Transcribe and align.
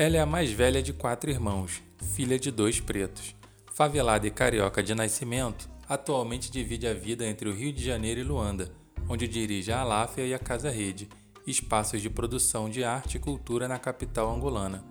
Ela 0.00 0.16
é 0.16 0.20
a 0.20 0.24
mais 0.24 0.50
velha 0.50 0.82
de 0.82 0.94
quatro 0.94 1.30
irmãos, 1.30 1.82
filha 2.14 2.38
de 2.38 2.50
dois 2.50 2.80
pretos. 2.80 3.36
Favelada 3.74 4.26
e 4.26 4.30
carioca 4.30 4.82
de 4.82 4.94
nascimento, 4.94 5.68
atualmente 5.86 6.50
divide 6.50 6.86
a 6.86 6.94
vida 6.94 7.26
entre 7.26 7.46
o 7.46 7.52
Rio 7.52 7.70
de 7.70 7.84
Janeiro 7.84 8.18
e 8.18 8.24
Luanda, 8.24 8.72
onde 9.06 9.28
dirige 9.28 9.70
a 9.70 9.80
Aláfia 9.80 10.24
e 10.24 10.32
a 10.32 10.38
Casa 10.38 10.70
Rede, 10.70 11.06
espaços 11.46 12.00
de 12.00 12.08
produção 12.08 12.70
de 12.70 12.82
arte 12.82 13.18
e 13.18 13.20
cultura 13.20 13.68
na 13.68 13.78
capital 13.78 14.34
angolana. 14.34 14.82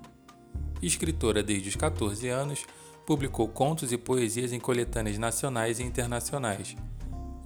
Escritora 0.80 1.42
desde 1.42 1.70
os 1.70 1.76
14 1.76 2.28
anos, 2.28 2.68
publicou 3.04 3.48
contos 3.48 3.92
e 3.92 3.98
poesias 3.98 4.54
em 4.54 4.60
coletâneas 4.60 5.18
nacionais 5.18 5.80
e 5.80 5.84
internacionais. 5.84 6.76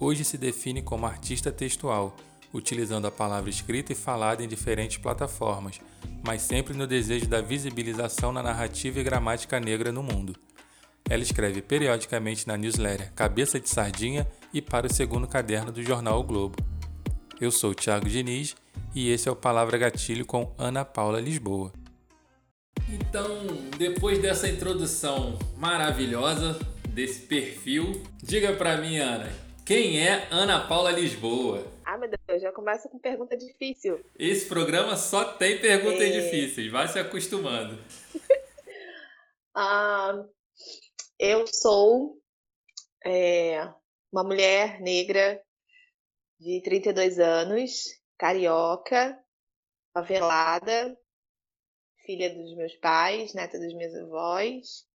Hoje 0.02 0.26
se 0.26 0.38
define 0.38 0.82
como 0.82 1.06
artista 1.06 1.50
textual, 1.50 2.14
utilizando 2.54 3.08
a 3.08 3.12
palavra 3.12 3.50
escrita 3.50 3.92
e 3.92 3.96
falada 3.96 4.44
em 4.44 4.48
diferentes 4.48 4.98
plataformas, 4.98 5.82
mas 6.24 6.44
sempre 6.44 6.74
no 6.74 6.86
desejo 6.86 7.28
da 7.28 7.42
visibilização 7.42 8.32
na 8.32 8.44
narrativa 8.44 9.00
e 9.00 9.04
gramática 9.04 9.60
negra 9.60 9.92
no 9.92 10.04
mundo. 10.04 10.36
Ela 11.10 11.24
escreve 11.24 11.62
periodicamente 11.62 12.48
na 12.48 12.56
newsletter 12.56 13.12
Cabeça 13.14 13.60
de 13.60 13.70
Sardinha 13.70 14.26
e 14.54 14.62
para 14.62 14.88
o 14.88 14.94
segundo 14.94 15.28
caderno 15.28 15.72
do 15.72 15.84
jornal 15.84 16.20
o 16.20 16.24
Globo. 16.24 16.56
Eu 17.42 17.52
sou 17.52 17.74
Thiago 17.74 18.08
Diniz 18.08 18.56
e 18.96 19.10
esse 19.10 19.28
é 19.28 19.32
o 19.32 19.36
Palavra 19.36 19.78
Gatilho 19.78 20.26
com 20.26 20.54
Ana 20.58 20.86
Paula 20.86 21.20
Lisboa. 21.20 21.74
Então, 22.88 23.28
depois 23.78 24.22
dessa 24.22 24.48
introdução 24.48 25.38
maravilhosa 25.58 26.60
desse 26.88 27.22
perfil, 27.22 28.04
diga 28.22 28.54
para 28.54 28.78
mim, 28.78 28.98
Ana, 28.98 29.30
quem 29.66 30.00
é 30.00 30.28
Ana 30.30 30.60
Paula 30.60 30.92
Lisboa? 30.92 31.73
Ah, 31.94 31.98
meu 31.98 32.10
Deus, 32.10 32.42
já 32.42 32.52
começa 32.52 32.90
com 32.90 32.98
pergunta 32.98 33.38
difícil. 33.38 34.04
Esse 34.18 34.48
programa 34.48 34.98
só 34.98 35.34
tem 35.36 35.62
perguntas 35.62 36.02
é... 36.02 36.22
difíceis, 36.22 36.72
vai 36.72 36.88
se 36.88 36.98
acostumando. 36.98 37.78
ah, 39.54 40.26
eu 41.20 41.46
sou 41.46 42.20
é, 43.06 43.72
uma 44.12 44.24
mulher 44.24 44.82
negra 44.82 45.40
de 46.40 46.64
32 46.64 47.20
anos, 47.20 47.84
carioca, 48.18 49.16
favelada, 49.94 50.98
filha 52.04 52.34
dos 52.34 52.56
meus 52.56 52.76
pais, 52.78 53.36
neta 53.36 53.60
dos 53.60 53.76
meus 53.76 53.94
avós. 53.94 54.88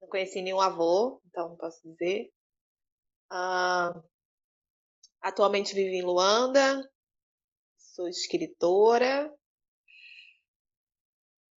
Não 0.00 0.08
conheci 0.08 0.40
nenhum 0.40 0.62
avô, 0.62 1.20
então 1.26 1.50
não 1.50 1.56
posso 1.58 1.86
dizer. 1.86 2.32
Uh, 3.30 4.02
atualmente 5.20 5.74
vivo 5.74 5.94
em 5.94 6.02
Luanda, 6.02 6.88
sou 7.76 8.08
escritora, 8.08 9.32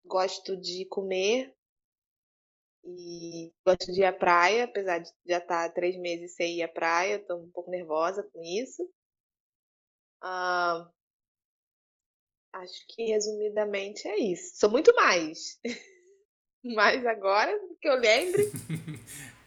gosto 0.06 0.58
de 0.58 0.86
comer 0.86 1.56
e 2.84 3.54
gosto 3.66 3.92
de 3.92 4.02
ir 4.02 4.06
à 4.06 4.14
praia, 4.14 4.66
apesar 4.66 5.00
de 5.00 5.10
já 5.26 5.38
estar 5.38 5.74
três 5.74 5.98
meses 5.98 6.36
sem 6.36 6.58
ir 6.58 6.64
à 6.64 6.68
praia, 6.68 7.16
estou 7.16 7.42
um 7.42 7.50
pouco 7.50 7.72
nervosa 7.72 8.24
com 8.24 8.44
isso. 8.44 8.84
Uh, 10.22 10.90
acho 12.54 12.88
que 12.88 13.06
resumidamente 13.06 14.08
é 14.08 14.18
isso. 14.18 14.58
Sou 14.58 14.70
muito 14.70 14.94
mais. 14.96 15.60
Mas 16.64 17.06
agora 17.06 17.58
que 17.82 17.88
eu 17.88 17.96
lembre. 17.96 18.44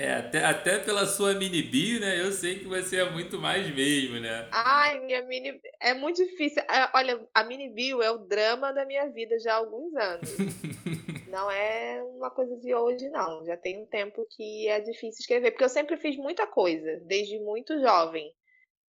É, 0.00 0.14
até, 0.14 0.42
até 0.42 0.78
pela 0.78 1.04
sua 1.04 1.34
mini 1.34 1.60
bio, 1.60 2.00
né? 2.00 2.18
Eu 2.18 2.32
sei 2.32 2.58
que 2.58 2.64
você 2.64 2.96
é 2.96 3.10
muito 3.10 3.38
mais 3.38 3.68
mesmo, 3.74 4.18
né? 4.18 4.48
Ai, 4.50 4.98
minha 5.00 5.22
mini. 5.26 5.60
É 5.78 5.92
muito 5.92 6.24
difícil. 6.24 6.62
É, 6.62 6.90
olha, 6.94 7.28
a 7.34 7.44
mini 7.44 7.68
bio 7.68 8.00
é 8.00 8.10
o 8.10 8.16
drama 8.16 8.72
da 8.72 8.86
minha 8.86 9.06
vida 9.10 9.38
já 9.38 9.52
há 9.52 9.56
alguns 9.56 9.94
anos. 9.94 10.30
não 11.28 11.50
é 11.50 12.02
uma 12.02 12.30
coisa 12.30 12.56
de 12.56 12.74
hoje, 12.74 13.10
não. 13.10 13.44
Já 13.44 13.58
tem 13.58 13.82
um 13.82 13.84
tempo 13.84 14.26
que 14.30 14.68
é 14.68 14.80
difícil 14.80 15.20
escrever, 15.20 15.50
porque 15.50 15.64
eu 15.64 15.68
sempre 15.68 15.98
fiz 15.98 16.16
muita 16.16 16.46
coisa, 16.46 16.98
desde 17.04 17.38
muito 17.38 17.78
jovem. 17.78 18.32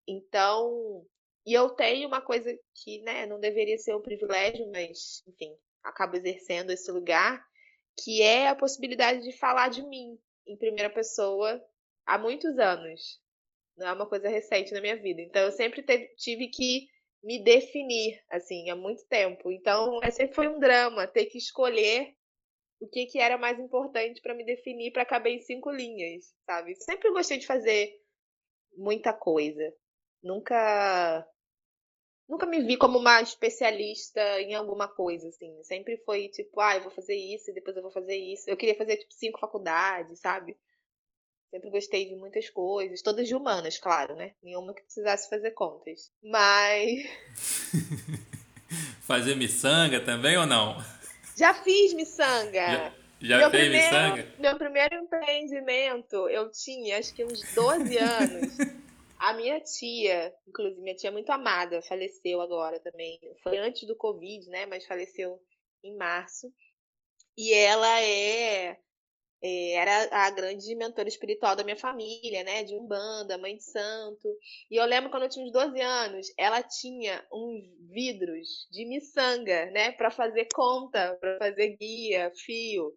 Então, 0.08 1.06
e 1.46 1.54
eu 1.54 1.72
tenho 1.72 2.08
uma 2.08 2.22
coisa 2.22 2.58
que, 2.74 3.02
né, 3.02 3.26
não 3.26 3.38
deveria 3.38 3.78
ser 3.78 3.94
um 3.94 4.02
privilégio, 4.02 4.66
mas, 4.72 5.24
enfim, 5.28 5.54
acabo 5.84 6.16
exercendo 6.16 6.72
esse 6.72 6.90
lugar, 6.90 7.44
que 8.02 8.22
é 8.22 8.48
a 8.48 8.56
possibilidade 8.56 9.24
de 9.24 9.38
falar 9.38 9.68
de 9.68 9.86
mim 9.86 10.18
em 10.47 10.57
primeira 10.57 10.90
pessoa 10.90 11.63
há 12.06 12.18
muitos 12.18 12.57
anos. 12.57 13.22
Não 13.78 13.88
é 13.88 13.94
uma 13.94 14.07
coisa 14.07 14.28
recente 14.28 14.74
na 14.74 14.81
minha 14.81 14.96
vida. 14.96 15.22
Então 15.22 15.41
eu 15.44 15.52
sempre 15.52 15.84
tive 16.18 16.47
que 16.47 16.88
me 17.24 17.44
definir, 17.44 18.22
assim, 18.29 18.69
há 18.69 18.75
muito 18.75 19.06
tempo. 19.07 19.52
Então 19.52 20.00
é, 20.03 20.12
sempre 20.12 20.35
foi 20.35 20.47
um 20.47 20.59
drama 20.59 21.07
ter 21.07 21.25
que 21.28 21.38
escolher 21.38 22.16
o 22.79 22.88
que, 22.88 23.06
que 23.06 23.19
era 23.19 23.38
mais 23.38 23.59
importante 23.59 24.22
para 24.22 24.34
me 24.34 24.44
definir 24.44 24.91
para 24.91 25.06
caber 25.06 25.34
em 25.34 25.41
cinco 25.41 25.69
linhas, 25.69 26.34
sabe? 26.46 26.75
Sempre 26.75 27.12
gostei 27.12 27.38
de 27.38 27.46
fazer 27.46 28.02
muita 28.75 29.13
coisa. 29.13 29.73
Nunca 30.23 31.28
nunca 32.31 32.46
me 32.46 32.62
vi 32.62 32.78
como 32.78 32.97
uma 32.97 33.22
especialista 33.22 34.22
em 34.40 34.56
alguma 34.56 34.88
coisa, 34.88 35.28
assim. 35.28 35.62
Sempre 35.64 35.97
foi 36.06 36.30
tipo, 36.30 36.62
ah, 36.62 36.78
eu 36.78 36.84
vou 36.84 36.92
fazer 36.92 37.14
isso 37.14 37.52
e 37.52 37.53
depois 37.53 37.75
eu 37.75 37.84
vou 37.84 37.92
fazer 37.92 38.16
isso. 38.16 38.50
Eu 38.50 38.56
queria 38.56 38.75
fazer, 38.75 38.96
tipo, 38.96 39.14
cinco 39.14 39.38
faculdades, 39.38 40.18
sabe? 40.19 40.58
Sempre 41.50 41.70
gostei 41.70 42.08
de 42.08 42.16
muitas 42.16 42.50
coisas, 42.50 43.02
todas 43.02 43.28
de 43.28 43.36
humanas, 43.36 43.78
claro, 43.78 44.16
né? 44.16 44.31
Nenhuma 44.41 44.74
que 44.74 44.81
precisasse 44.81 45.30
fazer 45.30 45.52
contas. 45.52 46.09
Mas. 46.24 47.03
fazer 49.03 49.36
miçanga 49.36 50.00
também 50.00 50.38
ou 50.38 50.46
não? 50.46 50.78
Já 51.36 51.53
fiz 51.53 51.91
miçanga. 51.91 52.72
Já, 52.72 52.94
já 53.20 53.38
meu 53.40 53.52
fez 53.52 53.64
primeiro, 53.64 53.86
miçanga? 53.86 54.36
Meu 54.40 54.58
primeiro 54.58 54.96
empreendimento, 54.96 56.30
eu 56.30 56.50
tinha 56.50 56.97
acho 56.97 57.14
que 57.14 57.25
uns 57.25 57.41
12 57.53 57.97
anos. 57.97 58.58
A 59.22 59.34
minha 59.36 59.59
tia, 59.62 60.34
inclusive, 60.48 60.82
minha 60.82 60.96
tia 60.96 61.12
muito 61.12 61.30
amada, 61.30 61.80
faleceu 61.84 62.42
agora 62.42 62.80
também. 62.80 63.20
Foi 63.44 63.56
antes 63.59 63.88
do 63.88 63.96
Covid, 63.96 64.50
né? 64.50 64.66
Mas 64.66 64.88
faleceu 64.88 65.40
em 65.84 65.96
março. 65.96 66.52
E 67.38 67.54
ela 67.54 68.02
é, 68.02 68.80
é, 69.44 69.74
era 69.74 70.26
a 70.26 70.32
grande 70.32 70.74
mentora 70.74 71.08
espiritual 71.08 71.56
da 71.56 71.64
minha 71.64 71.78
família, 71.78 72.44
né? 72.44 72.64
De 72.64 72.76
Umbanda, 72.76 73.38
mãe 73.38 73.56
de 73.56 73.64
santo. 73.64 74.28
E 74.72 74.78
eu 74.78 74.86
lembro 74.86 75.12
quando 75.12 75.24
eu 75.24 75.30
tinha 75.30 75.46
uns 75.46 75.52
12 75.52 75.80
anos, 75.80 76.34
ela 76.36 76.64
tinha 76.64 77.24
uns 77.32 77.62
vidros 77.92 78.68
de 78.72 78.86
miçanga, 78.86 79.68
né? 79.68 79.92
Para 79.92 80.09
fazer 80.09 80.48
conta, 80.52 81.16
para 81.22 81.38
fazer 81.38 81.78
guia, 81.78 82.32
fio. 82.36 82.92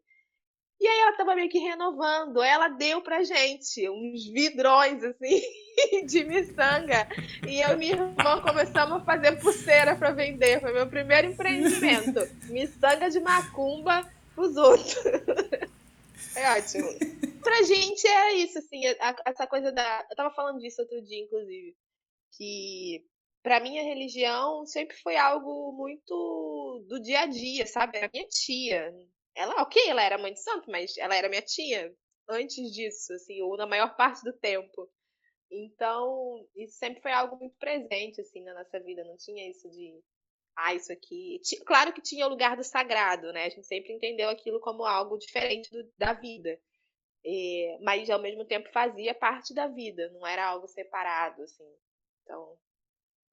E 0.80 0.86
aí 0.86 1.00
ela 1.00 1.16
tava 1.16 1.34
meio 1.34 1.48
que 1.48 1.58
renovando. 1.58 2.42
Ela 2.42 2.68
deu 2.68 3.00
pra 3.00 3.22
gente 3.22 3.88
uns 3.88 4.26
vidrões, 4.26 5.02
assim, 5.02 5.40
de 6.06 6.24
miçanga. 6.24 7.08
E 7.48 7.60
eu 7.60 7.70
e 7.70 7.76
minha 7.76 7.92
irmã 7.92 8.40
começamos 8.42 9.00
a 9.00 9.04
fazer 9.04 9.40
pulseira 9.40 9.96
para 9.96 10.10
vender. 10.10 10.60
Foi 10.60 10.72
meu 10.72 10.86
primeiro 10.86 11.28
empreendimento. 11.28 12.20
miçanga 12.50 13.08
de 13.08 13.20
macumba 13.20 14.08
pros 14.34 14.56
outros. 14.56 14.94
É 16.36 16.58
ótimo. 16.58 16.88
Pra 17.42 17.62
gente 17.62 18.06
era 18.06 18.34
isso, 18.34 18.58
assim, 18.58 18.82
essa 19.24 19.46
coisa 19.46 19.70
da. 19.70 20.06
Eu 20.10 20.16
tava 20.16 20.34
falando 20.34 20.58
disso 20.58 20.82
outro 20.82 21.00
dia, 21.02 21.22
inclusive. 21.22 21.76
Que 22.36 23.04
pra 23.42 23.60
minha 23.60 23.82
religião 23.82 24.66
sempre 24.66 24.96
foi 24.96 25.16
algo 25.16 25.72
muito 25.72 26.84
do 26.88 27.00
dia 27.00 27.20
a 27.20 27.26
dia, 27.26 27.66
sabe? 27.66 27.98
Era 27.98 28.10
minha 28.12 28.26
tia. 28.26 28.92
Ela, 29.34 29.62
ok, 29.62 29.82
ela 29.88 30.02
era 30.02 30.18
mãe 30.18 30.32
de 30.32 30.40
santo, 30.42 30.70
mas 30.70 30.96
ela 30.96 31.14
era 31.16 31.28
minha 31.28 31.42
tia 31.42 31.94
antes 32.28 32.72
disso, 32.72 33.12
assim, 33.12 33.42
ou 33.42 33.56
na 33.56 33.66
maior 33.66 33.96
parte 33.96 34.22
do 34.24 34.32
tempo. 34.32 34.88
Então, 35.50 36.46
isso 36.54 36.76
sempre 36.78 37.00
foi 37.02 37.12
algo 37.12 37.36
muito 37.36 37.56
presente, 37.58 38.20
assim, 38.20 38.42
na 38.42 38.54
nossa 38.54 38.80
vida. 38.80 39.04
Não 39.04 39.16
tinha 39.16 39.48
isso 39.50 39.68
de, 39.70 40.00
ah, 40.56 40.74
isso 40.74 40.92
aqui. 40.92 41.40
Claro 41.66 41.92
que 41.92 42.00
tinha 42.00 42.26
o 42.26 42.30
lugar 42.30 42.56
do 42.56 42.64
sagrado, 42.64 43.32
né? 43.32 43.46
A 43.46 43.48
gente 43.48 43.66
sempre 43.66 43.92
entendeu 43.92 44.28
aquilo 44.28 44.60
como 44.60 44.84
algo 44.84 45.18
diferente 45.18 45.70
do, 45.70 45.92
da 45.98 46.12
vida. 46.12 46.58
E, 47.24 47.78
mas, 47.82 48.10
ao 48.10 48.20
mesmo 48.20 48.44
tempo, 48.44 48.70
fazia 48.72 49.14
parte 49.14 49.54
da 49.54 49.66
vida, 49.66 50.10
não 50.10 50.26
era 50.26 50.46
algo 50.46 50.66
separado, 50.68 51.42
assim. 51.42 51.68
Então, 52.22 52.58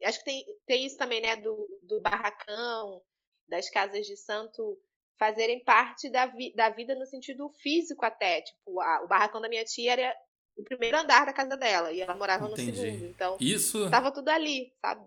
acho 0.03 0.19
que 0.19 0.25
tem, 0.25 0.45
tem 0.65 0.85
isso 0.85 0.97
também, 0.97 1.21
né, 1.21 1.35
do, 1.37 1.79
do 1.83 2.01
barracão, 2.01 3.01
das 3.47 3.69
casas 3.69 4.05
de 4.05 4.15
santo 4.15 4.79
fazerem 5.21 5.63
parte 5.63 6.09
da, 6.09 6.25
vi 6.25 6.51
da 6.55 6.71
vida 6.71 6.95
no 6.95 7.05
sentido 7.05 7.47
físico 7.61 8.03
até. 8.03 8.41
Tipo, 8.41 8.81
a, 8.81 9.03
o 9.03 9.07
barracão 9.07 9.39
da 9.39 9.47
minha 9.47 9.63
tia 9.63 9.91
era 9.93 10.15
o 10.57 10.63
primeiro 10.63 10.97
andar 10.97 11.27
da 11.27 11.31
casa 11.33 11.55
dela 11.55 11.91
e 11.91 12.01
ela 12.01 12.15
morava 12.15 12.47
Entendi. 12.47 12.71
no 12.71 12.75
segundo. 12.75 13.05
Então, 13.05 13.37
isso 13.39 13.87
tava 13.91 14.11
tudo 14.11 14.29
ali, 14.29 14.73
sabe? 14.81 15.05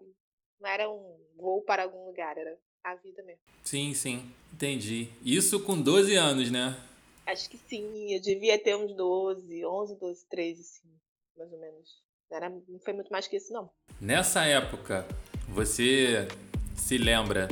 Não 0.61 0.71
era 0.71 0.89
um 0.89 1.19
voo 1.37 1.63
para 1.63 1.83
algum 1.83 2.07
lugar, 2.07 2.39
era 2.39 2.57
a 2.85 2.95
vida 2.95 3.25
mesmo. 3.25 3.43
Sim, 3.65 3.93
sim. 3.93 4.33
Entendi. 4.53 5.09
Isso 5.25 5.61
com 5.65 5.83
12 5.83 6.15
anos, 6.15 6.49
né? 6.49 6.81
Acho 7.27 7.51
que 7.51 7.59
sim, 7.59 8.15
eu 8.15 8.21
devia 8.21 8.57
ter 8.57 8.77
uns 8.77 8.95
12, 8.95 9.67
11, 9.67 9.99
12, 9.99 10.29
13, 10.29 10.63
sim, 10.63 10.89
mais 11.37 11.53
ou 11.53 11.59
menos. 11.59 11.89
Era, 12.31 12.49
não 12.49 12.79
foi 12.85 12.93
muito 12.93 13.11
mais 13.11 13.27
que 13.27 13.37
isso, 13.37 13.53
não. 13.53 13.69
Nessa 14.01 14.45
época, 14.45 15.05
você 15.49 16.29
se 16.77 16.99
lembra 16.99 17.49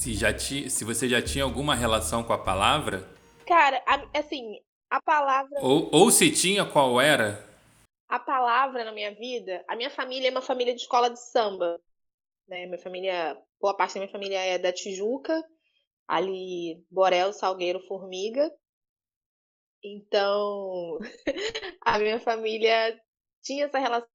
Se, 0.00 0.14
já 0.14 0.32
ti, 0.32 0.70
se 0.70 0.82
você 0.82 1.06
já 1.06 1.20
tinha 1.20 1.44
alguma 1.44 1.74
relação 1.74 2.24
com 2.24 2.32
a 2.32 2.38
palavra? 2.38 3.06
Cara, 3.46 3.84
assim, 4.14 4.58
a 4.88 4.98
palavra. 4.98 5.60
Ou, 5.60 5.90
ou 5.92 6.10
se 6.10 6.32
tinha, 6.32 6.64
qual 6.64 6.98
era? 6.98 7.46
A 8.08 8.18
palavra 8.18 8.82
na 8.82 8.92
minha 8.92 9.14
vida. 9.14 9.62
A 9.68 9.76
minha 9.76 9.90
família 9.90 10.28
é 10.28 10.30
uma 10.30 10.40
família 10.40 10.74
de 10.74 10.80
escola 10.80 11.10
de 11.10 11.20
samba. 11.20 11.78
Né? 12.48 12.64
Minha 12.64 12.78
família. 12.78 13.36
Boa 13.60 13.76
parte 13.76 13.92
da 13.92 14.00
minha 14.00 14.10
família 14.10 14.38
é 14.38 14.56
da 14.56 14.72
Tijuca, 14.72 15.38
ali 16.08 16.82
Borel, 16.90 17.34
Salgueiro, 17.34 17.86
Formiga. 17.86 18.50
Então, 19.84 20.98
a 21.84 21.98
minha 21.98 22.18
família 22.18 22.98
tinha 23.42 23.66
essa 23.66 23.78
relação 23.78 24.08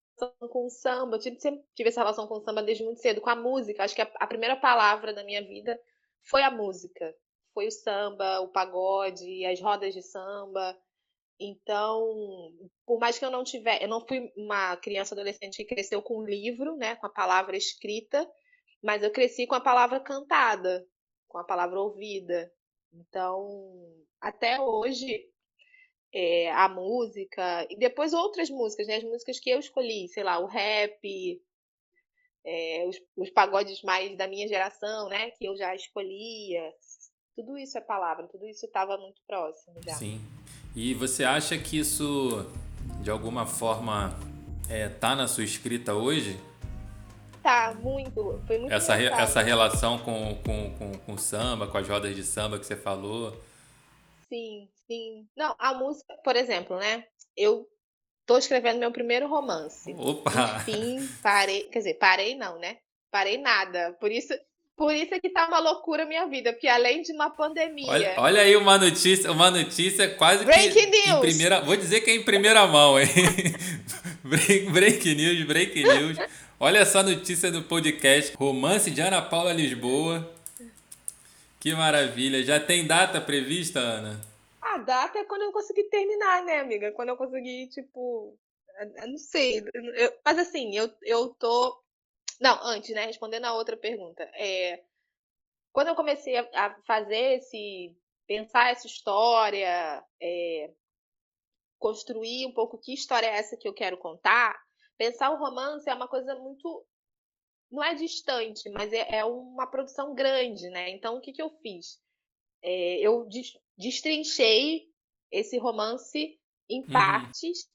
com 0.49 0.65
o 0.65 0.69
samba. 0.69 1.17
Eu 1.17 1.21
sempre 1.21 1.63
tive 1.75 1.89
essa 1.89 2.01
relação 2.01 2.27
com 2.27 2.35
o 2.35 2.41
samba 2.41 2.63
desde 2.63 2.83
muito 2.83 3.01
cedo, 3.01 3.21
com 3.21 3.29
a 3.29 3.35
música. 3.35 3.83
Acho 3.83 3.95
que 3.95 4.01
a, 4.01 4.11
a 4.15 4.27
primeira 4.27 4.55
palavra 4.55 5.13
da 5.13 5.23
minha 5.23 5.41
vida 5.41 5.79
foi 6.23 6.41
a 6.41 6.51
música. 6.51 7.15
Foi 7.53 7.67
o 7.67 7.71
samba, 7.71 8.41
o 8.41 8.49
pagode, 8.49 9.45
as 9.45 9.59
rodas 9.61 9.93
de 9.93 10.01
samba. 10.01 10.77
Então, 11.39 12.53
por 12.85 12.99
mais 12.99 13.19
que 13.19 13.25
eu 13.25 13.31
não 13.31 13.43
tiver, 13.43 13.81
eu 13.81 13.89
não 13.89 14.05
fui 14.05 14.31
uma 14.37 14.77
criança 14.77 15.13
adolescente 15.13 15.57
que 15.57 15.65
cresceu 15.65 16.01
com 16.01 16.19
o 16.19 16.25
livro, 16.25 16.77
né, 16.77 16.95
com 16.95 17.07
a 17.07 17.09
palavra 17.09 17.57
escrita, 17.57 18.29
mas 18.81 19.03
eu 19.03 19.11
cresci 19.11 19.45
com 19.45 19.55
a 19.55 19.61
palavra 19.61 19.99
cantada, 19.99 20.85
com 21.27 21.37
a 21.37 21.43
palavra 21.43 21.79
ouvida. 21.79 22.49
Então, 22.93 23.45
até 24.21 24.59
hoje 24.61 25.29
é, 26.15 26.49
a 26.53 26.69
música, 26.69 27.67
e 27.69 27.75
depois 27.75 28.13
outras 28.13 28.49
músicas, 28.49 28.87
né? 28.87 28.95
As 28.95 29.03
músicas 29.03 29.37
que 29.37 29.49
eu 29.49 29.59
escolhi, 29.59 30.07
sei 30.07 30.23
lá, 30.23 30.39
o 30.39 30.45
rap, 30.45 31.41
é, 32.45 32.85
os, 32.87 32.95
os 33.17 33.29
pagodes 33.31 33.81
mais 33.81 34.15
da 34.17 34.25
minha 34.25 34.47
geração, 34.47 35.09
né? 35.09 35.31
Que 35.31 35.45
eu 35.45 35.57
já 35.57 35.75
escolhia. 35.75 36.71
Tudo 37.35 37.57
isso 37.57 37.77
é 37.77 37.81
palavra, 37.81 38.27
tudo 38.27 38.47
isso 38.47 38.65
estava 38.65 38.97
muito 38.97 39.21
próximo 39.27 39.75
já. 39.85 39.93
Sim. 39.95 40.21
E 40.73 40.93
você 40.93 41.25
acha 41.25 41.57
que 41.57 41.79
isso, 41.79 42.49
de 43.01 43.09
alguma 43.09 43.45
forma, 43.45 44.17
é, 44.69 44.87
tá 44.87 45.17
na 45.17 45.27
sua 45.27 45.43
escrita 45.43 45.93
hoje? 45.93 46.39
Tá, 47.43 47.73
muito. 47.73 48.41
Foi 48.47 48.57
muito 48.57 48.73
essa, 48.73 48.95
re, 48.95 49.07
essa 49.07 49.41
relação 49.41 49.99
com, 49.99 50.33
com, 50.45 50.73
com, 50.77 50.97
com 50.97 51.17
samba, 51.17 51.67
com 51.67 51.77
as 51.77 51.85
rodas 51.85 52.15
de 52.15 52.23
samba 52.23 52.57
que 52.57 52.65
você 52.65 52.77
falou. 52.77 53.37
Sim, 54.29 54.69
sim. 54.87 55.27
Não, 55.35 55.55
a 55.57 55.73
música, 55.73 56.13
por 56.23 56.35
exemplo, 56.35 56.77
né? 56.77 57.05
Eu 57.35 57.67
tô 58.25 58.37
escrevendo 58.37 58.79
meu 58.79 58.91
primeiro 58.91 59.27
romance. 59.27 59.93
Opa! 59.97 60.63
Enfim, 60.67 61.07
parei. 61.21 61.63
Quer 61.63 61.79
dizer, 61.79 61.93
parei 61.95 62.35
não, 62.35 62.57
né? 62.59 62.77
Parei 63.11 63.37
nada. 63.37 63.95
Por 63.99 64.11
isso, 64.11 64.33
por 64.75 64.93
isso 64.93 65.13
é 65.13 65.19
que 65.19 65.29
tá 65.29 65.47
uma 65.47 65.59
loucura 65.59 66.03
a 66.03 66.05
minha 66.05 66.25
vida, 66.27 66.51
porque 66.51 66.67
além 66.67 67.01
de 67.01 67.13
uma 67.13 67.29
pandemia. 67.29 67.89
Olha, 67.89 68.13
olha 68.17 68.41
aí 68.41 68.55
uma 68.57 68.77
notícia, 68.77 69.31
uma 69.31 69.49
notícia 69.49 70.09
quase 70.15 70.43
break 70.43 70.73
que 70.73 70.85
news. 70.85 71.07
em 71.07 71.19
primeira, 71.21 71.61
vou 71.61 71.77
dizer 71.77 72.01
que 72.01 72.11
é 72.11 72.15
em 72.15 72.23
primeira 72.23 72.67
mão, 72.67 72.99
hein? 72.99 73.07
break, 74.23 74.69
break 74.71 75.15
news, 75.15 75.43
break 75.45 75.83
news. 75.83 76.17
Olha 76.59 76.79
essa 76.79 77.01
notícia 77.03 77.51
do 77.51 77.63
podcast 77.63 78.35
Romance 78.37 78.91
de 78.91 79.01
Ana 79.01 79.21
Paula 79.21 79.53
Lisboa. 79.53 80.33
Que 81.59 81.73
maravilha. 81.73 82.43
Já 82.43 82.59
tem 82.59 82.85
data 82.85 83.19
prevista, 83.19 83.79
Ana? 83.79 84.34
A 84.65 84.79
data 84.79 85.19
é 85.19 85.25
quando 85.25 85.43
eu 85.43 85.51
conseguir 85.51 85.85
terminar, 85.89 86.43
né, 86.43 86.59
amiga? 86.59 86.91
Quando 86.91 87.09
eu 87.09 87.17
conseguir, 87.17 87.69
tipo. 87.69 88.37
Eu 88.97 89.07
não 89.07 89.17
sei. 89.17 89.63
Eu, 89.73 90.19
mas 90.25 90.39
assim, 90.39 90.75
eu, 90.75 90.91
eu 91.03 91.29
tô. 91.35 91.81
Não, 92.41 92.59
antes, 92.63 92.93
né? 92.93 93.05
Respondendo 93.05 93.45
a 93.45 93.53
outra 93.53 93.77
pergunta. 93.77 94.23
É, 94.33 94.83
quando 95.71 95.89
eu 95.89 95.95
comecei 95.95 96.37
a, 96.37 96.49
a 96.53 96.81
fazer 96.81 97.37
esse. 97.37 97.95
pensar 98.27 98.71
essa 98.71 98.87
história, 98.87 100.03
é, 100.21 100.73
construir 101.77 102.47
um 102.47 102.53
pouco 102.53 102.79
que 102.79 102.93
história 102.93 103.27
é 103.27 103.37
essa 103.37 103.55
que 103.55 103.67
eu 103.67 103.73
quero 103.73 103.97
contar, 103.97 104.59
pensar 104.97 105.29
o 105.29 105.37
romance 105.37 105.89
é 105.89 105.93
uma 105.93 106.07
coisa 106.07 106.35
muito 106.35 106.85
não 107.71 107.83
é 107.83 107.93
distante, 107.93 108.69
mas 108.69 108.91
é, 108.93 109.17
é 109.17 109.25
uma 109.25 109.67
produção 109.67 110.13
grande, 110.15 110.69
né? 110.69 110.89
Então, 110.89 111.17
o 111.17 111.21
que, 111.21 111.33
que 111.33 111.41
eu 111.41 111.49
fiz? 111.61 111.99
É, 112.61 112.99
eu 112.99 113.27
destrinchei 113.77 114.87
esse 115.31 115.57
romance 115.57 116.39
em 116.69 116.81
uhum. 116.81 116.91
partes, 116.91 117.69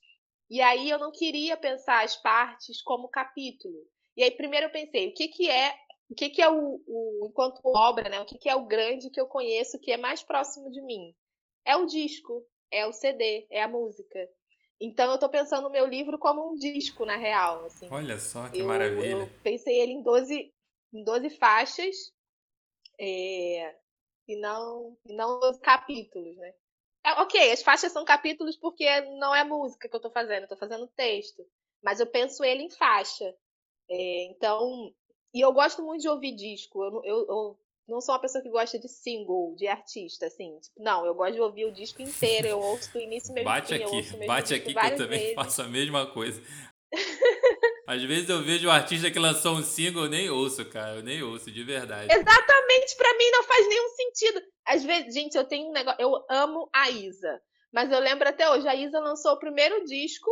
e 0.49 0.61
aí 0.61 0.91
eu 0.91 0.99
não 0.99 1.13
queria 1.13 1.57
pensar 1.57 2.05
as 2.05 2.17
partes 2.17 2.83
como 2.83 3.09
capítulo. 3.09 3.87
E 4.17 4.23
aí, 4.23 4.31
primeiro 4.31 4.67
eu 4.67 4.71
pensei, 4.71 5.09
o 5.09 5.15
que, 5.15 5.29
que 5.29 5.49
é 5.49 5.75
o 6.11 6.15
que, 6.15 6.29
que 6.29 6.43
é 6.43 6.51
o, 6.51 6.83
o, 6.87 7.29
enquanto 7.31 7.61
obra, 7.65 8.09
né? 8.09 8.21
O 8.21 8.27
que, 8.27 8.37
que 8.37 8.49
é 8.49 8.57
o 8.57 8.67
grande 8.67 9.11
que 9.11 9.21
eu 9.21 9.27
conheço, 9.27 9.79
que 9.79 9.93
é 9.93 9.97
mais 9.97 10.25
próximo 10.25 10.69
de 10.71 10.83
mim? 10.83 11.15
É 11.65 11.77
o 11.77 11.87
disco, 11.87 12.45
é 12.69 12.85
o 12.85 12.93
CD, 12.93 13.47
é 13.49 13.63
a 13.63 13.69
música. 13.69 14.29
Então 14.81 15.13
eu 15.13 15.19
tô 15.19 15.29
pensando 15.29 15.63
no 15.63 15.71
meu 15.71 15.87
livro 15.87 16.19
como 16.19 16.51
um 16.51 16.57
disco, 16.57 17.05
na 17.05 17.17
real. 17.17 17.65
Assim. 17.67 17.89
Olha 17.91 18.19
só 18.19 18.49
que 18.49 18.59
eu, 18.59 18.67
maravilha. 18.67 19.23
Eu 19.23 19.31
pensei 19.45 19.81
ele 19.81 19.93
em 19.93 20.03
12, 20.03 20.53
em 20.93 21.05
12 21.05 21.31
faixas 21.31 21.95
é, 22.99 23.77
e 24.33 24.37
não, 24.37 24.97
e 25.07 25.15
não 25.15 25.41
12 25.41 25.61
capítulos, 25.61 26.37
né? 26.37 26.55
É, 27.05 27.13
ok, 27.15 27.53
as 27.53 27.63
faixas 27.63 27.93
são 27.93 28.05
capítulos 28.05 28.57
porque 28.57 29.01
não 29.19 29.35
é 29.35 29.43
música 29.43 29.89
que 29.89 29.97
eu 29.97 30.01
tô 30.01 30.11
fazendo, 30.11 30.43
eu 30.43 30.49
tô 30.49 30.57
fazendo 30.57 30.87
texto. 30.89 31.47
Mas 31.83 31.99
eu 31.99 32.07
penso 32.07 32.45
ele 32.45 32.65
em 32.65 32.71
faixa. 32.71 33.35
É, 33.89 34.25
então, 34.25 34.93
e 35.33 35.41
eu 35.41 35.53
gosto 35.53 35.83
muito 35.83 36.03
de 36.03 36.09
ouvir 36.09 36.33
disco. 36.33 36.85
Eu, 36.85 37.03
eu, 37.05 37.27
eu, 37.27 37.59
não 37.89 38.01
sou 38.01 38.15
uma 38.15 38.21
pessoa 38.21 38.43
que 38.43 38.51
gosta 38.51 38.79
de 38.79 38.89
single, 38.89 39.55
de 39.57 39.67
artista, 39.67 40.27
assim. 40.27 40.59
Tipo, 40.61 40.83
não, 40.83 41.07
eu 41.07 41.15
gosto 41.15 41.35
de 41.35 41.41
ouvir 41.41 41.65
o 41.65 41.73
disco 41.73 42.03
inteiro, 42.03 42.47
eu 42.47 42.61
ouço 42.61 42.93
do 42.93 43.01
início 43.01 43.33
mesmo. 43.33 43.49
Bate 43.49 43.79
fim, 43.79 43.83
aqui, 43.83 44.27
bate 44.27 44.55
aqui 44.55 44.75
que 44.75 44.79
eu 44.79 44.97
também 44.97 45.19
vezes. 45.19 45.35
faço 45.35 45.63
a 45.63 45.69
mesma 45.69 46.07
coisa. 46.07 46.43
Às 47.91 48.05
vezes 48.05 48.29
eu 48.29 48.41
vejo 48.43 48.69
um 48.69 48.71
artista 48.71 49.11
que 49.11 49.19
lançou 49.19 49.55
um 49.57 49.63
single, 49.63 50.05
eu 50.05 50.11
nem 50.11 50.31
ouço, 50.31 50.65
cara. 50.67 50.97
Eu 50.97 51.03
nem 51.03 51.23
ouço, 51.23 51.51
de 51.51 51.65
verdade. 51.65 52.13
Exatamente, 52.13 52.97
para 52.97 53.19
mim 53.19 53.31
não 53.33 53.43
faz 53.43 53.69
nenhum 53.69 53.89
sentido. 53.89 54.43
Às 54.65 54.85
vezes, 54.85 55.15
gente, 55.15 55.37
eu 55.37 55.45
tenho 55.45 55.69
um 55.69 55.73
negócio. 55.73 56.01
Eu 56.01 56.25
amo 56.31 56.71
a 56.73 56.89
Isa. 56.89 57.41
Mas 57.73 57.91
eu 57.91 57.99
lembro 57.99 58.29
até 58.29 58.49
hoje, 58.49 58.69
a 58.69 58.75
Isa 58.75 59.01
lançou 59.01 59.33
o 59.33 59.39
primeiro 59.39 59.85
disco 59.85 60.31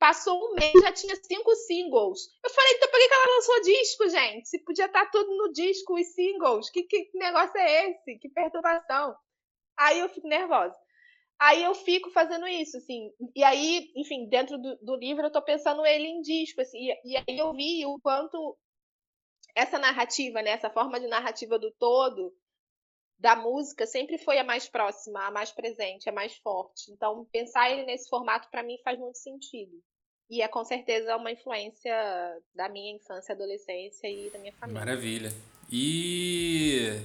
Passou 0.00 0.34
um 0.34 0.54
mês, 0.54 0.72
já 0.80 0.90
tinha 0.92 1.14
cinco 1.14 1.54
singles. 1.54 2.20
Eu 2.42 2.48
falei, 2.48 2.72
então 2.72 2.90
por 2.90 2.98
que 2.98 3.12
ela 3.12 3.34
lançou 3.36 3.60
disco, 3.60 4.08
gente? 4.08 4.48
Se 4.48 4.58
podia 4.64 4.86
estar 4.86 5.04
tá 5.04 5.10
tudo 5.12 5.30
no 5.36 5.52
disco, 5.52 5.92
os 5.92 6.06
singles. 6.14 6.70
Que, 6.70 6.84
que 6.84 7.10
negócio 7.12 7.58
é 7.58 7.90
esse? 7.90 8.18
Que 8.18 8.30
perturbação. 8.30 9.14
Aí 9.78 10.00
eu 10.00 10.08
fico 10.08 10.26
nervosa. 10.26 10.74
Aí 11.40 11.64
eu 11.64 11.74
fico 11.74 12.10
fazendo 12.10 12.46
isso, 12.46 12.76
assim. 12.76 13.10
E 13.34 13.42
aí, 13.42 13.90
enfim, 13.96 14.28
dentro 14.28 14.58
do, 14.58 14.76
do 14.76 14.94
livro 14.94 15.24
eu 15.24 15.32
tô 15.32 15.40
pensando 15.40 15.86
ele 15.86 16.06
em 16.06 16.20
disco, 16.20 16.60
assim. 16.60 16.78
E, 16.78 17.00
e, 17.02 17.16
aí 17.16 17.38
eu 17.38 17.50
vi 17.54 17.86
o 17.86 17.98
quanto 17.98 18.58
essa 19.54 19.78
narrativa, 19.78 20.42
né? 20.42 20.50
Essa 20.50 20.68
forma 20.68 21.00
de 21.00 21.06
narrativa 21.06 21.58
do 21.58 21.70
todo 21.72 22.34
da 23.18 23.36
música 23.36 23.86
sempre 23.86 24.16
foi 24.18 24.38
a 24.38 24.44
mais 24.44 24.68
próxima, 24.68 25.26
a 25.26 25.30
mais 25.30 25.50
presente, 25.50 26.08
a 26.08 26.12
mais 26.12 26.36
forte. 26.36 26.90
Então, 26.90 27.26
pensar 27.32 27.70
ele 27.70 27.84
nesse 27.84 28.08
formato 28.08 28.48
para 28.50 28.62
mim 28.62 28.78
faz 28.84 28.98
muito 28.98 29.18
sentido. 29.18 29.82
E 30.28 30.42
é 30.42 30.48
com 30.48 30.64
certeza 30.64 31.16
uma 31.16 31.32
influência 31.32 31.92
da 32.54 32.68
minha 32.68 32.94
infância, 32.96 33.34
adolescência 33.34 34.08
e 34.08 34.30
da 34.30 34.38
minha 34.38 34.52
família. 34.52 34.80
Maravilha. 34.80 35.30
E 35.70 37.00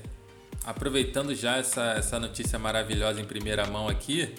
aproveitando 0.65 1.33
já 1.35 1.57
essa, 1.57 1.93
essa 1.93 2.19
notícia 2.19 2.57
maravilhosa 2.57 3.21
em 3.21 3.25
primeira 3.25 3.65
mão 3.67 3.87
aqui, 3.87 4.35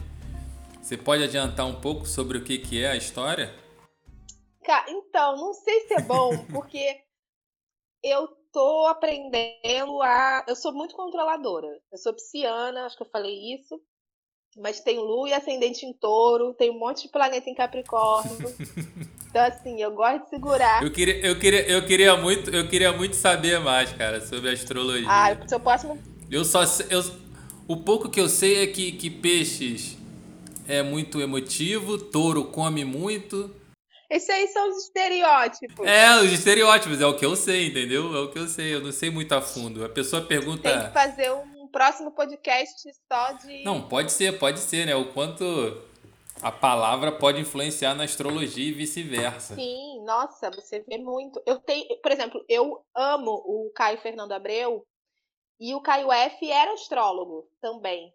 você 0.82 0.96
pode 0.96 1.22
adiantar 1.22 1.66
um 1.66 1.80
pouco 1.80 2.06
sobre 2.06 2.38
o 2.38 2.44
que, 2.44 2.58
que 2.58 2.82
é 2.82 2.90
a 2.90 2.96
história? 2.96 3.54
Então, 5.16 5.36
não 5.36 5.54
sei 5.54 5.80
se 5.86 5.94
é 5.94 6.02
bom, 6.02 6.36
porque 6.52 7.00
eu 8.02 8.28
tô 8.52 8.86
aprendendo 8.86 10.02
a. 10.02 10.44
Eu 10.46 10.54
sou 10.54 10.72
muito 10.72 10.94
controladora. 10.94 11.68
Eu 11.90 11.98
sou 11.98 12.12
pisciana, 12.12 12.84
acho 12.84 12.96
que 12.96 13.02
eu 13.02 13.10
falei 13.10 13.54
isso. 13.54 13.80
Mas 14.58 14.80
tenho 14.80 15.02
lua 15.02 15.28
e 15.28 15.32
ascendente 15.32 15.84
em 15.84 15.92
touro, 15.92 16.54
tenho 16.54 16.74
um 16.74 16.78
monte 16.78 17.02
de 17.02 17.08
planeta 17.08 17.48
em 17.48 17.54
Capricórnio. 17.54 18.54
então, 19.28 19.42
assim, 19.42 19.82
eu 19.82 19.92
gosto 19.92 20.24
de 20.24 20.30
segurar. 20.30 20.82
Eu 20.82 20.92
queria, 20.92 21.26
eu 21.26 21.38
queria, 21.38 21.70
eu 21.70 21.86
queria, 21.86 22.16
muito, 22.16 22.50
eu 22.50 22.68
queria 22.68 22.92
muito 22.92 23.16
saber 23.16 23.58
mais, 23.60 23.92
cara, 23.92 24.20
sobre 24.20 24.50
astrologia. 24.50 25.08
Ah, 25.08 25.48
seu 25.48 25.60
próximo. 25.60 25.98
Eu 26.30 26.44
só. 26.44 26.62
Eu, 26.90 27.02
o 27.68 27.76
pouco 27.76 28.08
que 28.08 28.20
eu 28.20 28.28
sei 28.28 28.62
é 28.62 28.66
que, 28.66 28.92
que 28.92 29.10
peixes 29.10 29.96
é 30.66 30.82
muito 30.82 31.20
emotivo, 31.20 31.98
touro 31.98 32.44
come 32.44 32.84
muito. 32.84 33.54
Esses 34.08 34.30
aí 34.30 34.46
são 34.48 34.68
os 34.68 34.84
estereótipos. 34.84 35.86
É, 35.86 36.16
os 36.20 36.32
estereótipos, 36.32 37.00
é 37.00 37.06
o 37.06 37.16
que 37.16 37.26
eu 37.26 37.34
sei, 37.34 37.68
entendeu? 37.68 38.14
É 38.14 38.20
o 38.20 38.30
que 38.30 38.38
eu 38.38 38.46
sei, 38.46 38.74
eu 38.74 38.80
não 38.80 38.92
sei 38.92 39.10
muito 39.10 39.32
a 39.32 39.42
fundo. 39.42 39.84
A 39.84 39.88
pessoa 39.88 40.22
pergunta. 40.22 40.70
Tem 40.70 40.86
que 40.86 40.92
fazer 40.92 41.32
um 41.32 41.66
próximo 41.68 42.12
podcast 42.12 42.88
só 43.12 43.32
de. 43.32 43.64
Não, 43.64 43.88
pode 43.88 44.12
ser, 44.12 44.38
pode 44.38 44.60
ser, 44.60 44.86
né? 44.86 44.94
O 44.94 45.12
quanto 45.12 45.44
a 46.40 46.52
palavra 46.52 47.10
pode 47.10 47.40
influenciar 47.40 47.94
na 47.94 48.04
astrologia 48.04 48.68
e 48.68 48.72
vice-versa. 48.72 49.54
Sim, 49.54 50.04
nossa, 50.04 50.50
você 50.50 50.84
vê 50.88 50.98
muito. 50.98 51.42
Eu 51.46 51.58
tenho, 51.58 52.00
por 52.00 52.12
exemplo, 52.12 52.44
eu 52.48 52.84
amo 52.94 53.30
o 53.30 53.72
Caio 53.74 53.98
Fernando 53.98 54.32
Abreu 54.32 54.86
E 55.58 55.74
o 55.74 55.80
Caio 55.80 56.12
F 56.12 56.50
era 56.50 56.72
astrólogo 56.72 57.48
também. 57.60 58.12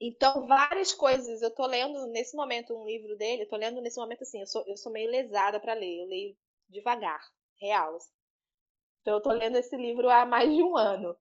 Então, 0.00 0.46
várias 0.46 0.92
coisas. 0.94 1.42
Eu 1.42 1.50
tô 1.50 1.66
lendo 1.66 2.06
nesse 2.06 2.36
momento 2.36 2.74
um 2.74 2.86
livro 2.86 3.16
dele, 3.16 3.42
eu 3.42 3.48
tô 3.48 3.56
lendo 3.56 3.80
nesse 3.80 3.98
momento 3.98 4.22
assim, 4.22 4.40
eu 4.40 4.46
sou, 4.46 4.64
eu 4.66 4.76
sou 4.76 4.92
meio 4.92 5.10
lesada 5.10 5.58
para 5.58 5.74
ler, 5.74 6.00
eu 6.00 6.06
leio 6.06 6.36
devagar, 6.68 7.20
real. 7.60 7.96
Assim. 7.96 8.12
Então, 9.02 9.14
eu 9.14 9.20
tô 9.20 9.32
lendo 9.32 9.56
esse 9.56 9.76
livro 9.76 10.08
há 10.08 10.24
mais 10.24 10.48
de 10.48 10.62
um 10.62 10.76
ano. 10.76 11.16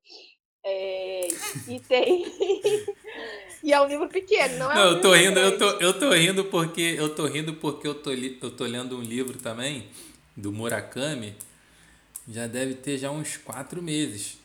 É, 0.63 1.27
e 1.67 1.79
tem. 1.79 2.25
e 3.63 3.71
é 3.71 3.79
um 3.79 3.87
livro 3.87 4.09
pequeno, 4.09 4.57
não 4.57 4.71
é? 4.71 4.75
Não, 4.75 4.83
um 4.83 4.95
eu 4.95 5.01
tô 5.01 5.13
rindo, 5.13 5.33
grande. 5.33 5.53
eu 5.53 5.57
tô, 5.57 5.79
eu 5.79 5.99
tô 5.99 6.11
rindo 6.11 6.45
porque 6.45 6.95
eu 6.97 7.15
tô 7.15 7.25
rindo 7.25 7.53
porque 7.55 7.87
eu 7.87 7.95
tô, 7.95 8.11
li, 8.11 8.37
eu 8.41 8.55
tô 8.55 8.65
lendo 8.65 8.97
um 8.97 9.01
livro 9.01 9.39
também 9.39 9.89
do 10.35 10.51
Murakami. 10.51 11.35
Já 12.27 12.45
deve 12.45 12.75
ter 12.75 12.97
já 12.97 13.09
uns 13.09 13.37
quatro 13.37 13.81
meses. 13.81 14.37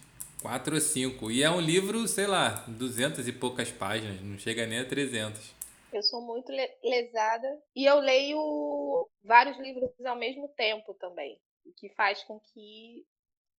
Quatro 0.42 0.74
ou 0.74 0.80
cinco. 0.80 1.30
E 1.30 1.42
é 1.42 1.48
um 1.48 1.60
livro, 1.60 2.06
sei 2.08 2.26
lá, 2.26 2.64
duzentas 2.66 3.28
e 3.28 3.32
poucas 3.32 3.70
páginas. 3.70 4.20
Não 4.20 4.36
chega 4.36 4.66
nem 4.66 4.80
a 4.80 4.84
300. 4.84 5.54
Eu 5.92 6.02
sou 6.02 6.20
muito 6.20 6.50
lesada. 6.82 7.62
E 7.76 7.84
eu 7.86 8.00
leio 8.00 9.08
vários 9.22 9.56
livros 9.58 9.90
ao 10.04 10.16
mesmo 10.16 10.48
tempo 10.48 10.94
também. 10.94 11.38
O 11.64 11.72
que 11.72 11.88
faz 11.90 12.24
com 12.24 12.40
que 12.40 13.06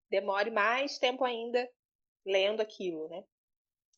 demore 0.09 0.51
mais 0.51 0.99
tempo 0.99 1.23
ainda 1.23 1.67
lendo 2.25 2.61
aquilo, 2.61 3.07
né? 3.07 3.23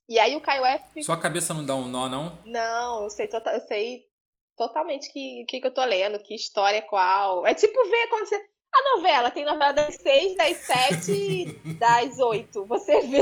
E 0.07 0.19
aí 0.19 0.35
o 0.35 0.41
Caio 0.41 0.63
F. 0.65 1.03
Sua 1.03 1.19
cabeça 1.19 1.53
não 1.53 1.65
dá 1.65 1.75
um 1.75 1.87
nó, 1.87 2.07
não? 2.07 2.37
Não, 2.45 3.03
eu 3.03 3.09
sei, 3.09 3.27
tota, 3.27 3.51
eu 3.51 3.61
sei 3.61 4.07
totalmente 4.55 5.11
que, 5.11 5.43
que, 5.45 5.59
que 5.59 5.67
eu 5.67 5.73
tô 5.73 5.83
lendo, 5.83 6.19
que 6.19 6.35
história 6.35 6.77
é 6.77 6.81
qual. 6.81 7.45
É 7.47 7.53
tipo 7.55 7.83
ver 7.89 8.07
quando 8.09 8.27
você. 8.27 8.49
A 8.75 8.95
novela 8.95 9.31
tem 9.31 9.45
novela 9.45 9.71
das 9.71 9.95
seis, 9.95 10.35
das 10.35 10.57
sete, 10.57 11.45
das 11.79 12.19
oito. 12.19 12.65
Você 12.65 12.99
vê 13.07 13.21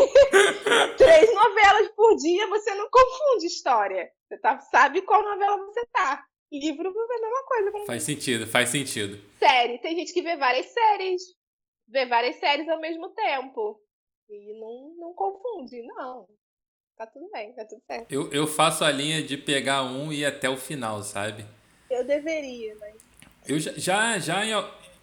três 0.98 1.32
novelas 1.32 1.90
por 1.96 2.16
dia, 2.16 2.48
você 2.48 2.74
não 2.74 2.90
confunde 2.90 3.46
história. 3.46 4.12
Você 4.28 4.38
tá, 4.40 4.60
sabe 4.60 5.04
qual 5.04 5.22
novela 5.22 5.58
você 5.58 5.86
tá. 5.94 6.26
Livro 6.52 6.88
é 6.88 6.90
a 6.90 7.22
mesma 7.22 7.44
coisa. 7.46 7.72
Pra 7.72 7.86
faz 7.86 8.04
sentido, 8.04 8.48
faz 8.48 8.70
sentido. 8.70 9.20
Série, 9.38 9.78
tem 9.78 9.96
gente 9.96 10.12
que 10.12 10.24
vê 10.24 10.36
várias 10.38 10.66
séries. 10.68 11.22
Vê 11.88 12.08
várias 12.08 12.36
séries 12.38 12.68
ao 12.68 12.80
mesmo 12.80 13.10
tempo. 13.10 13.80
E 14.30 14.60
não, 14.60 14.96
não 14.98 15.14
confunde, 15.14 15.84
não. 15.84 16.28
Tá 16.98 17.06
tudo 17.06 17.30
bem, 17.32 17.54
tá 17.54 17.66
tudo 17.66 17.82
certo. 17.86 18.12
Eu, 18.12 18.32
eu 18.32 18.48
faço 18.48 18.84
a 18.84 18.92
linha 18.92 19.22
de 19.22 19.38
pegar 19.38 19.84
um 19.84 20.12
e 20.12 20.20
ir 20.20 20.26
até 20.26 20.50
o 20.50 20.58
final, 20.58 21.04
sabe? 21.04 21.46
Eu 21.90 22.04
deveria, 22.06 22.76
mas. 22.80 22.96
Eu 23.48 23.60
já, 23.60 23.72
já, 23.74 24.20
já 24.20 24.46
em 24.46 24.54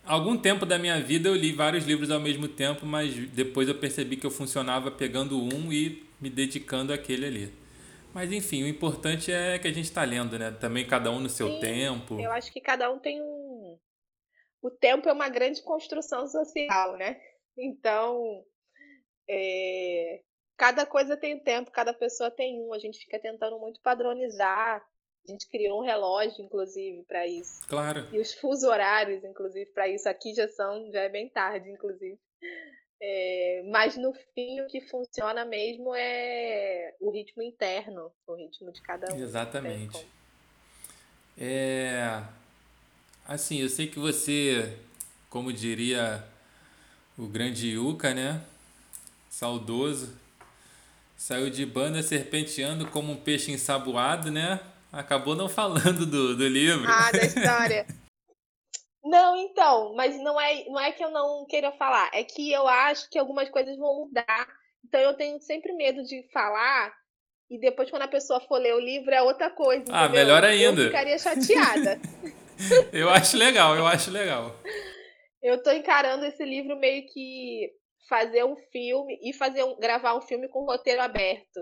algum 0.05 0.37
tempo 0.37 0.67
da 0.67 0.79
minha 0.79 1.01
vida 1.01 1.29
eu 1.29 1.35
li 1.35 1.53
vários 1.53 1.85
livros 1.85 2.11
ao 2.11 2.21
mesmo 2.21 2.49
tempo, 2.49 2.85
mas 2.85 3.15
depois 3.31 3.69
eu 3.69 3.79
percebi 3.79 4.17
que 4.17 4.27
eu 4.27 4.31
funcionava 4.31 4.91
pegando 4.91 5.39
um 5.39 5.73
e 5.73 6.07
me 6.21 6.29
dedicando 6.29 6.93
àquele 6.93 7.27
ali. 7.27 7.61
Mas 8.13 8.33
enfim, 8.33 8.63
o 8.65 8.69
importante 8.69 9.33
é 9.33 9.59
que 9.59 9.69
a 9.69 9.73
gente 9.73 9.85
está 9.85 10.03
lendo, 10.03 10.39
né? 10.39 10.51
Também 10.51 10.87
cada 10.87 11.11
um 11.11 11.21
no 11.21 11.29
seu 11.29 11.49
Sim, 11.49 11.61
tempo. 11.61 12.21
Eu 12.21 12.33
acho 12.33 12.53
que 12.53 12.61
cada 12.61 12.91
um 12.91 12.99
tem 12.99 13.23
um. 13.23 13.79
O 14.63 14.71
tempo 14.71 15.09
é 15.09 15.13
uma 15.13 15.29
grande 15.29 15.63
construção 15.63 16.27
social, 16.27 16.97
né? 16.97 17.21
Então, 17.57 18.45
é... 19.29 20.21
cada 20.57 20.85
coisa 20.85 21.17
tem 21.17 21.39
tempo, 21.39 21.71
cada 21.71 21.95
pessoa 21.95 22.31
tem 22.31 22.61
um. 22.61 22.75
A 22.75 22.79
gente 22.79 22.99
fica 22.99 23.19
tentando 23.19 23.59
muito 23.59 23.81
padronizar. 23.81 24.85
A 25.29 25.31
gente 25.31 25.49
criou 25.49 25.81
um 25.81 25.85
relógio, 25.85 26.43
inclusive, 26.43 27.03
para 27.05 27.27
isso. 27.27 27.61
Claro. 27.69 28.09
E 28.13 28.19
os 28.19 28.33
fusos 28.35 28.65
horários, 28.65 29.23
inclusive, 29.23 29.67
para 29.67 29.89
isso. 29.89 30.09
Aqui 30.09 30.35
já 30.35 30.49
são, 30.49 30.91
já 30.91 31.03
é 31.03 31.09
bem 31.09 31.29
tarde, 31.29 31.71
inclusive. 31.71 32.19
É, 33.03 33.63
mas 33.71 33.97
no 33.97 34.13
fim 34.35 34.61
o 34.61 34.67
que 34.67 34.81
funciona 34.83 35.45
mesmo 35.45 35.95
é 35.95 36.95
o 37.01 37.11
ritmo 37.11 37.43
interno, 37.43 38.13
o 38.27 38.35
ritmo 38.35 38.71
de 38.71 38.83
cada 38.83 39.15
um. 39.15 39.19
Exatamente. 39.19 40.07
É, 41.39 42.23
assim, 43.27 43.61
eu 43.63 43.71
sei 43.71 43.87
que 43.87 43.99
você, 43.99 44.77
como 45.31 45.51
diria 45.51 46.23
o 47.17 47.27
grande 47.27 47.69
Yuka, 47.69 48.13
né? 48.13 48.45
Saudoso, 49.31 50.15
saiu 51.17 51.49
de 51.49 51.65
banda 51.65 52.03
serpenteando 52.03 52.87
como 52.89 53.13
um 53.13 53.17
peixe 53.17 53.51
ensaboado, 53.51 54.31
né? 54.31 54.61
Acabou 54.93 55.35
não 55.35 55.49
falando 55.49 56.05
do, 56.05 56.37
do 56.37 56.49
livro. 56.49 56.89
Ah, 56.89 57.13
da 57.13 57.25
história. 57.25 57.87
Não, 59.03 59.35
então, 59.35 59.95
mas 59.95 60.23
não 60.23 60.39
é, 60.39 60.65
não 60.67 60.79
é 60.79 60.93
que 60.93 61.03
eu 61.03 61.11
não 61.11 61.47
queira 61.47 61.73
falar, 61.73 62.11
é 62.13 62.23
que 62.23 62.53
eu 62.53 62.69
acho 62.69 63.09
que 63.09 63.19
algumas 63.19 63.49
coisas 63.49 63.75
vão 63.79 64.01
mudar. 64.01 64.47
Então 64.85 65.01
eu 65.01 65.15
tenho 65.15 65.41
sempre 65.41 65.73
medo 65.73 66.03
de 66.03 66.23
falar 66.31 66.93
e 67.51 67.59
depois 67.59 67.91
quando 67.91 68.03
a 68.03 68.09
pessoa 68.09 68.41
for 68.41 68.59
ler 68.59 68.75
o 68.75 68.81
livro 68.81 69.11
é 69.11 69.23
outra 69.23 69.51
coisa. 69.51 69.85
Ah, 69.91 70.05
entendeu? 70.05 70.11
melhor 70.11 70.45
ainda. 70.45 70.83
Eu 70.83 70.87
ficaria 70.87 71.19
chateada. 71.19 71.99
eu 72.93 73.09
acho 73.09 73.37
legal, 73.37 73.75
eu 73.75 73.87
acho 73.87 74.11
legal. 74.11 74.55
Eu 75.43 75.63
tô 75.63 75.73
encarando 75.73 76.27
esse 76.27 76.45
livro 76.45 76.79
meio 76.79 77.07
que 77.07 77.71
fazer 78.09 78.45
um 78.45 78.57
filme 78.71 79.19
e 79.23 79.33
fazer 79.33 79.65
um, 79.65 79.79
gravar 79.79 80.15
um 80.15 80.21
filme 80.21 80.47
com 80.49 80.67
roteiro 80.67 81.01
aberto. 81.01 81.61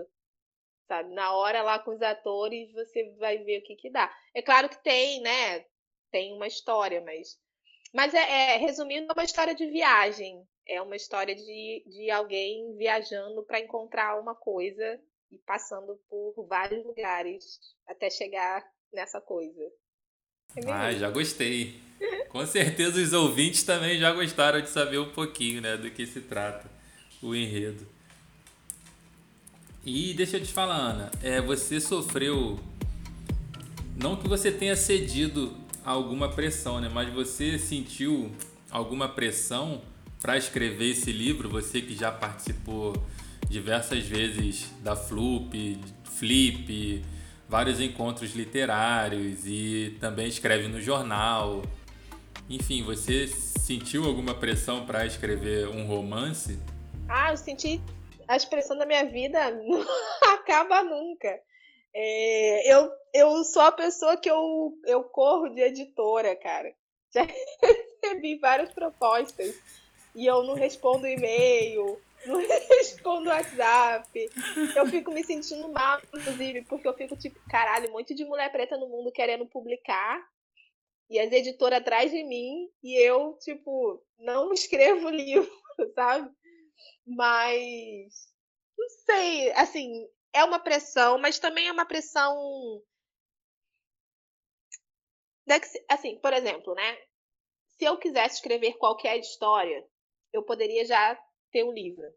Sabe? 0.89 1.13
Na 1.13 1.33
hora 1.33 1.61
lá 1.61 1.79
com 1.79 1.91
os 1.91 2.01
atores, 2.01 2.73
você 2.73 3.15
vai 3.17 3.37
ver 3.37 3.59
o 3.59 3.63
que 3.63 3.77
que 3.77 3.89
dá. 3.89 4.13
É 4.33 4.41
claro 4.41 4.67
que 4.67 4.83
tem, 4.83 5.21
né? 5.21 5.63
tem 6.11 6.33
uma 6.33 6.47
história, 6.47 7.01
mas. 7.01 7.37
Mas 7.93 8.13
é, 8.13 8.55
é, 8.55 8.57
resumindo, 8.57 9.07
é 9.09 9.13
uma 9.13 9.23
história 9.23 9.55
de 9.55 9.65
viagem. 9.67 10.43
É 10.67 10.81
uma 10.81 10.95
história 10.95 11.35
de, 11.35 11.83
de 11.87 12.11
alguém 12.11 12.75
viajando 12.77 13.43
para 13.43 13.59
encontrar 13.59 14.19
uma 14.19 14.35
coisa 14.35 14.99
e 15.31 15.37
passando 15.39 15.99
por 16.07 16.45
vários 16.47 16.85
lugares 16.85 17.59
até 17.87 18.09
chegar 18.09 18.63
nessa 18.93 19.19
coisa. 19.19 19.61
É 20.55 20.71
ah, 20.71 20.91
já 20.91 21.09
gostei. 21.09 21.79
Com 22.29 22.45
certeza 22.45 22.99
os 22.99 23.13
ouvintes 23.13 23.63
também 23.63 23.97
já 23.97 24.11
gostaram 24.13 24.61
de 24.61 24.69
saber 24.69 24.99
um 24.99 25.11
pouquinho, 25.11 25.61
né, 25.61 25.75
do 25.75 25.89
que 25.89 26.05
se 26.05 26.21
trata 26.21 26.69
o 27.23 27.33
enredo. 27.33 27.87
E 29.85 30.13
deixa 30.13 30.37
eu 30.37 30.43
te 30.43 30.51
falar, 30.51 30.75
Ana, 30.75 31.11
é, 31.23 31.39
você 31.41 31.79
sofreu. 31.79 32.59
Não 33.95 34.15
que 34.15 34.27
você 34.27 34.51
tenha 34.51 34.75
cedido 34.75 35.55
alguma 35.83 36.29
pressão, 36.29 36.79
né? 36.81 36.89
Mas 36.93 37.13
você 37.13 37.57
sentiu 37.57 38.31
alguma 38.69 39.07
pressão 39.07 39.81
para 40.21 40.37
escrever 40.37 40.91
esse 40.91 41.11
livro? 41.11 41.49
Você 41.49 41.81
que 41.81 41.95
já 41.95 42.11
participou 42.11 42.93
diversas 43.49 44.03
vezes 44.03 44.69
da 44.83 44.95
Flup, 44.95 45.79
Flip, 46.03 47.03
vários 47.47 47.79
encontros 47.79 48.35
literários 48.35 49.45
e 49.45 49.97
também 49.99 50.27
escreve 50.27 50.67
no 50.67 50.81
jornal. 50.81 51.63
Enfim, 52.49 52.83
você 52.83 53.27
sentiu 53.27 54.05
alguma 54.05 54.33
pressão 54.33 54.85
para 54.85 55.05
escrever 55.05 55.67
um 55.69 55.85
romance? 55.87 56.59
Ah, 57.07 57.31
eu 57.31 57.37
senti 57.37 57.81
a 58.29 58.37
expressão 58.37 58.77
da 58.77 58.85
minha 58.85 59.03
vida 59.05 59.49
não 59.65 59.83
acaba 60.33 60.83
nunca. 60.83 61.41
É, 61.91 62.71
eu, 62.71 62.91
eu 63.11 63.43
sou 63.43 63.63
a 63.63 63.71
pessoa 63.71 64.15
que 64.15 64.29
eu, 64.29 64.71
eu 64.85 65.03
corro 65.03 65.49
de 65.49 65.61
editora, 65.61 66.35
cara. 66.35 66.71
Já 67.11 67.23
recebi 67.23 68.37
várias 68.37 68.71
propostas 68.71 69.59
e 70.13 70.27
eu 70.27 70.43
não 70.43 70.53
respondo 70.53 71.07
e-mail, 71.07 71.99
não 72.27 72.37
respondo 72.69 73.29
WhatsApp. 73.29 74.29
Eu 74.75 74.85
fico 74.85 75.11
me 75.11 75.23
sentindo 75.23 75.67
mal, 75.69 75.99
inclusive, 76.13 76.61
porque 76.65 76.87
eu 76.87 76.93
fico 76.93 77.17
tipo, 77.17 77.39
caralho, 77.49 77.89
um 77.89 77.93
monte 77.93 78.13
de 78.13 78.25
mulher 78.25 78.51
preta 78.51 78.77
no 78.77 78.87
mundo 78.87 79.11
querendo 79.11 79.47
publicar 79.47 80.23
e 81.09 81.19
as 81.19 81.31
editoras 81.31 81.79
atrás 81.79 82.11
de 82.11 82.23
mim 82.23 82.69
e 82.83 82.95
eu, 82.95 83.35
tipo, 83.41 83.99
não 84.19 84.53
escrevo 84.53 85.09
livro, 85.09 85.51
sabe? 85.95 86.29
Mas 87.05 88.29
não 88.77 88.89
sei, 89.05 89.51
assim, 89.53 90.07
é 90.33 90.43
uma 90.43 90.59
pressão, 90.59 91.17
mas 91.19 91.39
também 91.39 91.67
é 91.67 91.71
uma 91.71 91.85
pressão. 91.85 92.35
Assim, 95.89 96.17
por 96.19 96.31
exemplo, 96.33 96.73
né? 96.75 96.97
Se 97.77 97.85
eu 97.85 97.97
quisesse 97.97 98.35
escrever 98.35 98.77
qualquer 98.77 99.17
história, 99.19 99.85
eu 100.33 100.43
poderia 100.43 100.85
já 100.85 101.15
ter 101.51 101.63
um 101.63 101.71
livro. 101.73 102.07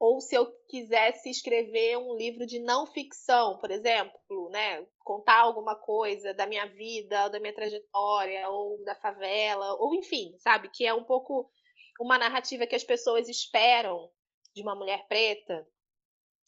Ou 0.00 0.20
se 0.20 0.34
eu 0.36 0.46
quisesse 0.68 1.28
escrever 1.28 1.96
um 1.98 2.16
livro 2.16 2.46
de 2.46 2.60
não 2.60 2.86
ficção, 2.86 3.58
por 3.58 3.70
exemplo, 3.70 4.48
né? 4.50 4.86
Contar 5.00 5.40
alguma 5.40 5.74
coisa 5.74 6.32
da 6.32 6.46
minha 6.46 6.66
vida, 6.66 7.28
da 7.28 7.40
minha 7.40 7.54
trajetória, 7.54 8.48
ou 8.48 8.82
da 8.84 8.94
favela, 8.94 9.74
ou 9.80 9.94
enfim, 9.96 10.36
sabe? 10.38 10.70
Que 10.70 10.86
é 10.86 10.94
um 10.94 11.04
pouco 11.04 11.50
uma 11.98 12.18
narrativa 12.18 12.66
que 12.66 12.76
as 12.76 12.84
pessoas 12.84 13.28
esperam 13.28 14.10
de 14.54 14.62
uma 14.62 14.74
mulher 14.74 15.06
preta, 15.08 15.66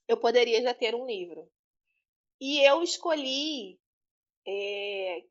eu 0.09 0.17
poderia 0.17 0.63
já 0.63 0.75
ter 0.75 0.95
um 0.95 1.07
livro. 1.07 1.49
E 2.41 2.61
eu 2.67 2.83
escolhi 2.83 3.79
é, 4.47 5.23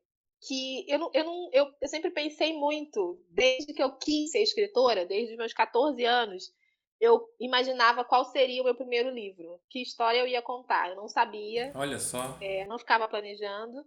que 0.46 0.84
eu, 0.88 0.98
não, 0.98 1.10
eu, 1.12 1.24
não, 1.24 1.50
eu, 1.52 1.74
eu 1.80 1.88
sempre 1.88 2.10
pensei 2.10 2.52
muito, 2.52 3.22
desde 3.28 3.74
que 3.74 3.82
eu 3.82 3.96
quis 3.96 4.30
ser 4.30 4.42
escritora, 4.42 5.04
desde 5.04 5.32
os 5.32 5.38
meus 5.38 5.52
14 5.52 6.04
anos, 6.04 6.52
eu 7.00 7.26
imaginava 7.40 8.04
qual 8.04 8.24
seria 8.26 8.60
o 8.60 8.64
meu 8.64 8.74
primeiro 8.74 9.10
livro, 9.10 9.60
que 9.68 9.80
história 9.80 10.18
eu 10.18 10.26
ia 10.26 10.42
contar. 10.42 10.90
Eu 10.90 10.96
não 10.96 11.08
sabia. 11.08 11.72
Olha 11.74 11.98
só. 11.98 12.38
É, 12.40 12.66
não 12.66 12.78
ficava 12.78 13.08
planejando, 13.08 13.84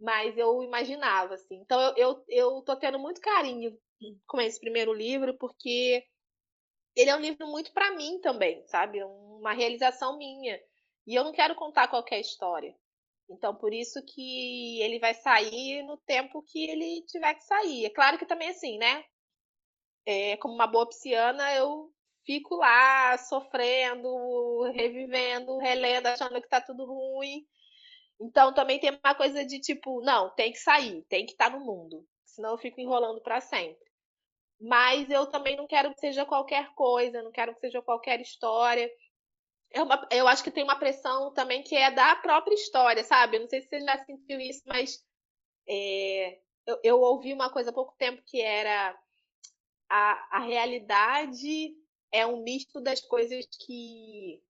mas 0.00 0.36
eu 0.36 0.62
imaginava, 0.62 1.34
assim. 1.34 1.56
Então 1.56 1.80
eu, 1.80 1.94
eu, 1.96 2.24
eu 2.28 2.62
tô 2.62 2.74
tendo 2.76 2.98
muito 2.98 3.20
carinho 3.20 3.78
com 4.26 4.40
esse 4.40 4.60
primeiro 4.60 4.92
livro, 4.92 5.36
porque 5.38 6.04
ele 6.96 7.10
é 7.10 7.16
um 7.16 7.20
livro 7.20 7.46
muito 7.46 7.72
para 7.72 7.94
mim 7.94 8.20
também, 8.20 8.64
sabe? 8.66 9.02
Uma 9.02 9.52
realização 9.52 10.18
minha. 10.18 10.60
E 11.06 11.14
eu 11.14 11.24
não 11.24 11.32
quero 11.32 11.54
contar 11.54 11.88
qualquer 11.88 12.20
história. 12.20 12.74
Então, 13.30 13.54
por 13.54 13.72
isso 13.72 14.02
que 14.04 14.80
ele 14.80 14.98
vai 14.98 15.14
sair 15.14 15.82
no 15.82 15.96
tempo 15.98 16.42
que 16.42 16.64
ele 16.68 17.02
tiver 17.06 17.34
que 17.34 17.44
sair. 17.44 17.84
É 17.84 17.90
claro 17.90 18.18
que 18.18 18.26
também, 18.26 18.48
assim, 18.48 18.78
né? 18.78 19.04
É, 20.06 20.36
como 20.38 20.54
uma 20.54 20.66
boa 20.66 20.88
pisciana, 20.88 21.54
eu 21.54 21.92
fico 22.24 22.56
lá 22.56 23.16
sofrendo, 23.18 24.62
revivendo, 24.72 25.58
relendo, 25.58 26.06
achando 26.06 26.40
que 26.40 26.48
tá 26.48 26.60
tudo 26.60 26.86
ruim. 26.86 27.46
Então, 28.20 28.52
também 28.52 28.80
tem 28.80 28.98
uma 29.04 29.14
coisa 29.14 29.44
de 29.44 29.60
tipo, 29.60 30.00
não, 30.00 30.34
tem 30.34 30.50
que 30.50 30.58
sair, 30.58 31.02
tem 31.08 31.26
que 31.26 31.32
estar 31.32 31.50
tá 31.50 31.56
no 31.56 31.64
mundo. 31.64 32.04
Senão 32.24 32.50
eu 32.50 32.58
fico 32.58 32.80
enrolando 32.80 33.20
para 33.20 33.40
sempre. 33.40 33.87
Mas 34.60 35.08
eu 35.08 35.26
também 35.26 35.56
não 35.56 35.66
quero 35.66 35.92
que 35.94 36.00
seja 36.00 36.26
qualquer 36.26 36.74
coisa, 36.74 37.22
não 37.22 37.30
quero 37.30 37.54
que 37.54 37.60
seja 37.60 37.80
qualquer 37.80 38.20
história. 38.20 38.90
É 39.70 39.82
uma, 39.82 40.08
eu 40.10 40.26
acho 40.26 40.42
que 40.42 40.50
tem 40.50 40.64
uma 40.64 40.78
pressão 40.78 41.32
também 41.32 41.62
que 41.62 41.76
é 41.76 41.90
da 41.90 42.16
própria 42.16 42.54
história, 42.54 43.04
sabe? 43.04 43.36
Eu 43.36 43.42
não 43.42 43.48
sei 43.48 43.60
se 43.60 43.68
você 43.68 43.80
já 43.80 44.04
sentiu 44.04 44.40
isso, 44.40 44.62
mas 44.66 45.04
é, 45.68 46.40
eu, 46.66 46.80
eu, 46.82 47.00
ouvi 47.00 47.32
uma 47.32 47.50
coisa 47.50 47.70
há 47.70 47.72
pouco 47.72 47.94
tempo 47.98 48.22
que 48.26 48.40
era 48.40 48.98
a, 49.88 50.38
a 50.38 50.40
realidade 50.40 51.76
é 52.10 52.26
um 52.26 52.42
misto 52.42 52.80
das 52.80 53.00
coisas 53.00 53.46
que, 53.46 54.42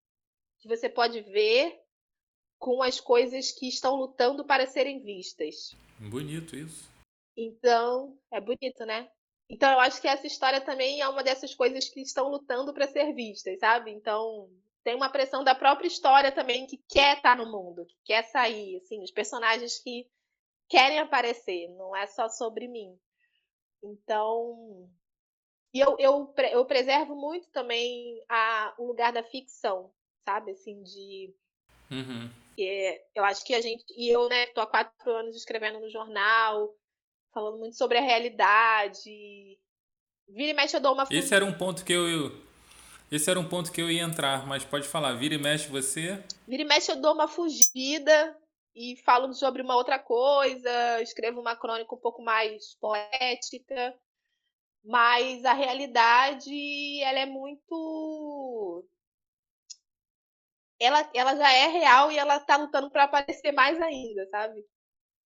que 0.60 0.68
você 0.68 0.88
pode 0.88 1.20
ver 1.22 1.78
com 2.58 2.82
as 2.82 3.00
coisas 3.00 3.52
que 3.52 3.68
estão 3.68 3.96
lutando 3.96 4.44
para 4.44 4.66
serem 4.66 5.02
vistas. 5.02 5.76
Bonito 5.98 6.56
isso. 6.56 6.88
Então, 7.36 8.18
é 8.32 8.40
bonito, 8.40 8.84
né? 8.84 9.08
Então 9.48 9.72
eu 9.72 9.80
acho 9.80 10.00
que 10.00 10.08
essa 10.08 10.26
história 10.26 10.60
também 10.60 11.00
é 11.00 11.08
uma 11.08 11.22
dessas 11.22 11.54
coisas 11.54 11.88
que 11.88 12.00
estão 12.00 12.28
lutando 12.28 12.72
para 12.74 12.86
ser 12.86 13.14
vistas, 13.14 13.58
sabe? 13.58 13.90
Então 13.90 14.48
tem 14.84 14.94
uma 14.94 15.10
pressão 15.10 15.42
da 15.42 15.54
própria 15.54 15.88
história 15.88 16.30
também 16.30 16.66
que 16.66 16.78
quer 16.88 17.16
estar 17.16 17.36
tá 17.36 17.44
no 17.44 17.50
mundo, 17.50 17.86
que 17.86 17.96
quer 18.04 18.24
sair, 18.24 18.76
assim, 18.76 19.02
os 19.02 19.10
personagens 19.10 19.78
que 19.78 20.06
querem 20.68 20.98
aparecer, 20.98 21.68
não 21.76 21.96
é 21.96 22.06
só 22.06 22.28
sobre 22.28 22.68
mim. 22.68 22.98
Então, 23.82 24.88
e 25.72 25.80
eu, 25.80 25.96
eu, 25.98 26.34
eu 26.50 26.64
preservo 26.64 27.14
muito 27.14 27.48
também 27.50 28.22
a, 28.28 28.74
o 28.78 28.86
lugar 28.86 29.12
da 29.12 29.22
ficção, 29.22 29.92
sabe? 30.24 30.52
Assim, 30.52 30.82
de. 30.82 31.34
Uhum. 31.90 32.30
É, 32.58 33.04
eu 33.14 33.24
acho 33.24 33.44
que 33.44 33.54
a 33.54 33.60
gente. 33.60 33.84
E 33.96 34.08
eu, 34.08 34.28
né, 34.28 34.46
tô 34.46 34.60
há 34.60 34.66
quatro 34.66 35.10
anos 35.10 35.36
escrevendo 35.36 35.80
no 35.80 35.90
jornal, 35.90 36.74
falando 37.38 37.58
muito 37.58 37.76
sobre 37.76 37.98
a 37.98 38.02
realidade. 38.02 39.56
Vira 40.28 40.50
e 40.50 40.54
mexe 40.54 40.76
eu 40.76 40.80
dou 40.80 40.92
uma 40.92 41.06
Esse 41.08 41.32
era 41.32 41.44
um 41.44 41.52
ponto 41.52 41.84
que 41.84 41.92
eu, 41.92 42.32
esse 43.12 43.30
era 43.30 43.38
um 43.38 43.48
ponto 43.48 43.70
que 43.70 43.80
eu 43.80 43.88
ia 43.88 44.02
entrar, 44.02 44.44
mas 44.44 44.64
pode 44.64 44.88
falar, 44.88 45.14
vira 45.14 45.36
e 45.36 45.38
mexe 45.38 45.68
você. 45.68 46.22
Vira 46.46 46.62
e 46.62 46.66
mexe 46.66 46.90
eu 46.90 47.00
dou 47.00 47.14
uma 47.14 47.28
fugida 47.28 48.36
e 48.74 48.96
falo 49.04 49.32
sobre 49.32 49.62
uma 49.62 49.76
outra 49.76 49.98
coisa, 50.00 51.00
escrevo 51.00 51.40
uma 51.40 51.54
crônica 51.54 51.94
um 51.94 51.98
pouco 51.98 52.22
mais 52.22 52.74
poética, 52.80 53.94
mas 54.84 55.44
a 55.44 55.52
realidade 55.52 57.00
ela 57.02 57.20
é 57.20 57.26
muito 57.26 58.84
ela, 60.80 61.10
ela 61.14 61.36
já 61.36 61.52
é 61.52 61.66
real 61.68 62.10
e 62.10 62.18
ela 62.18 62.40
tá 62.40 62.56
lutando 62.56 62.90
para 62.90 63.04
aparecer 63.04 63.52
mais 63.52 63.80
ainda, 63.80 64.28
sabe? 64.28 64.64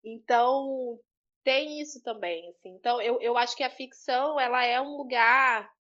Então, 0.05 0.99
tem 1.45 1.81
isso 1.81 2.03
também, 2.03 2.49
assim. 2.51 2.71
Então, 2.71 3.01
eu, 3.01 3.21
eu 3.21 3.37
acho 3.37 3.57
que 3.57 3.65
a 3.65 3.71
ficção, 3.71 4.39
ela 4.39 4.65
é 4.65 4.81
um 4.81 4.97
lugar 4.97 5.71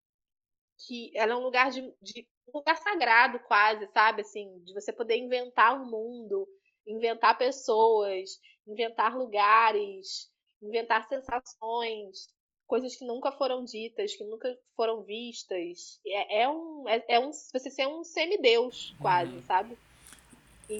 que... 0.87 1.11
Ela 1.16 1.33
é 1.33 1.37
um 1.37 1.42
lugar 1.42 1.70
de, 1.70 1.81
de 2.01 2.29
um 2.48 2.59
lugar 2.59 2.77
sagrado, 2.77 3.38
quase, 3.40 3.87
sabe? 3.92 4.22
Assim, 4.22 4.59
de 4.64 4.75
você 4.75 4.92
poder 4.92 5.16
inventar 5.16 5.81
um 5.81 5.88
mundo, 5.88 6.46
inventar 6.87 7.38
pessoas, 7.38 8.31
inventar 8.66 9.16
lugares, 9.16 10.31
inventar 10.61 11.07
sensações, 11.09 12.29
coisas 12.66 12.96
que 12.96 13.05
nunca 13.05 13.31
foram 13.33 13.64
ditas, 13.64 14.16
que 14.16 14.25
nunca 14.25 14.57
foram 14.75 15.03
vistas. 15.03 16.01
É, 16.07 16.42
é 16.42 16.48
um, 16.48 16.88
é, 16.88 17.05
é, 17.09 17.18
um, 17.20 17.31
você 17.31 17.70
ser 17.70 17.87
um 17.87 18.03
semideus, 18.03 18.94
quase, 19.01 19.35
uhum. 19.35 19.42
sabe? 19.42 19.79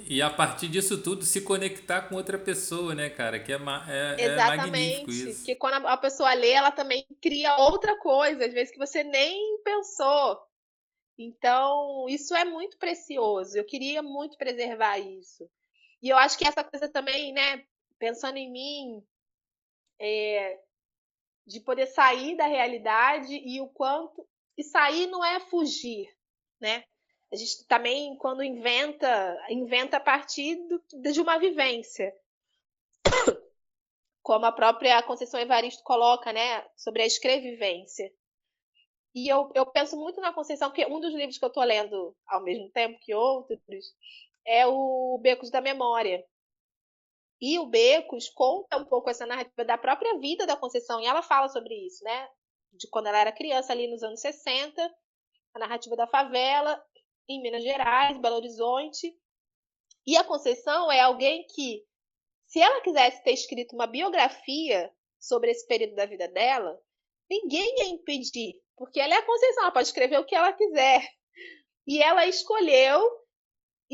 E 0.09 0.23
a 0.23 0.31
partir 0.31 0.69
disso 0.69 1.03
tudo 1.03 1.25
se 1.25 1.41
conectar 1.41 2.03
com 2.03 2.15
outra 2.15 2.39
pessoa, 2.39 2.95
né, 2.95 3.11
cara? 3.11 3.39
Que 3.39 3.53
é, 3.53 3.57
é, 3.57 4.25
Exatamente. 4.25 5.11
é 5.11 5.13
isso. 5.13 5.37
Porque 5.39 5.55
quando 5.57 5.87
a 5.87 5.97
pessoa 5.97 6.33
lê, 6.35 6.51
ela 6.51 6.71
também 6.71 7.07
cria 7.21 7.57
outra 7.57 7.99
coisa, 7.99 8.47
às 8.47 8.53
vezes 8.53 8.73
que 8.73 8.79
você 8.79 9.03
nem 9.03 9.61
pensou. 9.63 10.41
Então, 11.19 12.07
isso 12.09 12.35
é 12.35 12.45
muito 12.45 12.79
precioso. 12.79 13.57
Eu 13.57 13.65
queria 13.65 14.03
muito 14.03 14.37
preservar 14.37 14.99
isso. 14.99 15.49
E 16.03 16.09
eu 16.09 16.17
acho 16.17 16.37
que 16.37 16.47
essa 16.47 16.65
coisa 16.65 16.89
também, 16.89 17.33
né, 17.33 17.65
pensando 17.99 18.37
em 18.37 18.51
mim, 18.51 19.05
é, 20.01 20.59
de 21.47 21.61
poder 21.61 21.87
sair 21.87 22.37
da 22.37 22.47
realidade 22.47 23.35
e 23.35 23.61
o 23.61 23.69
quanto. 23.69 24.27
E 24.57 24.65
sair 24.65 25.07
não 25.07 25.25
é 25.25 25.41
fugir, 25.41 26.09
né? 26.61 26.85
A 27.33 27.37
gente 27.37 27.67
também, 27.67 28.15
quando 28.17 28.45
inventa, 28.45 29.43
inventa 29.49 29.97
a 29.97 30.01
partir 30.01 30.57
do, 30.69 31.13
de 31.13 31.21
uma 31.21 31.39
vivência. 31.39 32.15
Como 34.23 34.45
a 34.45 34.53
própria 34.53 35.03
Conceição 35.03 35.41
Evaristo 35.41 35.83
coloca, 35.83 36.31
né? 36.31 36.69
Sobre 36.77 37.03
a 37.03 37.07
escrevivência. 37.07 38.13
E 39.15 39.29
eu, 39.29 39.51
eu 39.55 39.65
penso 39.65 39.97
muito 39.97 40.21
na 40.21 40.33
Conceição, 40.33 40.69
porque 40.69 40.85
um 40.87 41.01
dos 41.01 41.15
livros 41.15 41.39
que 41.39 41.45
eu 41.45 41.49
estou 41.49 41.65
lendo 41.65 42.15
ao 42.27 42.43
mesmo 42.43 42.71
tempo 42.71 43.01
que 43.01 43.15
outros 43.15 43.61
é 44.47 44.67
o 44.67 45.19
Becos 45.23 45.51
da 45.51 45.61
Memória. 45.63 46.23
E 47.41 47.59
o 47.59 47.67
Becos 47.67 48.29
conta 48.29 48.77
um 48.77 48.85
pouco 48.85 49.09
essa 49.09 49.27
narrativa 49.27 49.65
da 49.65 49.79
própria 49.79 50.19
vida 50.19 50.47
da 50.47 50.57
Conceição, 50.57 51.01
e 51.01 51.07
ela 51.07 51.23
fala 51.23 51.49
sobre 51.49 51.75
isso, 51.75 52.05
né? 52.05 52.29
De 52.73 52.89
quando 52.89 53.07
ela 53.07 53.19
era 53.19 53.33
criança, 53.33 53.73
ali 53.73 53.89
nos 53.89 54.03
anos 54.03 54.21
60, 54.21 54.95
a 55.55 55.59
narrativa 55.59 55.97
da 55.97 56.07
favela, 56.07 56.83
em 57.29 57.41
Minas 57.43 57.63
Gerais, 57.63 58.19
Belo 58.19 58.37
Horizonte. 58.37 59.17
E 60.07 60.17
a 60.17 60.25
Conceição 60.25 60.91
é 60.91 61.01
alguém 61.01 61.47
que, 61.55 61.85
se 62.47 62.61
ela 62.61 62.81
quisesse 62.81 63.23
ter 63.23 63.33
escrito 63.33 63.75
uma 63.75 63.87
biografia 63.87 64.93
sobre 65.19 65.51
esse 65.51 65.67
período 65.67 65.95
da 65.95 66.07
vida 66.07 66.29
dela, 66.29 66.79
ninguém 67.31 67.79
ia 67.79 67.89
impedir, 67.89 68.61
porque 68.77 69.01
ela 69.01 69.15
é 69.15 69.19
a 69.19 69.27
Conceição, 69.27 69.63
ela 69.63 69.73
pode 69.73 69.89
escrever 69.89 70.19
o 70.19 70.25
que 70.25 70.35
ela 70.35 70.53
quiser. 70.53 71.09
E 71.87 72.03
ela 72.03 72.27
escolheu 72.27 73.23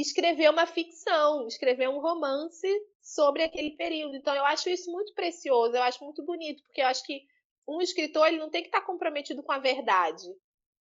escrever 0.01 0.49
uma 0.51 0.67
ficção, 0.67 1.47
escrever 1.47 1.89
um 1.89 2.01
romance 2.01 2.69
sobre 3.03 3.43
aquele 3.43 3.73
período. 3.73 4.15
Então 4.15 4.35
eu 4.35 4.45
acho 4.45 4.71
isso 4.71 4.91
muito 4.91 5.13
precioso, 5.15 5.75
eu 5.75 5.83
acho 5.83 6.03
muito 6.05 6.23
bonito, 6.25 6.63
porque 6.63 6.81
eu 6.81 6.87
acho 6.87 7.05
que 7.05 7.23
um 7.67 7.81
escritor 7.81 8.29
ele 8.29 8.39
não 8.39 8.51
tem 8.51 8.63
que 8.63 8.69
estar 8.69 8.83
comprometido 8.83 9.43
com 9.43 9.53
a 9.53 9.59
verdade. 9.59 10.27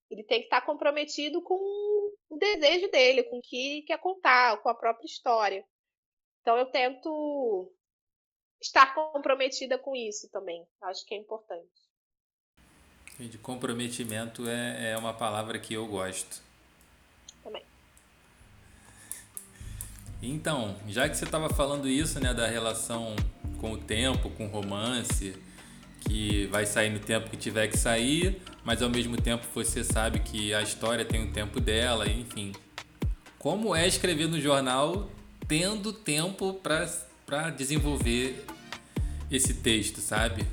Ele 0.10 0.24
tem 0.24 0.39
que 0.39 0.46
estar 0.46 0.62
comprometido 0.62 1.41
com 1.41 1.56
o 2.30 2.38
desejo 2.38 2.89
dele, 2.89 3.24
com 3.24 3.39
o 3.39 3.41
que 3.41 3.84
quer 3.84 4.00
contar, 4.00 4.58
com 4.62 4.70
a 4.70 4.76
própria 4.76 5.06
história. 5.06 5.65
Então 6.41 6.58
eu 6.58 6.65
tento 6.67 7.72
estar 8.62 8.93
comprometida 8.96 9.78
com 9.78 9.96
isso 9.96 10.30
também. 10.32 10.65
Acho 10.82 11.06
que 11.06 11.13
é 11.13 11.17
importante. 11.17 11.88
De 13.20 13.38
comprometimento 13.38 14.48
é, 14.48 14.91
é 14.91 14.98
uma 14.98 15.13
palavra 15.13 15.60
que 15.60 15.74
eu 15.74 15.88
gosto. 15.88 16.41
Também. 17.43 17.63
Então, 20.22 20.76
já 20.88 21.10
que 21.10 21.15
você 21.15 21.26
estava 21.26 21.50
falando 21.50 21.88
isso, 21.88 22.20
né, 22.20 22.34
da 22.34 22.48
relação 22.48 23.15
com 23.60 23.72
o 23.74 23.78
tempo, 23.78 24.30
com 24.32 24.46
o 24.46 24.50
romance, 24.50 25.36
que 26.08 26.48
vai 26.48 26.65
sair 26.65 26.89
no 26.89 27.00
tempo 27.00 27.30
que 27.30 27.38
tiver 27.38 27.67
que 27.67 27.78
sair, 27.78 28.41
mas 28.63 28.82
ao 28.82 28.89
mesmo 28.89 29.17
tempo 29.17 29.46
você 29.54 29.84
sabe 29.84 30.20
que 30.20 30.54
a 30.54 30.62
história 30.62 31.04
tem 31.04 31.24
o 31.24 31.32
tempo 31.32 31.60
dela, 31.60 32.08
enfim. 32.08 32.54
Como 33.38 33.76
é 33.76 33.86
escrever 33.86 34.28
no 34.28 34.39
jornal 34.39 35.10
tendo 35.48 35.93
tempo 35.93 36.54
para 36.54 37.50
desenvolver 37.50 38.46
esse 39.30 39.54
texto, 39.56 40.00
sabe? 40.00 40.46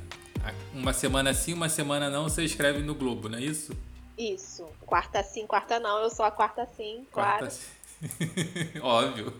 Uma 0.74 0.92
semana 0.92 1.32
sim, 1.32 1.54
uma 1.54 1.68
semana 1.68 2.10
não, 2.10 2.24
você 2.24 2.44
escreve 2.44 2.80
no 2.80 2.94
Globo, 2.94 3.28
não 3.28 3.38
é 3.38 3.42
isso? 3.42 3.72
Isso. 4.18 4.64
Quarta 4.80 5.22
sim, 5.22 5.46
quarta 5.46 5.80
não. 5.80 5.98
Eu 6.02 6.10
sou 6.10 6.24
a 6.24 6.30
quarta 6.30 6.68
sim, 6.76 7.04
quarta 7.10 7.46
claro. 7.46 7.54
Óbvio. 8.82 9.32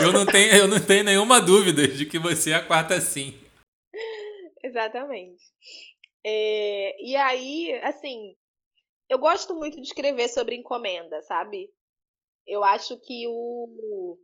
Eu 0.00 0.12
não, 0.12 0.24
tenho, 0.24 0.54
eu 0.54 0.68
não 0.68 0.78
tenho 0.78 1.04
nenhuma 1.04 1.40
dúvida 1.40 1.86
de 1.88 2.06
que 2.06 2.18
você 2.18 2.50
é 2.50 2.54
a 2.54 2.62
quarta 2.62 3.00
sim. 3.00 3.34
Exatamente. 4.62 5.42
É, 6.24 7.02
e 7.04 7.16
aí, 7.16 7.72
assim, 7.82 8.36
eu 9.08 9.18
gosto 9.18 9.54
muito 9.56 9.76
de 9.76 9.82
escrever 9.88 10.28
sobre 10.28 10.56
encomenda, 10.56 11.22
sabe? 11.22 11.70
Eu 12.46 12.64
acho 12.64 12.98
que 13.00 13.26
o, 13.28 14.18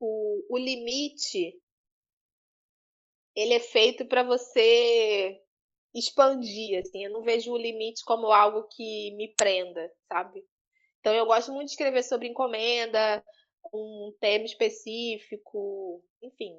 o, 0.00 0.44
o 0.50 0.56
limite 0.56 1.42
ele 3.34 3.54
é 3.54 3.60
feito 3.60 4.06
para 4.06 4.22
você 4.22 5.40
expandir, 5.94 6.78
assim. 6.80 7.04
Eu 7.04 7.12
não 7.12 7.22
vejo 7.22 7.52
o 7.52 7.58
limite 7.58 8.04
como 8.04 8.28
algo 8.32 8.64
que 8.68 9.12
me 9.16 9.34
prenda, 9.36 9.90
sabe? 10.08 10.44
Então 11.00 11.14
eu 11.14 11.26
gosto 11.26 11.52
muito 11.52 11.66
de 11.68 11.72
escrever 11.72 12.02
sobre 12.04 12.28
encomenda, 12.28 13.24
um 13.74 14.14
tema 14.20 14.44
específico, 14.46 16.04
enfim. 16.22 16.58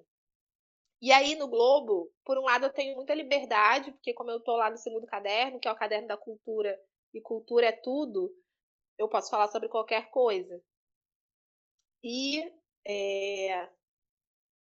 E 1.06 1.12
aí 1.12 1.36
no 1.36 1.48
Globo, 1.48 2.12
por 2.26 2.36
um 2.36 2.46
lado 2.46 2.66
eu 2.66 2.74
tenho 2.74 2.96
muita 2.96 3.14
liberdade, 3.14 3.92
porque 3.92 4.12
como 4.12 4.32
eu 4.32 4.40
tô 4.40 4.56
lá 4.56 4.72
no 4.72 4.78
segundo 4.78 5.06
caderno, 5.06 5.60
que 5.60 5.68
é 5.68 5.72
o 5.72 5.76
caderno 5.76 6.08
da 6.08 6.18
cultura, 6.18 6.76
e 7.14 7.22
cultura 7.22 7.68
é 7.68 7.72
tudo, 7.72 8.34
eu 8.98 9.08
posso 9.08 9.30
falar 9.30 9.48
sobre 9.50 9.70
qualquer 9.70 10.10
coisa. 10.10 10.60
E 12.04 12.52
é, 12.88 13.70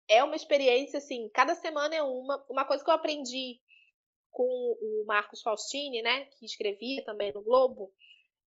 é 0.09 0.25
uma 0.25 0.35
experiência, 0.35 0.99
assim, 0.99 1.31
cada 1.33 1.55
semana 1.55 1.95
é 1.95 2.03
uma. 2.03 2.45
Uma 2.51 2.65
coisa 2.65 2.83
que 2.83 2.91
eu 2.91 2.95
aprendi 2.95 3.61
com 4.33 4.43
o 4.43 5.05
Marcos 5.07 5.41
Faustini, 5.43 6.03
né, 6.03 6.25
que 6.25 6.45
escrevia 6.45 7.05
também 7.05 7.33
no 7.33 7.45
Globo, 7.45 7.95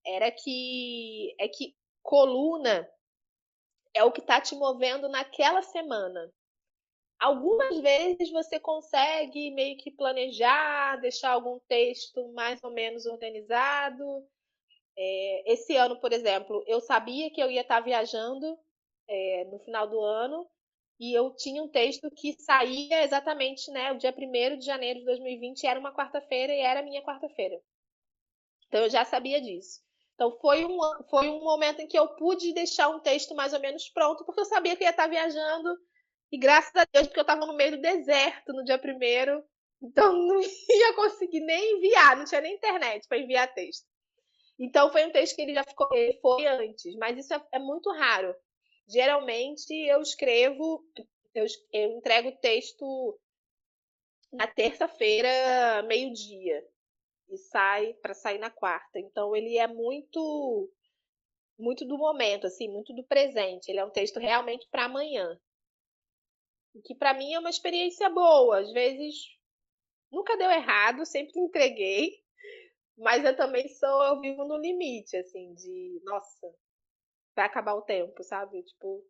era 0.06 0.30
que 0.30 1.34
é 1.40 1.48
que 1.48 1.78
coluna 2.04 2.86
é 3.94 4.04
o 4.04 4.12
que 4.12 4.20
está 4.20 4.42
te 4.42 4.54
movendo 4.54 5.08
naquela 5.08 5.62
semana. 5.62 6.30
Algumas 7.20 7.78
vezes 7.82 8.32
você 8.32 8.60
consegue 8.60 9.52
meio 9.52 9.78
que 9.78 9.92
planejar, 9.92 10.96
deixar 11.02 11.32
algum 11.32 11.60
texto 11.68 12.32
mais 12.32 12.64
ou 12.64 12.72
menos 12.72 13.06
organizado. 13.06 14.26
É, 14.98 15.54
esse 15.54 15.76
ano, 15.76 16.00
por 16.00 16.14
exemplo, 16.14 16.64
eu 16.66 16.80
sabia 16.80 17.30
que 17.30 17.42
eu 17.42 17.52
ia 17.52 17.62
estar 17.62 17.82
viajando 17.82 18.58
é, 19.08 19.46
no 19.52 19.60
final 19.60 19.88
do 19.88 20.00
ano 20.00 20.48
e 21.00 21.14
eu 21.14 21.34
tinha 21.36 21.62
um 21.62 21.70
texto 21.70 22.10
que 22.12 22.34
saía 22.34 23.04
exatamente, 23.04 23.72
né, 23.72 23.92
o 23.92 23.98
dia 23.98 24.14
1 24.14 24.58
de 24.58 24.66
janeiro 24.66 25.00
de 25.00 25.06
2020, 25.06 25.66
era 25.66 25.80
uma 25.80 25.94
quarta-feira 25.94 26.54
e 26.54 26.60
era 26.60 26.84
minha 26.84 27.02
quarta-feira. 27.02 27.62
Então 28.68 28.82
eu 28.82 28.90
já 28.90 29.04
sabia 29.04 29.42
disso. 29.42 29.82
Então 30.16 30.38
foi 30.40 30.66
um, 30.66 30.78
foi 31.10 31.30
um 31.30 31.44
momento 31.44 31.82
em 31.82 31.88
que 31.88 31.98
eu 31.98 32.08
pude 32.16 32.54
deixar 32.54 32.90
um 32.90 33.00
texto 33.00 33.34
mais 33.34 33.54
ou 33.54 33.60
menos 33.60 33.90
pronto, 33.90 34.26
porque 34.26 34.42
eu 34.42 34.46
sabia 34.46 34.76
que 34.76 34.84
ia 34.84 34.90
estar 34.90 35.08
viajando, 35.08 35.78
e 36.32 36.38
graças 36.38 36.76
a 36.76 36.86
Deus, 36.92 37.08
porque 37.08 37.20
eu 37.20 37.24
estava 37.24 37.46
no 37.46 37.56
meio 37.56 37.72
do 37.72 37.82
deserto 37.82 38.54
no 38.54 38.64
dia 38.64 38.78
primeiro, 38.78 39.44
então 39.82 40.14
não 40.28 40.42
ia 40.42 40.94
conseguir 40.96 41.40
nem 41.42 41.78
enviar, 41.78 42.16
não 42.18 42.26
tinha 42.26 42.42
nem 42.42 42.56
internet 42.56 43.08
para 43.08 43.18
enviar 43.18 43.54
texto. 43.54 43.88
Então 44.60 44.92
foi 44.92 45.06
um 45.06 45.12
texto 45.12 45.36
que 45.36 45.42
ele 45.42 45.54
já 45.54 45.64
ficou, 45.64 45.88
ele 45.94 46.20
foi 46.22 46.46
antes, 46.46 46.96
mas 46.98 47.18
isso 47.18 47.34
é, 47.34 47.42
é 47.54 47.60
muito 47.60 47.90
raro. 47.92 48.36
Geralmente 48.88 49.74
eu 49.74 50.02
escrevo, 50.02 50.84
eu, 51.34 51.46
eu 51.72 51.92
entrego 51.98 52.30
o 52.30 52.38
texto 52.38 53.20
na 54.32 54.48
terça-feira, 54.48 55.84
meio-dia, 55.84 56.64
e 57.30 57.38
sai 57.38 57.94
para 57.96 58.14
sair 58.14 58.40
na 58.40 58.50
quarta. 58.50 59.00
Então 59.00 59.36
ele 59.36 59.58
é 59.58 59.68
muito 59.68 60.70
muito 61.58 61.86
do 61.86 61.98
momento, 61.98 62.48
assim, 62.48 62.70
muito 62.70 62.94
do 62.94 63.04
presente. 63.04 63.70
Ele 63.70 63.80
é 63.80 63.86
um 63.86 63.90
texto 63.92 64.18
realmente 64.18 64.68
para 64.72 64.86
amanhã. 64.86 65.38
Que 66.84 66.96
para 66.96 67.14
mim 67.14 67.34
é 67.34 67.40
uma 67.40 67.50
experiência 67.50 68.10
boa. 68.10 68.60
Às 68.60 68.72
vezes 68.72 69.16
nunca 70.12 70.38
deu 70.38 70.50
errado, 70.50 71.06
sempre 71.06 71.40
entreguei. 71.40 72.22
Mas 72.98 73.24
eu 73.24 73.36
também 73.36 73.68
sou, 73.68 74.04
eu 74.04 74.20
vivo 74.20 74.44
no 74.46 74.58
limite, 74.58 75.16
assim, 75.16 75.54
de, 75.54 76.02
nossa, 76.04 76.54
vai 77.36 77.46
acabar 77.46 77.74
o 77.76 77.82
tempo, 77.82 78.22
sabe? 78.24 78.62
Tipo, 78.64 79.02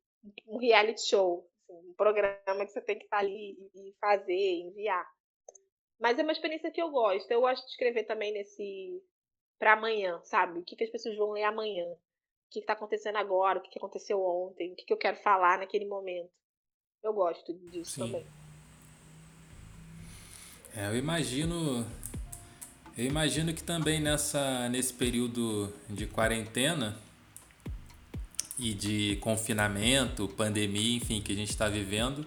um 0.48 0.58
reality 0.58 1.08
show, 1.08 1.50
assim, 1.64 1.90
um 1.90 1.94
programa 1.96 2.66
que 2.66 2.72
você 2.72 2.82
tem 2.82 2.98
que 2.98 3.06
estar 3.06 3.18
ali 3.18 3.58
e 3.76 3.96
fazer, 4.00 4.60
enviar. 4.62 5.08
Mas 6.00 6.18
é 6.18 6.24
uma 6.24 6.32
experiência 6.32 6.72
que 6.72 6.82
eu 6.82 6.90
gosto. 6.92 7.30
Eu 7.32 7.42
gosto 7.42 7.66
de 7.66 7.72
escrever 7.72 8.04
também 8.06 8.32
nesse 8.32 9.04
para 9.60 9.74
amanhã, 9.74 10.22
sabe? 10.24 10.60
O 10.60 10.64
que, 10.64 10.76
que 10.76 10.86
as 10.86 10.90
pessoas 10.90 11.18
vão 11.18 11.32
ler 11.32 11.44
amanhã? 11.44 11.86
O 11.92 11.98
que 12.50 12.60
está 12.60 12.74
acontecendo 12.74 13.18
agora? 13.18 13.60
O 13.60 13.62
que, 13.62 13.70
que 13.70 13.78
aconteceu 13.78 14.22
ontem? 14.22 14.72
O 14.72 14.76
que, 14.76 14.86
que 14.86 14.94
eu 14.94 14.98
quero 14.98 15.18
falar 15.18 15.60
naquele 15.60 15.86
momento? 15.86 16.32
Eu 17.04 17.14
gosto 17.14 17.54
disso 17.72 17.92
Sim. 17.92 18.02
também. 18.02 18.26
É, 20.76 20.88
eu 20.88 20.98
imagino 20.98 21.86
eu 22.98 23.06
imagino 23.06 23.54
que 23.54 23.64
também 23.64 24.00
nessa 24.00 24.68
nesse 24.70 24.94
período 24.94 25.74
de 25.90 26.06
quarentena 26.06 26.98
e 28.58 28.74
de 28.74 29.16
confinamento, 29.22 30.28
pandemia, 30.28 30.98
enfim, 30.98 31.22
que 31.22 31.32
a 31.32 31.36
gente 31.36 31.50
está 31.50 31.70
vivendo, 31.70 32.26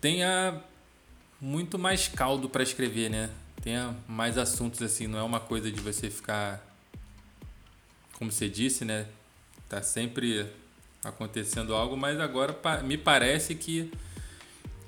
tenha 0.00 0.62
muito 1.40 1.76
mais 1.76 2.06
caldo 2.06 2.48
para 2.48 2.62
escrever, 2.62 3.10
né? 3.10 3.28
Tenha 3.60 3.96
mais 4.06 4.38
assuntos 4.38 4.80
assim, 4.80 5.08
não 5.08 5.18
é 5.18 5.22
uma 5.22 5.40
coisa 5.40 5.70
de 5.70 5.80
você 5.80 6.08
ficar, 6.08 6.64
como 8.16 8.30
você 8.30 8.48
disse, 8.48 8.84
né? 8.84 9.08
Tá 9.68 9.82
sempre 9.82 10.48
acontecendo 11.04 11.74
algo, 11.74 11.96
mas 11.96 12.20
agora 12.20 12.56
me 12.82 12.96
parece 12.96 13.54
que 13.54 13.90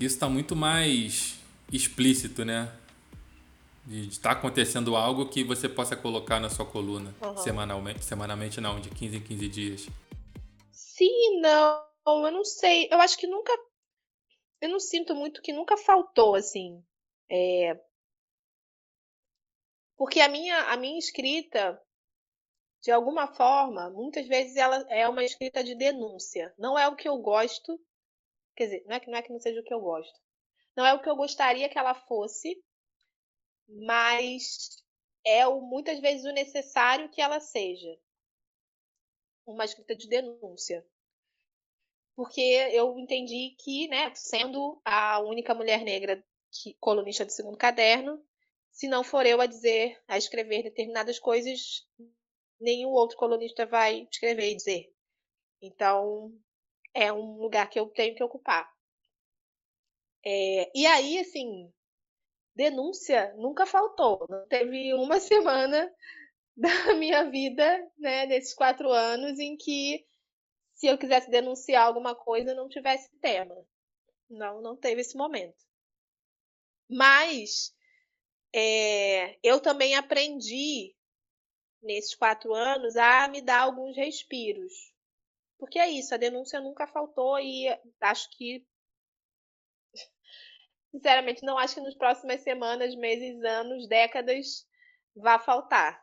isso 0.01 0.15
está 0.15 0.29
muito 0.29 0.55
mais 0.55 1.39
explícito, 1.73 2.45
né? 2.45 2.73
de 3.87 4.09
estar 4.09 4.31
tá 4.31 4.39
acontecendo 4.39 4.97
algo 4.97 5.29
que 5.29 5.45
você 5.45 5.69
possa 5.69 5.95
colocar 5.95 6.41
na 6.41 6.49
sua 6.49 6.65
coluna 6.65 7.15
uhum. 7.21 7.37
semanalmente, 7.37 8.05
semanalmente 8.05 8.61
não, 8.61 8.81
de 8.81 8.89
15 8.91 9.17
em 9.17 9.21
15 9.21 9.49
dias. 9.49 9.87
Sim, 10.73 11.41
não, 11.41 11.85
eu 12.07 12.31
não 12.31 12.45
sei. 12.45 12.89
Eu 12.91 13.01
acho 13.01 13.19
que 13.19 13.27
nunca. 13.27 13.53
Eu 14.61 14.71
não 14.71 14.81
sinto 14.81 15.15
muito 15.15 15.43
que 15.43 15.53
nunca 15.53 15.77
faltou, 15.77 16.35
assim. 16.35 16.83
É... 17.31 17.79
Porque 19.97 20.21
a 20.21 20.29
minha, 20.29 20.59
a 20.71 20.77
minha 20.77 20.99
escrita, 20.99 21.81
de 22.85 22.91
alguma 22.91 23.27
forma, 23.27 23.89
muitas 23.89 24.29
vezes 24.29 24.57
ela 24.57 24.77
é 24.91 25.09
uma 25.09 25.25
escrita 25.25 25.65
de 25.65 25.75
denúncia. 25.75 26.55
Não 26.59 26.79
é 26.79 26.87
o 26.87 26.95
que 26.95 27.09
eu 27.09 27.17
gosto. 27.17 27.81
Quer 28.55 28.65
dizer, 28.65 28.85
não 28.85 28.95
é 28.95 29.01
que 29.01 29.11
não, 29.11 29.19
é 29.19 29.23
que 29.23 29.33
não 29.33 29.41
seja 29.41 29.59
o 29.59 29.65
que 29.65 29.73
eu 29.73 29.81
gosto. 29.81 30.21
Não 30.77 30.85
é 30.85 30.93
o 30.93 31.01
que 31.01 31.09
eu 31.09 31.17
gostaria 31.17 31.67
que 31.67 31.79
ela 31.79 31.95
fosse, 31.95 32.63
mas 33.67 34.83
é 35.25 35.47
o, 35.47 35.63
muitas 35.63 35.99
vezes 35.99 36.27
o 36.27 36.33
necessário 36.33 37.09
que 37.09 37.23
ela 37.23 37.41
seja 37.41 37.99
uma 39.47 39.65
escrita 39.65 39.97
de 39.97 40.07
denúncia. 40.07 40.87
Porque 42.15 42.43
eu 42.71 42.99
entendi 42.99 43.57
que, 43.61 43.89
né, 43.89 44.15
sendo 44.15 44.79
a 44.85 45.21
única 45.21 45.55
mulher 45.55 45.83
negra 45.83 46.23
que, 46.51 46.75
colunista 46.75 47.25
do 47.25 47.33
segundo 47.33 47.57
caderno, 47.57 48.23
se 48.71 48.89
não 48.89 49.03
for 49.03 49.25
eu 49.25 49.41
a 49.41 49.47
dizer, 49.47 49.99
a 50.07 50.19
escrever 50.19 50.65
determinadas 50.65 51.19
coisas, 51.19 51.89
nenhum 52.61 52.91
outro 52.91 53.17
colunista 53.17 53.67
vai 53.67 54.07
escrever 54.11 54.51
e 54.51 54.57
dizer. 54.57 54.93
Então, 55.61 56.33
é 56.93 57.13
um 57.13 57.39
lugar 57.39 57.69
que 57.69 57.79
eu 57.79 57.87
tenho 57.87 58.15
que 58.15 58.23
ocupar. 58.23 58.71
É, 60.25 60.71
e 60.75 60.87
aí, 60.87 61.19
assim, 61.19 61.73
denúncia 62.55 63.35
nunca 63.37 63.67
faltou. 63.67 64.27
Não 64.29 64.47
teve 64.47 64.95
uma 64.95 65.19
semana 65.21 65.93
da 66.57 66.95
minha 66.95 67.29
vida, 67.31 67.91
né, 67.99 68.27
nesses 68.27 68.55
quatro 68.55 68.91
anos, 68.91 69.39
em 69.39 69.57
que 69.57 70.07
se 70.75 70.87
eu 70.87 70.99
quisesse 70.99 71.31
denunciar 71.31 71.87
alguma 71.87 72.15
coisa 72.15 72.55
não 72.55 72.69
tivesse 72.69 73.11
tema. 73.21 73.57
Não, 74.29 74.61
não 74.61 74.77
teve 74.77 75.01
esse 75.01 75.17
momento. 75.17 75.57
Mas 76.89 77.75
é, 78.55 79.37
eu 79.43 79.61
também 79.61 79.95
aprendi 79.95 80.95
nesses 81.85 82.15
quatro 82.15 82.55
anos 82.55 82.97
a 82.97 83.29
me 83.29 83.41
dar 83.41 83.61
alguns 83.61 83.97
respiros. 83.97 84.73
Porque 85.59 85.79
é 85.79 85.89
isso, 85.89 86.15
a 86.15 86.19
denúncia 86.19 86.61
nunca 86.61 86.87
faltou 86.87 87.39
e 87.39 87.69
acho 88.01 88.29
que 88.31 88.67
Sinceramente, 90.95 91.43
não 91.45 91.59
acho 91.59 91.75
que 91.75 91.81
nas 91.81 91.97
próximas 91.97 92.41
semanas, 92.43 92.95
meses, 92.95 93.43
anos, 93.43 93.89
décadas 93.89 94.65
vá 95.17 95.41
faltar. 95.41 96.01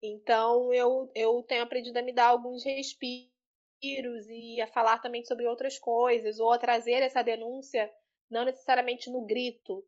Então, 0.00 0.72
eu, 0.72 1.10
eu 1.12 1.42
tenho 1.42 1.64
aprendido 1.64 1.96
a 1.96 2.02
me 2.02 2.12
dar 2.12 2.26
alguns 2.26 2.62
respiros 2.62 4.28
e 4.28 4.60
a 4.60 4.68
falar 4.68 5.00
também 5.00 5.24
sobre 5.24 5.48
outras 5.48 5.76
coisas, 5.76 6.38
ou 6.38 6.52
a 6.52 6.58
trazer 6.58 7.02
essa 7.02 7.20
denúncia, 7.20 7.92
não 8.30 8.44
necessariamente 8.44 9.10
no 9.10 9.26
grito, 9.26 9.84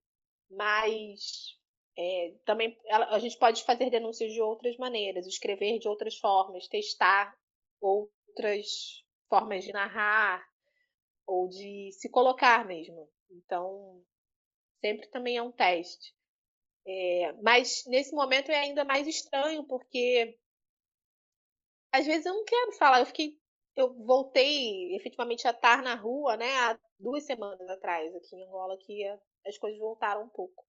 mas 0.51 1.57
é, 1.99 2.35
também 2.45 2.77
a 2.91 3.19
gente 3.19 3.39
pode 3.39 3.65
fazer 3.65 3.91
denúncias 3.91 4.33
de 4.33 4.41
outras 4.41 4.77
maneiras, 4.77 5.27
escrever 5.27 5.79
de 5.79 5.89
outras 5.89 6.17
formas, 6.19 6.69
testar 6.69 7.35
outras 7.81 9.03
formas 9.29 9.65
de 9.65 9.73
narrar 9.73 10.47
ou 11.27 11.49
de 11.49 11.91
se 11.93 12.11
colocar 12.11 12.67
mesmo. 12.67 13.09
Então, 13.31 14.03
sempre 14.81 15.09
também 15.09 15.37
é 15.37 15.43
um 15.43 15.51
teste. 15.51 16.15
É, 16.87 17.33
mas 17.43 17.83
nesse 17.87 18.15
momento 18.15 18.51
é 18.51 18.57
ainda 18.57 18.85
mais 18.85 19.07
estranho, 19.07 19.65
porque 19.65 20.39
às 21.93 22.07
vezes 22.07 22.27
eu 22.27 22.35
não 22.35 22.45
quero 22.45 22.73
falar. 22.73 23.01
Eu 23.01 23.07
fiquei. 23.07 23.39
Eu 23.75 23.93
voltei 24.05 24.95
efetivamente 24.97 25.47
a 25.47 25.51
estar 25.51 25.83
na 25.83 25.95
rua, 25.95 26.35
né, 26.37 26.51
há 26.61 26.79
duas 26.99 27.25
semanas 27.25 27.69
atrás, 27.69 28.15
aqui 28.15 28.35
em 28.35 28.45
Angola, 28.45 28.79
que 28.79 29.05
as 29.47 29.59
coisas 29.59 29.79
voltaram 29.79 30.23
um 30.23 30.29
pouco. 30.31 30.65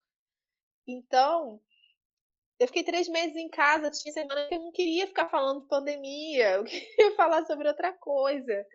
Então, 0.88 1.62
eu 2.60 2.68
fiquei 2.68 2.84
três 2.84 3.08
meses 3.08 3.36
em 3.36 3.50
casa, 3.50 3.92
tinha 3.92 4.14
semana 4.14 4.48
que 4.48 4.56
eu 4.56 4.60
não 4.60 4.72
queria 4.72 5.06
ficar 5.06 5.30
falando 5.30 5.62
de 5.62 5.68
pandemia, 5.68 6.54
eu 6.58 6.64
queria 6.64 7.16
falar 7.16 7.46
sobre 7.46 7.68
outra 7.68 7.94
coisa. 7.94 8.66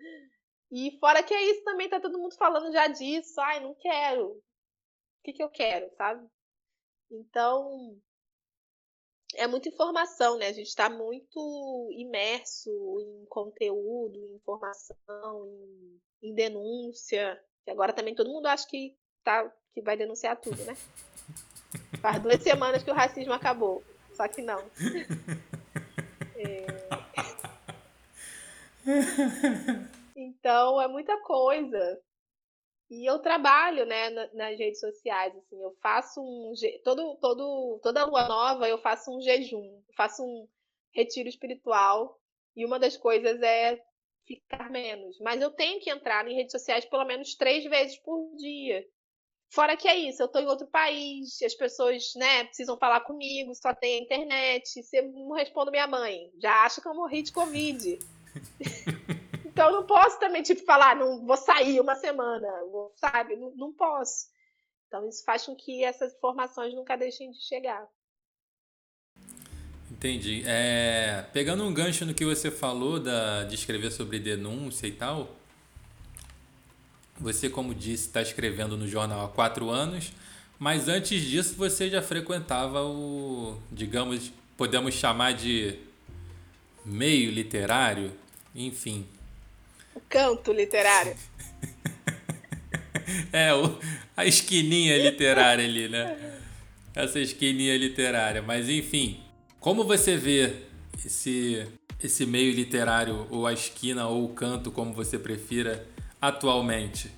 E 0.70 0.98
fora 0.98 1.22
que 1.22 1.35
é 1.35 1.51
isso 1.51 1.64
também, 1.64 1.88
tá 1.88 2.01
todo 2.01 2.18
mundo 2.18 2.35
falando 2.37 2.72
já 2.72 2.87
disso. 2.87 3.40
Ai, 3.40 3.61
não 3.61 3.75
quero. 3.75 4.29
O 4.29 4.42
que, 5.25 5.33
que 5.33 5.42
eu 5.42 5.51
quero, 5.51 5.90
sabe? 5.96 6.27
Então, 7.11 8.01
é 9.35 9.46
muita 9.46 9.68
informação, 9.68 10.38
né? 10.38 10.46
A 10.48 10.53
gente 10.53 10.68
está 10.68 10.88
muito 10.88 11.90
imerso 11.92 12.70
em 13.01 13.27
conteúdo, 13.27 14.18
em 14.18 14.37
informação, 14.37 15.46
em, 15.46 16.31
em 16.31 16.35
denúncia. 16.35 17.38
E 17.66 17.70
agora 17.70 17.92
também 17.92 18.14
todo 18.14 18.31
mundo 18.31 18.46
acha 18.46 18.66
que, 18.66 18.96
tá, 19.22 19.53
que 19.75 19.83
vai 19.83 19.96
denunciar 19.96 20.40
tudo, 20.40 20.64
né? 20.64 20.75
Faz 22.01 22.21
duas 22.21 22.43
semanas 22.43 22.83
que 22.83 22.91
o 22.91 22.95
racismo 22.95 23.33
acabou. 23.33 23.83
Só 24.15 24.29
que 24.29 24.43
não. 24.43 24.63
É... 26.37 26.67
Então 30.17 30.81
é 30.81 30.89
muita 30.89 31.17
coisa. 31.21 32.01
E 32.91 33.09
eu 33.09 33.19
trabalho, 33.21 33.87
né, 33.87 34.11
nas 34.35 34.59
redes 34.59 34.81
sociais, 34.81 35.35
assim, 35.35 35.63
eu 35.63 35.75
faço 35.81 36.21
um 36.21 36.53
todo 36.85 37.17
todo 37.17 37.81
toda 37.83 38.05
lua 38.05 38.29
nova 38.29 38.69
eu 38.69 38.77
faço 38.77 39.11
um 39.11 39.21
jejum, 39.21 39.83
faço 39.97 40.23
um 40.23 40.47
retiro 40.93 41.27
espiritual 41.27 42.21
e 42.55 42.67
uma 42.67 42.79
das 42.79 42.97
coisas 42.97 43.41
é 43.41 43.81
ficar 44.27 44.71
menos. 44.71 45.19
Mas 45.21 45.41
eu 45.41 45.51
tenho 45.51 45.81
que 45.81 45.91
entrar 45.91 46.27
em 46.29 46.35
redes 46.35 46.53
sociais 46.53 46.85
pelo 46.85 47.05
menos 47.07 47.35
três 47.35 47.65
vezes 47.65 47.97
por 47.99 48.35
dia. 48.37 48.87
Fora 49.53 49.77
que 49.77 49.87
é 49.87 49.95
isso, 49.95 50.23
eu 50.23 50.27
estou 50.27 50.41
em 50.41 50.47
outro 50.47 50.67
país, 50.67 51.41
as 51.43 51.55
pessoas, 51.55 52.15
né, 52.17 52.45
precisam 52.45 52.79
falar 52.79 53.01
comigo, 53.01 53.55
só 53.55 53.75
tem 53.75 53.99
a 53.99 54.03
internet. 54.03 54.83
Se 54.83 54.97
eu 54.97 55.12
não 55.12 55.33
respondo 55.33 55.71
minha 55.71 55.87
mãe, 55.87 56.33
já 56.41 56.65
acha 56.65 56.81
que 56.81 56.88
eu 56.88 56.95
morri 56.95 57.23
de 57.23 57.33
Covid. 57.33 57.99
Então 59.53 59.67
eu 59.67 59.73
não 59.73 59.87
posso 59.87 60.19
também, 60.19 60.43
tipo, 60.43 60.65
falar, 60.65 60.97
não 60.97 61.27
vou 61.27 61.37
sair 61.37 61.79
uma 61.79 61.95
semana, 61.95 62.49
sabe? 62.97 63.37
Não, 63.37 63.53
não 63.55 63.71
posso. 63.71 64.29
Então 64.88 65.07
isso 65.07 65.23
faz 65.27 65.45
com 65.45 65.55
que 65.55 65.85
essas 65.85 66.15
informações 66.15 66.75
nunca 66.75 66.97
deixem 66.97 67.31
de 67.31 67.38
chegar. 67.38 67.87
Entendi. 69.91 70.43
É, 70.47 71.27
pegando 71.35 71.65
um 71.65 71.75
gancho 71.75 72.07
no 72.07 72.15
que 72.15 72.25
você 72.25 72.51
falou 72.51 72.99
da, 72.99 73.45
de 73.45 73.55
escrever 73.55 73.93
sobre 73.93 74.19
denúncia 74.19 74.87
e 74.87 74.93
tal, 74.93 75.29
você, 77.23 77.49
como 77.49 77.75
disse, 77.75 78.07
está 78.07 78.21
escrevendo 78.21 78.77
no 78.77 78.87
jornal 78.87 79.25
há 79.25 79.29
quatro 79.29 79.71
anos, 79.71 80.13
mas 80.59 80.89
antes 80.89 81.23
disso 81.23 81.55
você 81.57 81.89
já 81.89 82.03
frequentava 82.03 82.83
o, 82.83 83.59
digamos, 83.71 84.33
podemos 84.57 84.95
chamar 84.95 85.33
de 85.33 85.77
meio 86.85 87.31
literário, 87.31 88.13
enfim, 88.55 89.07
o 89.95 90.01
canto 90.01 90.53
literário. 90.53 91.15
é, 93.33 93.53
o, 93.55 93.79
a 94.17 94.25
esquininha 94.25 94.97
literária 94.99 95.65
ali, 95.65 95.89
né? 95.89 96.39
Essa 96.95 97.19
esquininha 97.19 97.77
literária. 97.77 98.43
Mas, 98.43 98.69
enfim, 98.69 99.21
como 99.61 99.85
você 99.85 100.17
vê 100.17 100.55
esse, 101.05 101.67
esse 102.03 102.25
meio 102.25 102.53
literário, 102.55 103.27
ou 103.31 103.47
a 103.47 103.53
esquina, 103.53 104.07
ou 104.07 104.25
o 104.25 104.29
canto, 104.31 104.71
como 104.71 104.93
você 104.93 105.19
prefira, 105.19 105.87
atualmente? 106.23 107.11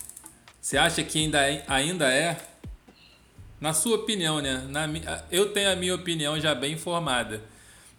Você 0.59 0.79
acha 0.79 1.05
que 1.05 1.19
ainda 1.19 1.47
é, 1.47 1.63
ainda 1.69 2.11
é? 2.11 2.43
Na 3.61 3.75
sua 3.75 3.97
opinião, 3.97 4.41
né? 4.41 4.67
Na, 4.69 4.89
eu 5.31 5.53
tenho 5.53 5.71
a 5.71 5.77
minha 5.77 5.95
opinião 5.95 6.41
já 6.41 6.55
bem 6.55 6.79
formada. 6.79 7.43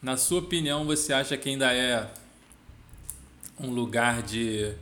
Na 0.02 0.18
sua 0.18 0.39
opinião, 0.39 0.84
você 0.84 1.13
acha 1.13 1.38
que 1.38 1.48
ainda 1.50 1.72
é 1.72 2.10
um 3.60 3.70
lugar 3.70 4.24
de 4.24 4.74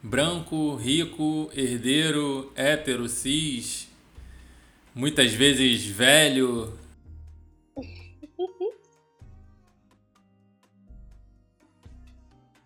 branco, 0.00 0.76
rico, 0.76 1.50
herdeiro, 1.52 2.52
hétero, 2.54 3.08
cis, 3.08 3.88
muitas 4.94 5.32
vezes 5.32 5.84
velho. 5.84 6.78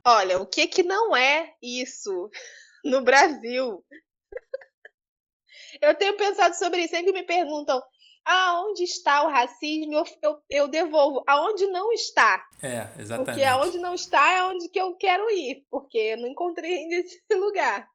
Olha, 0.04 0.38
o 0.38 0.46
que 0.46 0.66
que 0.68 0.82
não 0.82 1.16
é 1.16 1.54
isso 1.60 2.30
no 2.90 3.02
Brasil? 3.02 3.84
Eu 5.80 5.94
tenho 5.94 6.16
pensado 6.16 6.54
sobre 6.54 6.80
isso. 6.80 6.94
Sempre 6.94 7.12
me 7.12 7.22
perguntam 7.22 7.82
aonde 8.26 8.82
está 8.82 9.22
o 9.24 9.30
racismo, 9.30 9.94
eu, 9.94 10.04
eu, 10.20 10.42
eu, 10.50 10.68
devolvo. 10.68 11.22
Aonde 11.26 11.66
não 11.68 11.92
está. 11.92 12.44
É, 12.60 13.00
exatamente. 13.00 13.26
Porque 13.26 13.44
aonde 13.44 13.78
não 13.78 13.94
está 13.94 14.32
é 14.32 14.42
onde 14.42 14.68
que 14.68 14.80
eu 14.80 14.96
quero 14.96 15.30
ir, 15.30 15.64
porque 15.70 15.98
eu 15.98 16.18
não 16.18 16.28
encontrei 16.28 16.74
ainda 16.74 16.96
esse 17.06 17.22
lugar. 17.34 17.88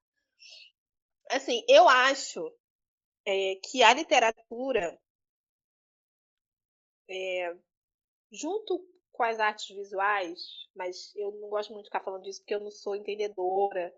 Assim, 1.30 1.64
eu 1.68 1.88
acho 1.88 2.50
é, 3.26 3.56
que 3.64 3.84
a 3.84 3.94
literatura, 3.94 4.98
é, 7.10 7.56
junto 8.32 8.86
com 9.12 9.24
as 9.24 9.40
artes 9.40 9.76
visuais, 9.76 10.40
mas 10.74 11.14
eu 11.16 11.32
não 11.34 11.50
gosto 11.50 11.74
muito 11.74 11.84
de 11.84 11.90
ficar 11.90 12.04
falando 12.04 12.24
disso 12.24 12.40
porque 12.40 12.56
eu 12.56 12.62
não 12.62 12.72
sou 12.72 12.96
entendedora 12.96 13.94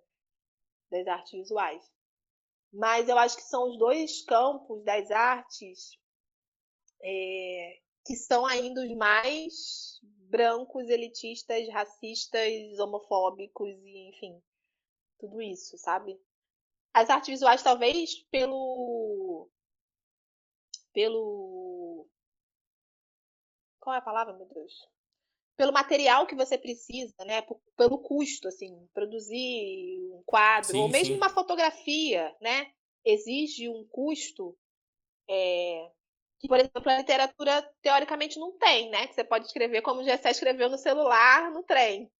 das 0.94 1.08
artes 1.08 1.32
visuais. 1.32 1.84
Mas 2.72 3.10
eu 3.10 3.18
acho 3.18 3.36
que 3.36 3.44
são 3.44 3.70
os 3.70 3.78
dois 3.78 4.24
campos 4.26 4.84
das 4.84 5.10
artes 5.12 5.98
é, 7.02 7.80
que 8.06 8.16
são 8.16 8.46
ainda 8.46 8.82
os 8.82 8.96
mais 8.96 10.00
brancos, 10.30 10.88
elitistas, 10.90 11.68
racistas, 11.70 12.80
homofóbicos 12.80 13.70
e 13.70 14.10
enfim, 14.10 14.42
tudo 15.20 15.42
isso, 15.42 15.78
sabe? 15.78 16.20
As 16.94 17.10
artes 17.10 17.30
visuais 17.30 17.64
talvez 17.64 18.24
pelo 18.32 19.50
pelo 20.94 22.08
qual 23.80 23.96
é 23.96 24.00
a 24.00 24.02
palavra, 24.02 24.34
meu 24.34 24.48
Deus? 24.48 24.93
Pelo 25.56 25.72
material 25.72 26.26
que 26.26 26.36
você 26.36 26.58
precisa, 26.58 27.14
né? 27.26 27.44
Pelo 27.78 28.00
custo, 28.00 28.48
assim, 28.48 28.88
produzir 28.94 30.00
um 30.12 30.24
quadro 30.26 30.72
sim, 30.72 30.80
ou 30.80 30.90
mesmo 30.90 31.14
sim. 31.14 31.18
uma 31.18 31.30
fotografia, 31.30 32.36
né? 32.42 32.72
Exige 33.06 33.70
um 33.70 33.86
custo 33.86 34.58
é, 35.30 35.92
que, 36.40 36.48
por 36.48 36.60
exemplo, 36.60 36.84
a 36.86 36.98
literatura 36.98 37.62
teoricamente 37.82 38.38
não 38.38 38.52
tem, 38.58 38.90
né? 38.90 39.08
Que 39.08 39.14
você 39.14 39.24
pode 39.24 39.46
escrever 39.46 39.82
como 39.82 40.02
o 40.02 40.04
Gessé 40.04 40.32
escreveu 40.32 40.70
no 40.70 40.78
celular, 40.78 41.50
no 41.52 41.64
trem. 41.64 42.12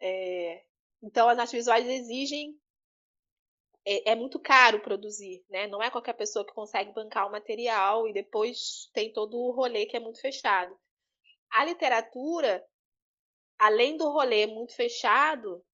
É, 0.00 0.64
então, 1.02 1.28
as 1.28 1.38
artes 1.38 1.52
visuais 1.52 1.86
exigem. 1.86 2.58
É, 3.88 4.10
é, 4.10 4.14
muito 4.16 4.40
caro 4.40 4.80
produzir, 4.80 5.44
né? 5.48 5.68
Não 5.68 5.80
é 5.80 5.88
qualquer 5.92 6.14
pessoa 6.14 6.44
que 6.44 6.52
consegue 6.52 6.92
bancar 6.92 7.28
o 7.28 7.30
material 7.30 8.08
e 8.08 8.12
depois 8.12 8.90
tem 8.92 9.12
todo 9.12 9.38
o 9.38 9.52
rolê 9.52 9.86
que 9.86 9.96
é 9.96 10.00
muito 10.00 10.20
fechado. 10.20 10.76
A 11.56 11.64
literatura, 11.64 12.64
além 13.58 13.96
do 13.96 14.10
rolê 14.10 14.46
muito 14.46 14.74
fechado, 14.74 15.64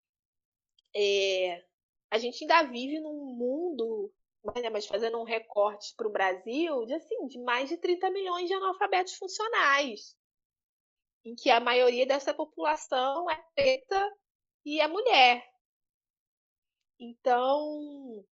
é, 0.94 1.64
a 2.10 2.18
gente 2.18 2.44
ainda 2.44 2.62
vive 2.70 3.00
num 3.00 3.34
mundo 3.34 4.12
né, 4.60 4.70
mas 4.70 4.86
fazendo 4.86 5.18
um 5.18 5.24
recorte 5.24 5.94
para 5.96 6.08
o 6.08 6.12
Brasil 6.12 6.84
de, 6.84 6.94
assim, 6.94 7.26
de 7.28 7.38
mais 7.40 7.68
de 7.68 7.76
30 7.76 8.10
milhões 8.10 8.48
de 8.48 8.54
analfabetos 8.54 9.14
funcionais, 9.14 10.16
em 11.24 11.34
que 11.34 11.50
a 11.50 11.60
maioria 11.60 12.06
dessa 12.06 12.34
população 12.34 13.30
é 13.30 13.36
preta 13.54 14.16
e 14.64 14.80
é 14.80 14.88
mulher. 14.88 15.48
Então, 16.98 18.24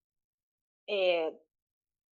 é, 0.87 1.33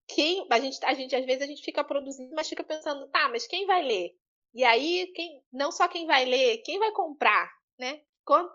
quem 0.08 0.48
a 0.50 0.60
gente, 0.60 0.86
a 0.86 0.94
gente 0.94 1.16
às 1.16 1.26
vezes 1.26 1.42
a 1.42 1.48
gente 1.48 1.64
fica 1.64 1.84
produzindo, 1.84 2.34
mas 2.34 2.50
fica 2.50 2.64
pensando, 2.64 3.08
tá, 3.10 3.30
mas 3.30 3.48
quem 3.48 3.66
vai 3.66 3.82
ler? 3.82 4.19
E 4.54 4.64
aí, 4.64 5.12
quem, 5.16 5.44
não 5.52 5.72
só 5.72 5.88
quem 5.88 6.06
vai 6.06 6.26
ler, 6.26 6.58
quem 6.60 6.80
vai 6.80 6.92
comprar, 6.92 7.52
né? 7.78 8.02
Quando, 8.26 8.52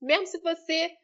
mesmo 0.00 0.26
se 0.26 0.40
você 0.40 0.96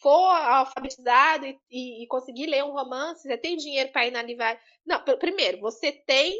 for 0.00 0.30
alfabetizado 0.30 1.46
e, 1.46 1.58
e, 1.70 2.04
e, 2.04 2.06
conseguir 2.06 2.46
ler 2.46 2.64
um 2.64 2.72
romance, 2.72 3.22
você 3.22 3.36
tem 3.36 3.56
dinheiro 3.56 3.90
para 3.92 4.06
ir 4.06 4.10
na 4.10 4.22
livraria. 4.22 4.60
Não, 4.86 5.02
primeiro, 5.18 5.60
você 5.60 5.92
tem 5.92 6.34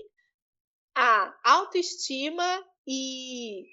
a 0.94 1.38
autoestima 1.44 2.64
e 2.86 3.66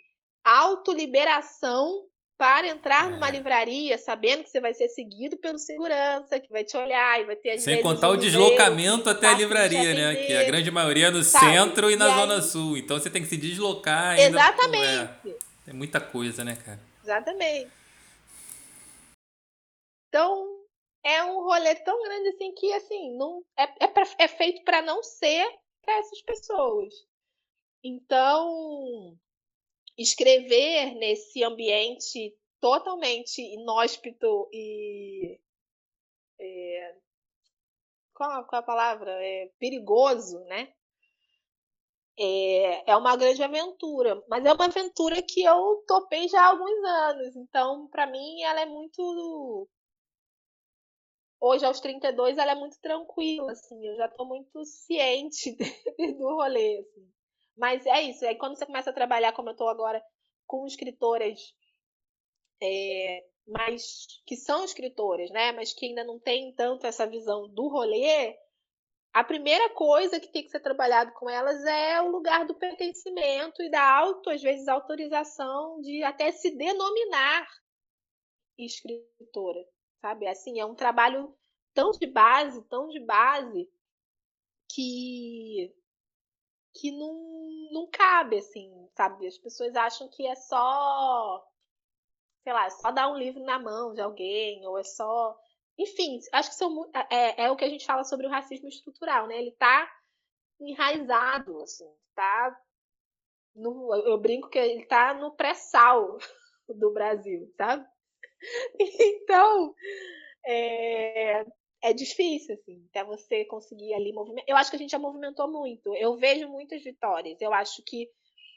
autoliberação 0.43 2.07
para 2.38 2.67
entrar 2.67 3.10
numa 3.10 3.28
é. 3.28 3.32
livraria 3.32 3.97
sabendo 3.97 4.43
que 4.43 4.50
você 4.50 4.62
vai 4.62 4.73
ser 4.73 4.88
seguido 4.89 5.38
pelo 5.38 5.58
segurança, 5.58 6.39
que 6.39 6.50
vai 6.50 6.63
te 6.63 6.78
olhar 6.78 7.19
e 7.19 7.26
vai 7.26 7.36
ter 7.36 7.58
Sem 7.58 7.82
contar 7.82 8.10
o 8.10 8.17
deslocamento 8.17 9.10
até 9.10 9.28
a 9.28 9.34
livraria, 9.34 9.93
né? 9.93 10.15
Que 10.15 10.34
a 10.34 10.43
grande 10.43 10.69
maioria 10.69 11.08
é 11.08 11.12
no 11.12 11.23
Sabe? 11.23 11.45
centro 11.45 11.89
e 11.89 11.95
na 11.95 12.10
e 12.10 12.13
zona 12.13 12.36
aí... 12.36 12.41
sul. 12.43 12.78
Então 12.78 13.00
você 13.00 13.10
tem 13.10 13.23
que 13.23 13.28
se 13.28 13.38
deslocar. 13.38 14.12
Ainda, 14.12 14.39
Exatamente. 14.39 15.36
É, 15.67 15.69
é 15.71 15.73
muita 15.73 16.00
coisa, 16.00 16.43
né, 16.43 16.56
cara? 16.63 16.80
Exatamente. 17.04 17.71
Então, 20.08 20.58
é 21.04 21.23
um 21.23 21.43
rolê 21.43 21.73
tão 21.76 22.02
grande 22.04 22.30
assim 22.30 22.54
que 22.54 22.71
assim, 22.73 23.17
não 23.17 23.43
é, 23.58 23.86
é, 23.86 23.88
pra, 23.88 24.04
é 24.19 24.28
feito 24.28 24.63
para 24.63 24.82
não 24.82 25.02
ser 25.02 25.47
para 25.82 25.97
essas 25.97 26.21
pessoas. 26.21 26.93
Então, 27.84 29.17
escrever 29.97 30.95
nesse 30.95 31.43
ambiente 31.43 32.36
totalmente 32.60 33.41
inóspito 33.41 34.49
e. 34.53 35.39
É, 36.39 36.95
qual, 38.13 38.45
qual 38.45 38.62
a 38.62 38.65
palavra? 38.65 39.12
É, 39.23 39.51
perigoso, 39.60 40.39
né? 40.45 40.73
É, 42.19 42.91
é 42.91 42.97
uma 42.97 43.15
grande 43.15 43.43
aventura, 43.43 44.23
mas 44.27 44.43
é 44.43 44.51
uma 44.51 44.65
aventura 44.65 45.21
que 45.21 45.43
eu 45.43 45.83
topei 45.88 46.27
já 46.27 46.41
há 46.41 46.47
alguns 46.47 46.83
anos, 46.83 47.36
então 47.36 47.88
para 47.89 48.07
mim 48.07 48.41
ela 48.41 48.62
é 48.62 48.65
muito. 48.65 49.69
Hoje, 51.39 51.63
aos 51.63 51.79
32, 51.79 52.39
ela 52.39 52.53
é 52.53 52.55
muito 52.55 52.79
tranquila, 52.81 53.51
assim, 53.51 53.86
eu 53.86 53.95
já 53.95 54.07
tô 54.10 54.25
muito 54.25 54.65
ciente 54.65 55.55
do 56.17 56.36
rolê, 56.36 56.79
assim. 56.79 57.16
Mas 57.58 57.86
é 57.86 58.02
isso. 58.04 58.26
Aí 58.26 58.36
quando 58.36 58.56
você 58.58 58.65
começa 58.65 58.89
a 58.89 58.93
trabalhar, 58.93 59.34
como 59.34 59.50
eu 59.50 59.54
estou 59.54 59.70
agora, 59.70 60.04
com 60.46 60.65
escritoras 60.65 61.39
é, 62.62 63.24
mas 63.48 64.06
que 64.26 64.36
são 64.36 64.63
escritoras, 64.63 65.30
né? 65.32 65.52
Mas 65.52 65.74
que 65.74 65.86
ainda 65.86 66.04
não 66.04 66.20
têm 66.20 66.54
tanto 66.54 66.86
essa 66.86 67.08
visão 67.08 67.48
do 67.50 67.67
rolê, 67.67 68.38
a 69.13 69.24
primeira 69.24 69.70
coisa 69.72 70.20
que 70.20 70.32
tem 70.32 70.43
que 70.43 70.50
ser 70.50 70.60
trabalhado 70.60 71.12
com 71.13 71.30
elas 71.30 71.63
é 71.65 72.02
o 72.02 72.10
lugar 72.10 72.46
do 72.46 72.56
pertencimento 72.56 73.63
e 73.63 73.70
da 73.70 73.82
auto, 73.82 74.30
às 74.30 74.41
vezes, 74.41 74.67
autorização 74.67 75.82
de 75.82 76.04
até 76.04 76.32
se 76.32 76.52
denominar 76.52 77.48
escritora, 78.58 79.63
sabe? 80.02 80.28
Assim, 80.28 80.60
é 80.60 80.65
um 80.65 80.76
trabalho 80.76 81.34
tão 81.74 81.91
de 81.91 82.08
base, 82.08 82.63
tão 82.67 82.88
de 82.88 83.00
base, 83.00 83.70
que 84.70 85.74
que 86.73 86.91
não, 86.91 87.13
não 87.71 87.88
cabe, 87.91 88.38
assim, 88.38 88.89
sabe? 88.95 89.27
As 89.27 89.38
pessoas 89.38 89.75
acham 89.75 90.08
que 90.10 90.25
é 90.25 90.36
só, 90.36 91.45
sei 92.43 92.53
lá, 92.53 92.65
é 92.65 92.69
só 92.69 92.91
dar 92.91 93.10
um 93.12 93.17
livro 93.17 93.43
na 93.43 93.60
mão 93.60 93.93
de 93.93 94.01
alguém, 94.01 94.65
ou 94.65 94.77
é 94.77 94.84
só. 94.84 95.38
Enfim, 95.77 96.19
acho 96.32 96.49
que 96.49 96.56
são, 96.56 96.89
é, 97.10 97.43
é 97.45 97.51
o 97.51 97.56
que 97.56 97.65
a 97.65 97.69
gente 97.69 97.86
fala 97.86 98.03
sobre 98.03 98.27
o 98.27 98.30
racismo 98.30 98.67
estrutural, 98.67 99.27
né? 99.27 99.38
Ele 99.38 99.51
tá 99.51 99.91
enraizado, 100.60 101.62
assim, 101.62 101.89
tá. 102.15 102.60
No, 103.56 103.93
eu 103.95 104.17
brinco 104.19 104.49
que 104.49 104.60
ele 104.60 104.86
tá 104.86 105.13
no 105.15 105.32
pré-sal 105.36 106.17
do 106.69 106.91
Brasil, 106.93 107.51
sabe? 107.58 107.88
Então, 108.80 109.73
é, 110.45 111.43
é 111.81 111.93
difícil, 111.93 112.55
assim, 112.55 112.85
até 112.89 113.03
você 113.03 113.45
conseguir 113.45 113.93
ali 113.93 114.11
movimentar. 114.11 114.49
Eu 114.49 114.57
acho 114.57 114.69
que 114.69 114.75
a 114.75 114.79
gente 114.79 114.91
já 114.91 114.99
movimentou 114.99 115.49
muito. 115.49 115.95
Eu 115.95 116.15
vejo 116.17 116.47
muitas 116.47 116.83
vitórias. 116.83 117.39
Eu 117.41 117.53
acho 117.53 117.83
que 117.83 118.09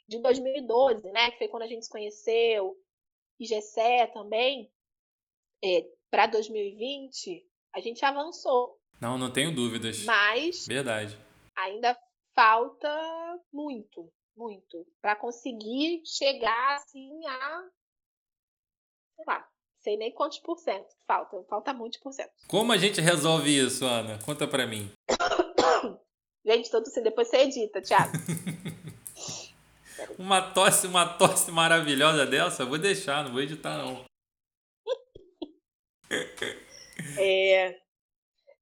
de 0.08 0.18
2012, 0.20 1.10
né, 1.12 1.30
que 1.30 1.38
foi 1.38 1.48
quando 1.48 1.62
a 1.62 1.66
gente 1.66 1.84
se 1.84 1.90
conheceu, 1.90 2.76
e 3.38 3.46
GCE 3.46 4.12
também, 4.12 4.70
é, 5.64 5.88
para 6.10 6.26
2020, 6.26 7.46
a 7.72 7.80
gente 7.80 8.04
avançou. 8.04 8.78
Não, 9.00 9.16
não 9.16 9.32
tenho 9.32 9.54
dúvidas. 9.54 10.04
Mas. 10.04 10.66
Verdade. 10.66 11.16
Ainda 11.56 11.98
falta 12.34 12.88
muito, 13.52 14.12
muito, 14.36 14.86
para 15.00 15.16
conseguir 15.16 16.02
chegar 16.04 16.76
assim 16.76 17.26
a. 17.26 17.70
Sei 19.16 19.24
lá, 19.26 19.48
sei 19.80 19.96
nem 19.96 20.12
quantos 20.12 20.38
por 20.38 20.58
cento 20.58 20.88
falta. 21.06 21.42
Falta 21.48 21.72
muitos 21.72 21.98
por 22.00 22.12
cento. 22.12 22.30
Como 22.46 22.72
a 22.72 22.76
gente 22.76 23.00
resolve 23.00 23.50
isso, 23.50 23.84
Ana? 23.84 24.18
Conta 24.24 24.46
pra 24.46 24.66
mim. 24.66 24.90
gente, 26.44 26.70
todo 26.70 26.86
assim, 26.86 27.02
depois 27.02 27.28
você 27.28 27.38
edita, 27.38 27.82
Thiago. 27.82 28.12
uma 30.18 30.40
tosse, 30.52 30.86
uma 30.86 31.06
tosse 31.06 31.50
maravilhosa 31.50 32.24
dessa, 32.26 32.64
vou 32.64 32.78
deixar, 32.78 33.24
não 33.24 33.32
vou 33.32 33.42
editar, 33.42 33.76
não. 33.78 34.04
é. 37.18 37.78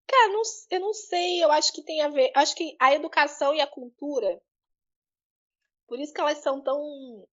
Cara, 0.07 0.33
não, 0.33 0.43
eu 0.71 0.81
não 0.81 0.95
sei, 0.95 1.45
eu 1.45 1.53
acho 1.53 1.73
que 1.73 1.83
tem 1.83 2.01
a 2.01 2.09
ver. 2.09 2.33
Acho 2.35 2.55
que 2.55 2.77
a 2.81 2.95
educação 2.95 3.55
e 3.55 3.61
a 3.61 3.67
cultura. 3.67 4.41
Por 5.87 5.99
isso 5.99 6.13
que 6.13 6.21
elas 6.21 6.39
são 6.39 6.63
tão 6.63 7.27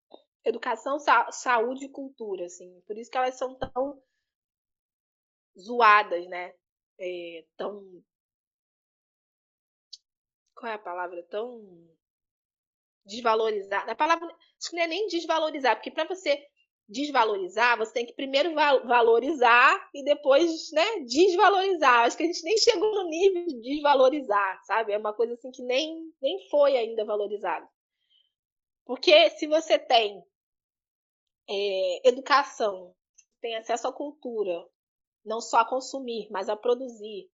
educação, 0.45 0.99
sa 0.99 1.31
saúde 1.33 1.87
e 1.87 1.89
cultura, 1.89 2.47
assim. 2.47 2.81
Por 2.87 2.97
isso 2.99 3.11
que 3.11 3.17
elas 3.17 3.37
são 3.37 3.55
tão 3.55 4.03
zoadas, 5.59 6.27
né? 6.29 6.55
É, 6.99 7.45
tão. 7.57 8.03
Qual 10.55 10.71
é 10.71 10.75
a 10.75 10.79
palavra? 10.79 11.23
Tão 11.25 11.89
desvalorizada. 13.05 13.93
A 13.93 13.97
palavra 13.97 14.29
não 14.73 14.83
é 14.83 14.87
nem 14.87 15.07
desvalorizar, 15.09 15.77
porque 15.77 15.91
para 15.91 16.05
você 16.05 16.47
desvalorizar, 16.89 17.79
você 17.79 17.93
tem 17.93 18.07
que 18.07 18.13
primeiro 18.13 18.55
valorizar 18.55 19.89
e 19.95 20.05
depois, 20.05 20.71
né, 20.73 21.01
desvalorizar. 21.07 22.05
Acho 22.05 22.17
que 22.17 22.23
a 22.23 22.27
gente 22.27 22.45
nem 22.45 22.57
chegou 22.59 22.95
no 22.95 23.09
nível 23.09 23.47
de 23.47 23.61
desvalorizar, 23.61 24.61
sabe? 24.65 24.93
É 24.93 24.99
uma 24.99 25.15
coisa 25.15 25.35
assim 25.35 25.51
que 25.51 25.63
nem, 25.63 26.13
nem 26.21 26.49
foi 26.49 26.77
ainda 26.77 27.05
valorizado. 27.05 27.67
Porque 28.85 29.31
se 29.31 29.47
você 29.47 29.79
tem 29.79 30.23
é, 31.49 32.09
educação, 32.09 32.95
tem 33.41 33.57
acesso 33.57 33.89
à 33.89 33.93
cultura, 33.93 34.65
não 35.25 35.41
só 35.41 35.59
a 35.59 35.69
consumir, 35.69 36.29
mas 36.31 36.49
a 36.49 36.57
produzir. 36.57 37.29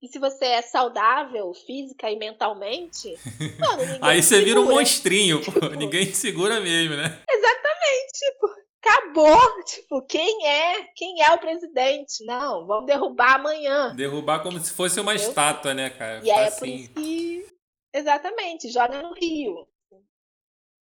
E 0.00 0.06
se 0.06 0.18
você 0.18 0.44
é 0.44 0.62
saudável 0.62 1.52
física 1.52 2.08
e 2.10 2.16
mentalmente, 2.16 3.14
mano, 3.58 3.98
aí 4.00 4.22
você 4.22 4.42
vira 4.42 4.60
um 4.60 4.68
monstrinho, 4.68 5.40
tipo, 5.40 5.58
pô, 5.60 5.68
ninguém 5.70 6.06
te 6.06 6.16
segura 6.16 6.60
mesmo, 6.60 6.96
né? 6.96 7.22
Exatamente, 7.28 8.12
tipo, 8.12 8.46
acabou, 8.80 9.64
tipo, 9.64 10.02
quem 10.02 10.46
é? 10.46 10.84
Quem 10.94 11.20
é 11.22 11.32
o 11.32 11.38
presidente? 11.38 12.24
Não, 12.24 12.64
vamos 12.64 12.86
derrubar 12.86 13.34
amanhã. 13.34 13.94
Derrubar 13.94 14.42
como 14.42 14.58
se 14.60 14.72
fosse 14.72 15.00
uma 15.00 15.14
Entendeu? 15.14 15.30
estátua, 15.30 15.74
né, 15.74 15.90
cara? 15.90 16.24
E 16.24 16.30
é 16.30 16.34
por 16.34 16.42
assim. 16.44 16.74
isso 16.76 16.92
que 16.94 17.46
exatamente, 17.92 18.70
joga 18.70 19.02
no 19.02 19.12
Rio. 19.14 19.66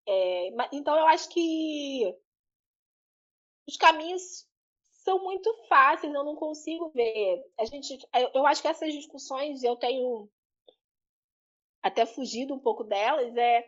É, 0.08 0.48
então 0.72 0.96
eu 0.96 1.06
acho 1.06 1.28
que 1.30 2.14
os 3.66 3.76
caminhos 3.76 4.46
são 4.90 5.22
muito 5.22 5.52
fáceis, 5.68 6.12
eu 6.12 6.24
não 6.24 6.34
consigo 6.34 6.90
ver. 6.90 7.42
A 7.58 7.64
gente, 7.64 7.98
eu 8.34 8.46
acho 8.46 8.62
que 8.62 8.68
essas 8.68 8.92
discussões 8.92 9.62
eu 9.62 9.76
tenho 9.76 10.28
até 11.82 12.04
fugido 12.04 12.54
um 12.54 12.58
pouco 12.58 12.82
delas. 12.82 13.36
É, 13.36 13.64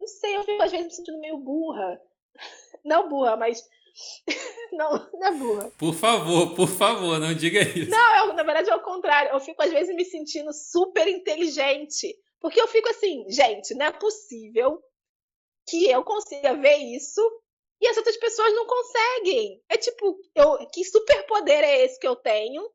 não 0.00 0.06
sei, 0.06 0.36
eu 0.36 0.44
fico 0.44 0.62
às 0.62 0.70
vezes 0.70 0.86
me 0.86 0.92
sentindo 0.92 1.20
meio 1.20 1.38
burra. 1.38 2.00
Não 2.84 3.08
burra, 3.08 3.36
mas 3.36 3.62
não, 4.72 5.10
não 5.12 5.26
é 5.28 5.32
burra. 5.32 5.70
Por 5.78 5.94
favor, 5.94 6.54
por 6.56 6.66
favor, 6.66 7.20
não 7.20 7.32
diga 7.32 7.60
isso. 7.60 7.90
Não, 7.90 8.16
eu, 8.16 8.32
na 8.32 8.42
verdade 8.42 8.70
é 8.70 8.74
o 8.74 8.82
contrário. 8.82 9.30
Eu 9.30 9.38
fico 9.38 9.62
às 9.62 9.70
vezes 9.70 9.94
me 9.94 10.04
sentindo 10.04 10.52
super 10.52 11.06
inteligente. 11.06 12.12
Porque 12.40 12.60
eu 12.60 12.66
fico 12.66 12.88
assim, 12.88 13.24
gente, 13.28 13.72
não 13.74 13.86
é 13.86 13.92
possível 13.92 14.82
que 15.68 15.88
eu 15.88 16.02
consiga 16.02 16.54
ver 16.56 16.76
isso 16.76 17.20
e 17.82 17.88
as 17.88 17.96
outras 17.96 18.16
pessoas 18.16 18.54
não 18.54 18.64
conseguem. 18.64 19.60
É 19.68 19.76
tipo, 19.76 20.16
eu, 20.36 20.66
que 20.68 20.84
superpoder 20.84 21.64
é 21.64 21.84
esse 21.84 21.98
que 21.98 22.06
eu 22.06 22.14
tenho? 22.14 22.70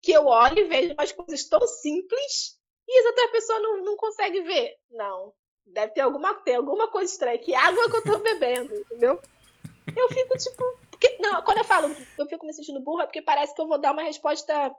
Que 0.00 0.12
eu 0.12 0.26
olho 0.26 0.60
e 0.60 0.68
vejo 0.68 0.94
umas 0.94 1.10
coisas 1.10 1.48
tão 1.48 1.66
simples 1.66 2.56
e 2.86 3.00
as 3.00 3.06
outras 3.06 3.30
pessoas 3.32 3.60
não, 3.60 3.84
não 3.84 3.96
conseguem 3.96 4.44
ver. 4.44 4.76
Não. 4.88 5.34
Deve 5.66 5.94
ter 5.94 6.02
alguma, 6.02 6.32
ter 6.42 6.54
alguma 6.54 6.88
coisa 6.88 7.12
estranha. 7.12 7.38
Que 7.38 7.56
água 7.56 7.90
que 7.90 7.96
eu 7.96 8.04
tô 8.04 8.18
bebendo, 8.20 8.72
entendeu? 8.72 9.20
Eu 9.96 10.08
fico 10.10 10.38
tipo. 10.38 10.62
Porque, 10.92 11.18
não, 11.18 11.42
quando 11.42 11.58
eu 11.58 11.64
falo, 11.64 11.88
eu 12.16 12.26
fico 12.26 12.46
me 12.46 12.54
sentindo 12.54 12.80
burra, 12.80 13.04
porque 13.04 13.20
parece 13.20 13.52
que 13.52 13.60
eu 13.60 13.66
vou 13.66 13.78
dar 13.78 13.92
uma 13.92 14.04
resposta 14.04 14.72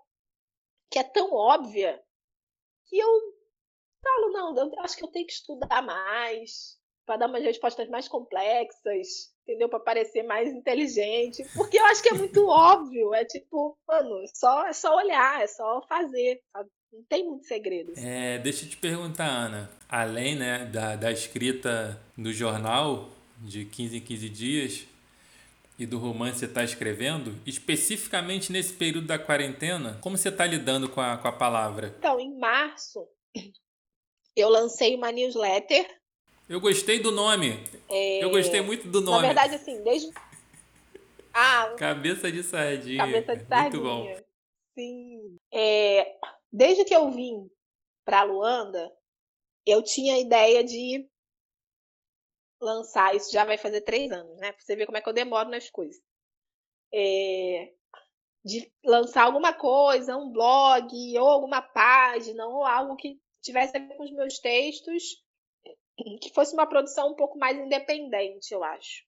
que 0.89 0.97
é 0.97 1.03
tão 1.03 1.33
óbvia 1.33 2.01
que 2.85 2.97
eu 2.97 3.37
falo, 4.01 4.31
não, 4.31 4.57
eu 4.57 4.79
acho 4.79 4.95
que 4.95 5.03
eu 5.03 5.09
tenho 5.09 5.27
que 5.27 5.33
estudar 5.33 5.81
mais 5.81 6.76
para 7.07 7.17
dar 7.17 7.27
umas 7.27 7.43
respostas 7.43 7.89
mais 7.89 8.07
complexas 8.07 9.35
entendeu? 9.47 9.69
Para 9.69 9.79
parecer 9.79 10.23
mais 10.23 10.49
inteligente. 10.51 11.45
Porque 11.55 11.79
eu 11.79 11.85
acho 11.85 12.03
que 12.03 12.09
é 12.09 12.13
muito 12.13 12.45
óbvio. 12.51 13.13
É 13.13 13.23
tipo, 13.23 13.77
mano, 13.87 14.25
só, 14.35 14.67
é 14.67 14.73
só 14.73 14.93
olhar, 14.97 15.41
é 15.41 15.47
só 15.47 15.81
fazer, 15.87 16.41
sabe? 16.51 16.69
Não 16.91 17.03
tem 17.03 17.25
muito 17.25 17.45
segredo. 17.45 17.93
É, 17.95 18.37
deixa 18.39 18.65
eu 18.65 18.69
te 18.69 18.75
perguntar, 18.75 19.27
Ana. 19.27 19.71
Além 19.87 20.35
né, 20.35 20.65
da, 20.65 20.97
da 20.97 21.11
escrita 21.11 21.97
do 22.17 22.33
jornal 22.33 23.09
de 23.37 23.63
15 23.63 23.97
em 23.97 24.01
15 24.01 24.29
dias, 24.29 24.87
e 25.79 25.85
do 25.85 25.99
romance 25.99 26.33
que 26.33 26.39
você 26.39 26.45
está 26.45 26.63
escrevendo, 26.63 27.35
especificamente 27.45 28.51
nesse 28.51 28.73
período 28.73 29.05
da 29.05 29.19
quarentena, 29.19 29.99
como 30.01 30.17
você 30.17 30.29
está 30.29 30.45
lidando 30.45 30.89
com 30.89 30.99
a, 30.99 31.17
com 31.17 31.27
a 31.27 31.31
palavra? 31.31 31.93
Então, 31.99 32.19
em 32.19 32.35
março, 32.35 33.07
eu 34.35 34.49
lancei 34.49 34.95
uma 34.95 35.11
newsletter. 35.11 35.87
Eu 36.49 36.61
gostei 36.61 36.99
do 36.99 37.11
nome. 37.11 37.63
É... 37.89 38.23
Eu 38.23 38.29
gostei 38.29 38.61
muito 38.61 38.87
do 38.87 39.01
nome. 39.01 39.21
Na 39.21 39.27
verdade, 39.27 39.55
assim, 39.55 39.83
desde. 39.83 40.11
Ah, 41.33 41.75
cabeça 41.77 42.31
de 42.31 42.41
sardinha. 42.43 42.97
Cabeça 42.97 43.35
de 43.35 43.45
sardinha. 43.45 43.69
Muito 43.69 43.81
bom. 43.81 44.23
Sim. 44.73 45.37
É... 45.53 46.17
Desde 46.51 46.85
que 46.85 46.95
eu 46.95 47.11
vim 47.11 47.49
para 48.05 48.23
Luanda, 48.23 48.91
eu 49.65 49.83
tinha 49.83 50.15
a 50.15 50.19
ideia 50.19 50.63
de 50.63 51.07
lançar, 52.61 53.15
isso 53.15 53.31
já 53.31 53.43
vai 53.45 53.57
fazer 53.57 53.81
três 53.81 54.11
anos, 54.11 54.37
né? 54.37 54.51
Pra 54.51 54.61
você 54.61 54.75
ver 54.75 54.85
como 54.85 54.97
é 54.97 55.01
que 55.01 55.09
eu 55.09 55.13
demoro 55.13 55.49
nas 55.49 55.69
coisas. 55.69 56.01
É, 56.93 57.73
de 58.43 58.71
lançar 58.83 59.23
alguma 59.23 59.53
coisa, 59.53 60.15
um 60.15 60.31
blog, 60.31 61.19
ou 61.19 61.27
alguma 61.27 61.61
página, 61.61 62.47
ou 62.47 62.63
algo 62.63 62.95
que 62.95 63.19
tivesse 63.41 63.75
a 63.75 63.79
ver 63.79 63.95
com 63.95 64.03
os 64.03 64.11
meus 64.11 64.39
textos, 64.39 65.21
que 65.97 66.31
fosse 66.33 66.53
uma 66.53 66.67
produção 66.67 67.11
um 67.11 67.15
pouco 67.15 67.37
mais 67.37 67.57
independente, 67.57 68.53
eu 68.53 68.63
acho. 68.63 69.03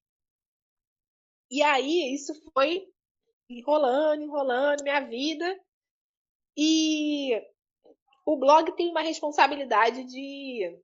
E 1.51 1.61
aí, 1.61 2.13
isso 2.13 2.33
foi 2.53 2.87
enrolando, 3.49 4.23
enrolando 4.23 4.83
minha 4.83 4.99
vida. 5.01 5.59
E 6.57 7.41
o 8.25 8.37
blog 8.37 8.75
tem 8.75 8.89
uma 8.89 9.01
responsabilidade 9.01 10.03
de 10.05 10.79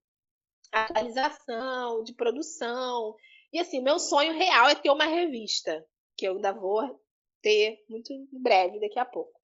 atualização, 0.71 2.03
de 2.03 2.13
produção. 2.13 3.15
E 3.51 3.59
assim, 3.59 3.81
meu 3.81 3.99
sonho 3.99 4.33
real 4.33 4.69
é 4.69 4.75
ter 4.75 4.89
uma 4.89 5.05
revista, 5.05 5.85
que 6.17 6.27
eu 6.27 6.35
ainda 6.35 6.51
vou 6.51 6.99
ter 7.41 7.83
muito 7.87 8.11
em 8.11 8.27
breve, 8.31 8.79
daqui 8.79 8.99
a 8.99 9.05
pouco. 9.05 9.39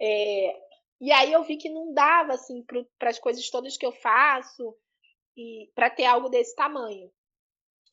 É, 0.00 0.60
e 1.00 1.12
aí 1.12 1.32
eu 1.32 1.42
vi 1.44 1.56
que 1.56 1.68
não 1.68 1.92
dava 1.92 2.34
assim 2.34 2.64
para 2.98 3.10
as 3.10 3.18
coisas 3.18 3.48
todas 3.50 3.76
que 3.76 3.86
eu 3.86 3.92
faço 3.92 4.76
e 5.38 5.70
para 5.72 5.88
ter 5.88 6.04
algo 6.04 6.28
desse 6.28 6.54
tamanho. 6.56 7.10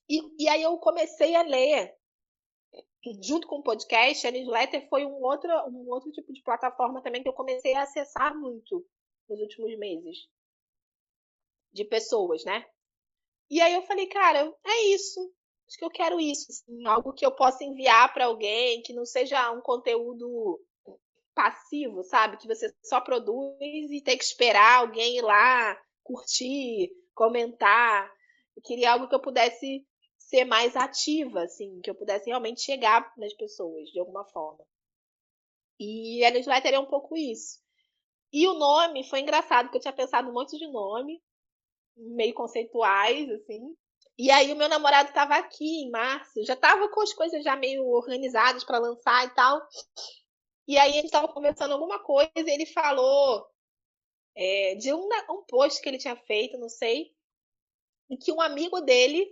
E, 0.09 0.43
e 0.43 0.49
aí 0.49 0.63
eu 0.63 0.75
comecei 0.79 1.35
a 1.35 1.43
ler 1.43 1.95
junto 3.21 3.47
com 3.47 3.57
o 3.57 3.63
podcast, 3.63 4.25
a 4.25 4.31
newsletter 4.31 4.89
foi 4.89 5.05
um 5.05 5.23
outro, 5.23 5.49
um 5.69 5.87
outro 5.89 6.11
tipo 6.11 6.33
de 6.33 6.41
plataforma 6.41 7.03
também 7.03 7.21
que 7.21 7.29
eu 7.29 7.33
comecei 7.33 7.75
a 7.75 7.83
acessar 7.83 8.35
muito 8.35 8.83
nos 9.29 9.39
últimos 9.39 9.77
meses 9.77 10.27
de 11.71 11.85
pessoas, 11.85 12.43
né? 12.43 12.65
E 13.47 13.61
aí 13.61 13.75
eu 13.75 13.83
falei, 13.83 14.07
cara, 14.07 14.51
é 14.65 14.87
isso. 14.87 15.31
Acho 15.67 15.77
que 15.77 15.85
eu 15.85 15.91
quero 15.91 16.19
isso, 16.19 16.51
assim, 16.51 16.87
algo 16.87 17.13
que 17.13 17.25
eu 17.25 17.31
possa 17.31 17.63
enviar 17.63 18.11
para 18.11 18.25
alguém, 18.25 18.81
que 18.81 18.93
não 18.93 19.05
seja 19.05 19.51
um 19.51 19.61
conteúdo 19.61 20.59
passivo, 21.35 22.03
sabe? 22.03 22.37
Que 22.37 22.47
você 22.47 22.73
só 22.83 23.01
produz 23.01 23.59
e 23.61 24.01
tem 24.01 24.17
que 24.17 24.23
esperar 24.23 24.79
alguém 24.79 25.17
ir 25.17 25.21
lá 25.21 25.79
curtir, 26.03 26.91
comentar. 27.15 28.11
Eu 28.55 28.61
queria 28.61 28.91
algo 28.91 29.09
que 29.09 29.15
eu 29.15 29.21
pudesse 29.21 29.85
ser 30.17 30.45
mais 30.45 30.75
ativa, 30.75 31.43
assim, 31.43 31.81
que 31.81 31.89
eu 31.89 31.95
pudesse 31.95 32.27
realmente 32.29 32.61
chegar 32.61 33.11
nas 33.17 33.33
pessoas 33.33 33.89
de 33.89 33.99
alguma 33.99 34.25
forma. 34.25 34.63
E 35.79 36.23
a 36.23 36.31
newsletter 36.31 36.73
é 36.73 36.79
um 36.79 36.85
pouco 36.85 37.17
isso. 37.17 37.59
E 38.31 38.47
o 38.47 38.53
nome 38.53 39.07
foi 39.07 39.21
engraçado, 39.21 39.65
porque 39.65 39.77
eu 39.77 39.81
tinha 39.81 39.93
pensado 39.93 40.29
um 40.29 40.33
monte 40.33 40.57
de 40.57 40.67
nome 40.67 41.21
meio 41.95 42.33
conceituais, 42.33 43.29
assim. 43.31 43.75
E 44.17 44.31
aí 44.31 44.51
o 44.51 44.55
meu 44.55 44.69
namorado 44.69 45.09
estava 45.09 45.35
aqui 45.35 45.83
em 45.83 45.91
março, 45.91 46.43
já 46.45 46.53
estava 46.53 46.89
com 46.89 47.01
as 47.01 47.13
coisas 47.13 47.43
já 47.43 47.55
meio 47.55 47.85
organizadas 47.85 48.63
para 48.63 48.79
lançar 48.79 49.25
e 49.25 49.29
tal. 49.33 49.61
E 50.67 50.77
aí 50.77 50.91
a 50.91 50.95
gente 50.95 51.05
estava 51.05 51.27
conversando 51.27 51.73
alguma 51.73 51.99
coisa 51.99 52.31
e 52.35 52.49
ele 52.49 52.65
falou 52.65 53.45
é, 54.35 54.75
de 54.75 54.93
um, 54.93 55.07
um 55.29 55.43
post 55.43 55.81
que 55.81 55.89
ele 55.89 55.97
tinha 55.97 56.15
feito, 56.15 56.57
não 56.57 56.69
sei, 56.69 57.11
em 58.09 58.17
que 58.17 58.31
um 58.31 58.41
amigo 58.41 58.81
dele 58.81 59.27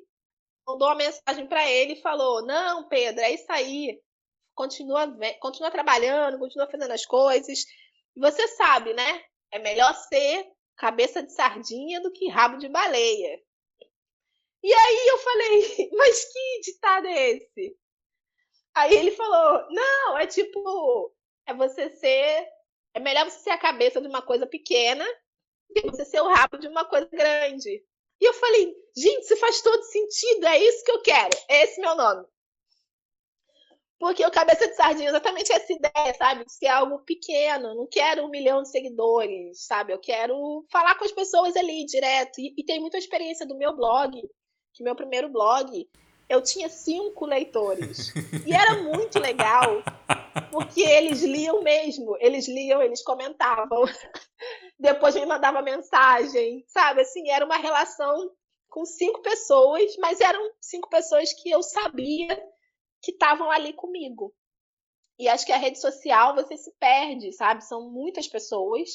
mandou 0.66 0.88
uma 0.88 0.95
mensagem 0.95 1.47
para 1.47 1.70
ele 1.70 1.93
e 1.93 2.01
falou: 2.01 2.45
Não, 2.45 2.88
Pedro, 2.88 3.22
é 3.22 3.34
isso 3.34 3.51
aí. 3.51 4.01
Continua, 4.56 5.08
continua 5.39 5.72
trabalhando, 5.72 6.39
continua 6.39 6.70
fazendo 6.70 6.91
as 6.91 7.06
coisas. 7.06 7.66
Você 8.16 8.47
sabe, 8.49 8.93
né? 8.93 9.24
É 9.51 9.60
melhor 9.60 9.93
ser 9.95 10.47
cabeça 10.76 11.24
de 11.24 11.32
sardinha 11.34 12.01
do 12.01 12.12
que 12.12 12.30
rabo 12.30 12.58
de 12.58 12.70
baleia. 12.70 13.41
E 14.64 14.74
aí 14.74 15.08
eu 15.08 15.18
falei, 15.18 15.89
mas 15.97 16.26
que 16.32 16.62
ditado 16.62 17.08
é 17.08 17.30
esse? 17.32 17.78
Aí 18.76 18.95
ele 18.95 19.12
falou, 19.12 19.68
não, 19.70 20.18
é 20.18 20.26
tipo, 20.26 21.14
é 21.45 21.54
você 21.54 21.89
ser, 21.91 22.47
é 22.94 23.00
melhor 23.00 23.30
você 23.30 23.39
ser 23.39 23.50
a 23.52 23.58
cabeça 23.58 24.02
de 24.02 24.08
uma 24.08 24.22
coisa 24.22 24.46
pequena 24.46 25.06
do 25.70 25.82
que 25.82 25.91
você 25.91 26.06
ser 26.06 26.22
o 26.22 26.28
rabo 26.28 26.58
de 26.58 26.68
uma 26.68 26.86
coisa 26.86 27.08
grande. 27.12 27.84
E 28.22 28.26
eu 28.26 28.34
falei, 28.34 28.76
gente, 28.96 29.24
isso 29.24 29.38
faz 29.38 29.62
todo 29.62 29.82
sentido, 29.84 30.46
é 30.46 30.58
isso 30.60 30.84
que 30.86 30.91
eu 30.91 31.02
quero, 31.02 31.36
é 31.50 31.64
esse 31.64 31.82
meu 31.82 31.96
nome. 31.96 32.26
Porque 34.00 34.26
o 34.26 34.32
Cabeça 34.32 34.68
de 34.68 34.76
Sardinha 34.76 35.08
é 35.08 35.10
exatamente 35.10 35.52
essa 35.54 35.72
ideia, 35.72 36.14
sabe? 36.18 36.44
De 36.44 36.52
ser 36.52 36.68
algo 36.68 37.00
pequeno. 37.00 37.74
Não 37.74 37.88
quero 37.88 38.26
um 38.26 38.30
milhão 38.30 38.62
de 38.62 38.70
seguidores, 38.70 39.66
sabe? 39.66 39.94
Eu 39.94 39.98
quero 39.98 40.66
falar 40.70 40.96
com 40.96 41.06
as 41.06 41.12
pessoas 41.14 41.56
ali 41.56 41.86
direto. 41.86 42.41
E, 42.41 42.54
e 42.58 42.66
tem 42.66 42.82
muita 42.82 42.98
experiência 42.98 43.46
do 43.46 43.58
meu 43.58 43.74
blog, 43.74 44.22
que 44.74 44.84
meu 44.84 44.94
primeiro 44.94 45.30
blog, 45.30 45.89
eu 46.28 46.41
tinha 46.41 46.68
cinco 46.68 47.26
leitores. 47.26 48.12
E 48.46 48.52
era 48.52 48.84
muito 48.84 49.20
legal, 49.20 49.82
porque 50.51 50.81
eles 50.81 51.21
liam 51.21 51.61
mesmo. 51.61 52.15
Eles 52.19 52.47
liam, 52.47 52.81
eles 52.81 53.03
comentavam. 53.03 53.84
Depois 54.79 55.15
me 55.15 55.25
mandavam 55.25 55.61
mensagem, 55.63 56.63
sabe? 56.67 57.01
Assim, 57.01 57.29
era 57.29 57.45
uma 57.45 57.57
relação 57.57 58.31
com 58.69 58.86
cinco 58.86 59.21
pessoas, 59.21 59.95
mas 59.97 60.19
eram 60.19 60.51
cinco 60.59 60.89
pessoas 60.89 61.31
que 61.34 61.49
eu 61.49 61.61
sabia 61.61 62.27
que 63.01 63.11
estavam 63.11 63.51
ali 63.51 63.73
comigo. 63.73 64.34
E 65.19 65.27
acho 65.27 65.45
que 65.45 65.51
a 65.51 65.57
rede 65.57 65.79
social 65.79 66.34
você 66.34 66.57
se 66.57 66.71
perde, 66.79 67.31
sabe? 67.34 67.63
São 67.63 67.89
muitas 67.89 68.27
pessoas 68.27 68.89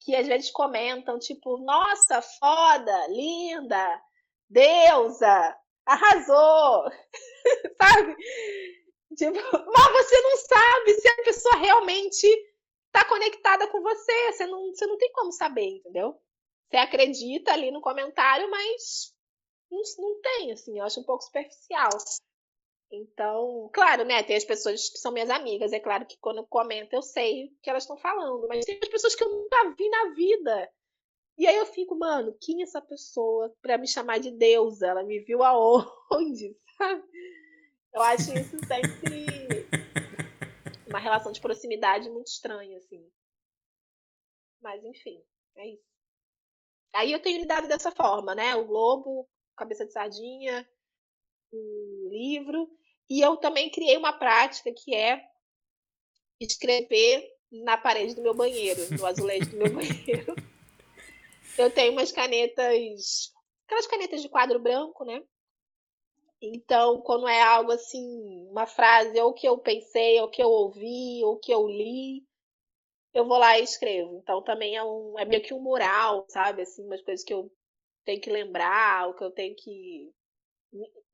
que 0.00 0.16
às 0.16 0.26
vezes 0.26 0.50
comentam, 0.50 1.18
tipo, 1.18 1.58
nossa, 1.58 2.20
foda, 2.20 3.06
linda, 3.08 4.02
deusa, 4.50 5.56
arrasou, 5.86 6.90
sabe? 7.80 8.16
Tipo, 9.16 9.32
mas 9.74 9.92
você 9.92 10.20
não 10.20 10.36
sabe 10.36 10.94
se 10.94 11.08
a 11.08 11.24
pessoa 11.24 11.56
realmente 11.56 12.26
está 12.86 13.04
conectada 13.08 13.66
com 13.68 13.82
você. 13.82 14.32
Você 14.32 14.46
não, 14.46 14.68
você 14.68 14.86
não 14.86 14.98
tem 14.98 15.12
como 15.12 15.32
saber, 15.32 15.66
entendeu? 15.66 16.14
Você 16.68 16.76
acredita 16.76 17.52
ali 17.52 17.70
no 17.70 17.80
comentário, 17.80 18.50
mas 18.50 19.14
não, 19.70 19.82
não 19.98 20.20
tem, 20.20 20.52
assim, 20.52 20.78
eu 20.78 20.84
acho 20.84 21.00
um 21.00 21.04
pouco 21.04 21.24
superficial. 21.24 21.90
Então, 22.90 23.70
claro, 23.72 24.04
né? 24.04 24.22
Tem 24.22 24.36
as 24.36 24.44
pessoas 24.44 24.90
que 24.90 24.98
são 24.98 25.12
minhas 25.12 25.30
amigas. 25.30 25.72
É 25.72 25.80
claro 25.80 26.04
que 26.06 26.18
quando 26.18 26.38
eu 26.38 26.46
comento 26.46 26.94
eu 26.94 27.02
sei 27.02 27.46
o 27.46 27.50
que 27.62 27.70
elas 27.70 27.84
estão 27.84 27.96
falando. 27.96 28.46
Mas 28.48 28.64
tem 28.66 28.78
as 28.82 28.88
pessoas 28.88 29.14
que 29.14 29.24
eu 29.24 29.30
nunca 29.30 29.74
vi 29.76 29.88
na 29.88 30.10
vida. 30.14 30.70
E 31.38 31.46
aí 31.46 31.56
eu 31.56 31.66
fico, 31.66 31.98
mano, 31.98 32.36
quem 32.40 32.60
é 32.60 32.64
essa 32.64 32.82
pessoa 32.82 33.54
para 33.62 33.78
me 33.78 33.88
chamar 33.88 34.18
de 34.18 34.30
deusa? 34.30 34.88
Ela 34.88 35.02
me 35.02 35.20
viu 35.20 35.42
aonde, 35.42 36.54
sabe? 36.76 37.02
Eu 37.92 38.02
acho 38.02 38.32
isso 38.32 38.56
sempre 38.66 39.26
uma 40.88 40.98
relação 40.98 41.32
de 41.32 41.40
proximidade 41.40 42.08
muito 42.10 42.28
estranha, 42.28 42.78
assim. 42.78 43.10
Mas 44.60 44.84
enfim, 44.84 45.22
é 45.56 45.68
isso. 45.68 45.92
Aí 46.94 47.12
eu 47.12 47.20
tenho 47.20 47.40
lidado 47.40 47.66
dessa 47.66 47.90
forma, 47.90 48.34
né? 48.34 48.54
O 48.54 48.66
Globo, 48.66 49.28
Cabeça 49.56 49.86
de 49.86 49.92
Sardinha, 49.92 50.68
o 51.50 52.08
livro. 52.10 52.70
E 53.08 53.20
eu 53.20 53.36
também 53.36 53.70
criei 53.70 53.96
uma 53.96 54.12
prática 54.12 54.72
que 54.72 54.94
é 54.94 55.22
escrever 56.40 57.26
na 57.50 57.76
parede 57.76 58.14
do 58.14 58.22
meu 58.22 58.34
banheiro, 58.34 58.80
no 58.98 59.06
azulejo 59.06 59.50
do 59.50 59.56
meu 59.56 59.72
banheiro. 59.72 60.34
Eu 61.58 61.70
tenho 61.70 61.92
umas 61.92 62.12
canetas, 62.12 63.32
aquelas 63.66 63.86
canetas 63.86 64.22
de 64.22 64.28
quadro 64.28 64.58
branco, 64.58 65.04
né? 65.04 65.22
Então, 66.42 67.00
quando 67.02 67.28
é 67.28 67.40
algo 67.40 67.70
assim, 67.70 68.48
uma 68.50 68.66
frase 68.66 69.18
ou 69.20 69.32
que 69.32 69.46
eu 69.46 69.58
pensei, 69.58 70.20
ou 70.20 70.28
que 70.28 70.42
eu 70.42 70.48
ouvi, 70.48 71.22
ou 71.24 71.38
que 71.38 71.54
eu 71.54 71.68
li, 71.68 72.26
eu 73.14 73.24
vou 73.24 73.38
lá 73.38 73.56
e 73.58 73.62
escrevo. 73.62 74.18
Então, 74.20 74.42
também 74.42 74.76
é 74.76 74.82
um, 74.82 75.16
é 75.18 75.24
meio 75.24 75.40
que 75.40 75.54
um 75.54 75.62
mural, 75.62 76.26
sabe? 76.28 76.62
Assim, 76.62 76.84
umas 76.84 77.00
coisas 77.02 77.24
que 77.24 77.32
eu 77.32 77.48
tenho 78.04 78.20
que 78.20 78.28
lembrar, 78.28 79.06
ou 79.06 79.14
que 79.14 79.22
eu 79.22 79.30
tenho 79.30 79.54
que 79.54 80.12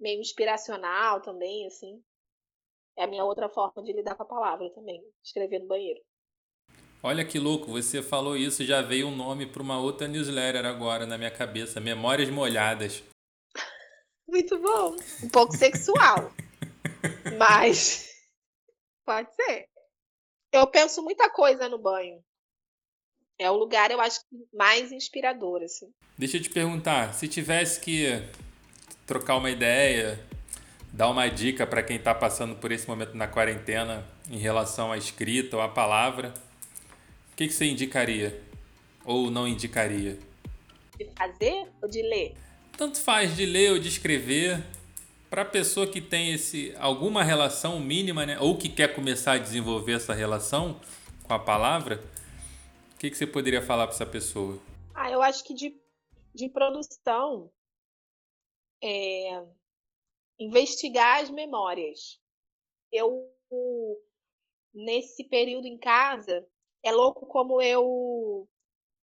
meio 0.00 0.20
inspiracional 0.20 1.20
também, 1.20 1.66
assim. 1.66 2.02
É 2.96 3.04
a 3.04 3.06
minha 3.06 3.24
outra 3.24 3.50
forma 3.50 3.82
de 3.82 3.92
lidar 3.92 4.14
com 4.14 4.22
a 4.22 4.26
palavra 4.26 4.70
também, 4.70 5.04
escrever 5.22 5.58
no 5.58 5.66
banheiro. 5.66 6.00
Olha 7.02 7.24
que 7.24 7.38
louco, 7.38 7.66
você 7.70 8.02
falou 8.02 8.36
isso, 8.36 8.64
já 8.64 8.80
veio 8.80 9.06
um 9.06 9.14
nome 9.14 9.46
para 9.46 9.62
uma 9.62 9.78
outra 9.78 10.08
newsletter 10.08 10.64
agora 10.64 11.06
na 11.06 11.18
minha 11.18 11.30
cabeça, 11.30 11.80
Memórias 11.80 12.30
Molhadas. 12.30 13.04
Muito 14.28 14.58
bom. 14.58 14.94
Um 15.22 15.28
pouco 15.28 15.56
sexual. 15.56 16.32
Mas 17.38 18.08
pode 19.04 19.34
ser. 19.34 19.66
Eu 20.52 20.66
penso 20.66 21.02
muita 21.02 21.30
coisa 21.30 21.68
no 21.68 21.78
banho. 21.78 22.22
É 23.38 23.50
o 23.50 23.56
lugar, 23.56 23.90
eu 23.90 24.00
acho, 24.00 24.20
mais 24.52 24.90
inspirador, 24.92 25.62
assim. 25.62 25.90
Deixa 26.16 26.36
eu 26.36 26.42
te 26.42 26.50
perguntar, 26.50 27.14
se 27.14 27.28
tivesse 27.28 27.78
que 27.78 28.06
trocar 29.06 29.36
uma 29.36 29.48
ideia, 29.48 30.18
dar 30.92 31.08
uma 31.08 31.28
dica 31.28 31.64
para 31.66 31.82
quem 31.82 31.96
está 31.96 32.12
passando 32.12 32.56
por 32.56 32.72
esse 32.72 32.88
momento 32.88 33.14
na 33.14 33.28
quarentena 33.28 34.04
em 34.28 34.38
relação 34.38 34.90
à 34.90 34.98
escrita 34.98 35.56
ou 35.56 35.62
à 35.62 35.68
palavra, 35.68 36.34
o 37.32 37.36
que, 37.36 37.46
que 37.46 37.54
você 37.54 37.66
indicaria? 37.66 38.42
Ou 39.04 39.30
não 39.30 39.46
indicaria? 39.46 40.18
De 40.98 41.08
fazer 41.16 41.68
ou 41.80 41.88
de 41.88 42.02
ler? 42.02 42.34
Tanto 42.78 43.00
faz 43.00 43.34
de 43.34 43.44
ler 43.44 43.72
ou 43.72 43.78
de 43.80 43.88
escrever. 43.88 44.64
Para 45.28 45.42
a 45.42 45.44
pessoa 45.44 45.84
que 45.84 46.00
tem 46.00 46.32
esse 46.32 46.72
alguma 46.78 47.24
relação 47.24 47.80
mínima, 47.80 48.24
né, 48.24 48.38
ou 48.38 48.56
que 48.56 48.68
quer 48.68 48.94
começar 48.94 49.32
a 49.32 49.38
desenvolver 49.38 49.94
essa 49.94 50.14
relação 50.14 50.80
com 51.26 51.34
a 51.34 51.40
palavra, 51.40 52.00
o 52.94 52.98
que, 52.98 53.10
que 53.10 53.16
você 53.16 53.26
poderia 53.26 53.60
falar 53.60 53.88
para 53.88 53.96
essa 53.96 54.06
pessoa? 54.06 54.60
Ah, 54.94 55.10
eu 55.10 55.20
acho 55.20 55.42
que 55.42 55.54
de, 55.54 55.76
de 56.32 56.48
produção, 56.48 57.50
é, 58.82 59.44
investigar 60.38 61.20
as 61.20 61.30
memórias. 61.30 62.20
Eu, 62.92 63.28
nesse 64.72 65.24
período 65.24 65.66
em 65.66 65.76
casa, 65.76 66.46
é 66.84 66.92
louco 66.92 67.26
como 67.26 67.60
eu 67.60 68.48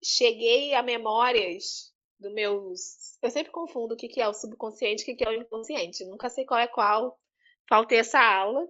cheguei 0.01 0.73
a 0.73 0.81
memórias 0.81 1.93
do 2.19 2.31
meus. 2.31 3.17
Eu 3.21 3.29
sempre 3.29 3.51
confundo 3.51 3.93
o 3.93 3.97
que 3.97 4.21
é 4.21 4.27
o 4.27 4.33
subconsciente 4.33 5.09
e 5.09 5.13
o 5.13 5.17
que 5.17 5.23
é 5.23 5.29
o 5.29 5.33
inconsciente. 5.33 6.05
Nunca 6.05 6.29
sei 6.29 6.45
qual 6.45 6.59
é 6.59 6.67
qual. 6.67 7.19
Faltei 7.67 7.99
essa 7.99 8.19
aula. 8.19 8.67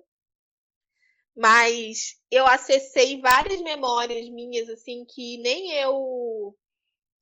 Mas 1.35 2.17
eu 2.31 2.45
acessei 2.47 3.19
várias 3.19 3.61
memórias 3.61 4.29
minhas, 4.29 4.69
assim, 4.69 5.05
que 5.05 5.37
nem 5.39 5.73
eu. 5.73 6.55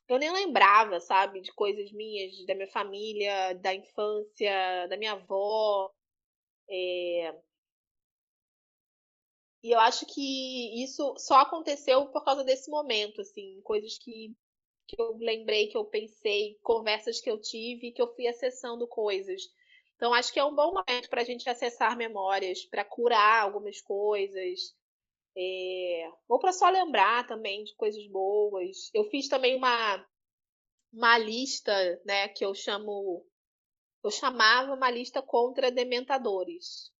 Eu 0.07 0.19
nem 0.19 0.31
lembrava, 0.31 0.99
sabe? 0.99 1.41
De 1.41 1.51
coisas 1.53 1.91
minhas, 1.91 2.45
da 2.45 2.53
minha 2.53 2.67
família, 2.67 3.53
da 3.55 3.73
infância, 3.73 4.87
da 4.87 4.97
minha 4.97 5.13
avó. 5.13 5.91
É... 6.69 7.33
E 9.63 9.71
eu 9.71 9.79
acho 9.79 10.05
que 10.05 10.83
isso 10.83 11.15
só 11.17 11.35
aconteceu 11.35 12.07
por 12.11 12.23
causa 12.23 12.43
desse 12.43 12.69
momento, 12.69 13.21
assim, 13.21 13.61
coisas 13.63 13.97
que, 13.97 14.35
que 14.87 14.99
eu 14.99 15.17
lembrei, 15.17 15.67
que 15.67 15.77
eu 15.77 15.85
pensei, 15.85 16.57
conversas 16.61 17.19
que 17.21 17.29
eu 17.29 17.39
tive, 17.39 17.91
que 17.91 18.01
eu 18.01 18.13
fui 18.13 18.27
acessando 18.27 18.87
coisas. 18.87 19.41
Então, 19.95 20.13
acho 20.13 20.33
que 20.33 20.39
é 20.39 20.43
um 20.43 20.55
bom 20.55 20.73
momento 20.73 21.09
para 21.09 21.21
a 21.21 21.25
gente 21.25 21.49
acessar 21.49 21.95
memórias, 21.95 22.65
para 22.65 22.83
curar 22.83 23.43
algumas 23.43 23.81
coisas, 23.81 24.75
é... 25.35 26.11
ou 26.27 26.39
para 26.39 26.51
só 26.51 26.69
lembrar 26.69 27.25
também 27.27 27.63
de 27.63 27.75
coisas 27.75 28.05
boas. 28.07 28.89
Eu 28.93 29.05
fiz 29.05 29.27
também 29.27 29.55
uma, 29.55 30.05
uma 30.91 31.17
lista, 31.17 31.73
né, 32.05 32.27
que 32.27 32.45
eu 32.45 32.53
chamo. 32.53 33.25
Eu 34.03 34.11
chamava 34.11 34.73
uma 34.73 34.91
lista 34.91 35.21
contra 35.21 35.71
dementadores. 35.71 36.91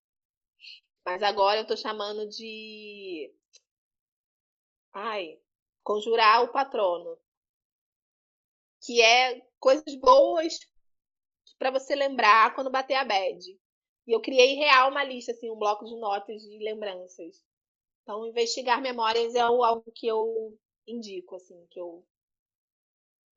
Mas 1.06 1.22
agora 1.22 1.60
eu 1.60 1.64
estou 1.64 1.76
chamando 1.78 2.28
de. 2.30 3.34
Ai, 4.94 5.38
conjurar 5.84 6.44
o 6.44 6.52
patrono. 6.52 7.18
Que 8.86 9.02
é 9.02 9.42
coisas 9.60 9.96
boas 9.96 10.60
para 11.58 11.72
você 11.72 11.96
lembrar 11.96 12.54
quando 12.54 12.70
bater 12.70 12.96
a 12.96 13.06
bad. 13.06 13.40
E 14.06 14.12
eu 14.12 14.22
criei 14.22 14.56
real 14.56 14.92
uma 14.92 15.04
lista, 15.04 15.32
assim, 15.32 15.50
um 15.50 15.56
bloco 15.56 15.86
de 15.86 15.96
notas 15.96 16.42
de 16.42 16.58
lembranças. 16.60 17.42
Então, 18.02 18.28
investigar 18.28 18.82
memórias 18.82 19.34
é 19.34 19.40
algo 19.40 19.90
que 19.96 20.06
eu 20.06 20.58
indico, 20.86 21.36
assim, 21.38 21.66
que 21.70 21.80
eu 21.80 22.06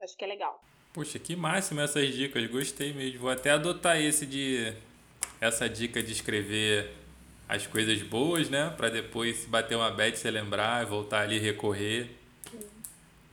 acho 0.01 0.17
que 0.17 0.25
é 0.25 0.29
legal. 0.29 0.61
Poxa, 0.93 1.19
que 1.19 1.37
máximo 1.37 1.81
essas 1.81 2.13
dicas, 2.13 2.51
gostei 2.51 2.93
mesmo. 2.93 3.21
Vou 3.21 3.31
até 3.31 3.51
adotar 3.51 4.01
esse 4.01 4.27
de 4.27 4.75
essa 5.41 5.69
dica 5.69 6.03
de 6.03 6.13
escrever 6.13 6.93
as 7.49 7.67
coisas 7.67 8.03
boas, 8.03 8.51
né, 8.51 8.75
para 8.77 8.89
depois 8.89 9.37
se 9.37 9.47
bater 9.47 9.77
uma 9.77 9.91
bad 9.91 10.19
você 10.19 10.31
lembrar, 10.31 10.85
voltar 10.87 11.23
ali 11.23 11.39
recorrer. 11.39 12.11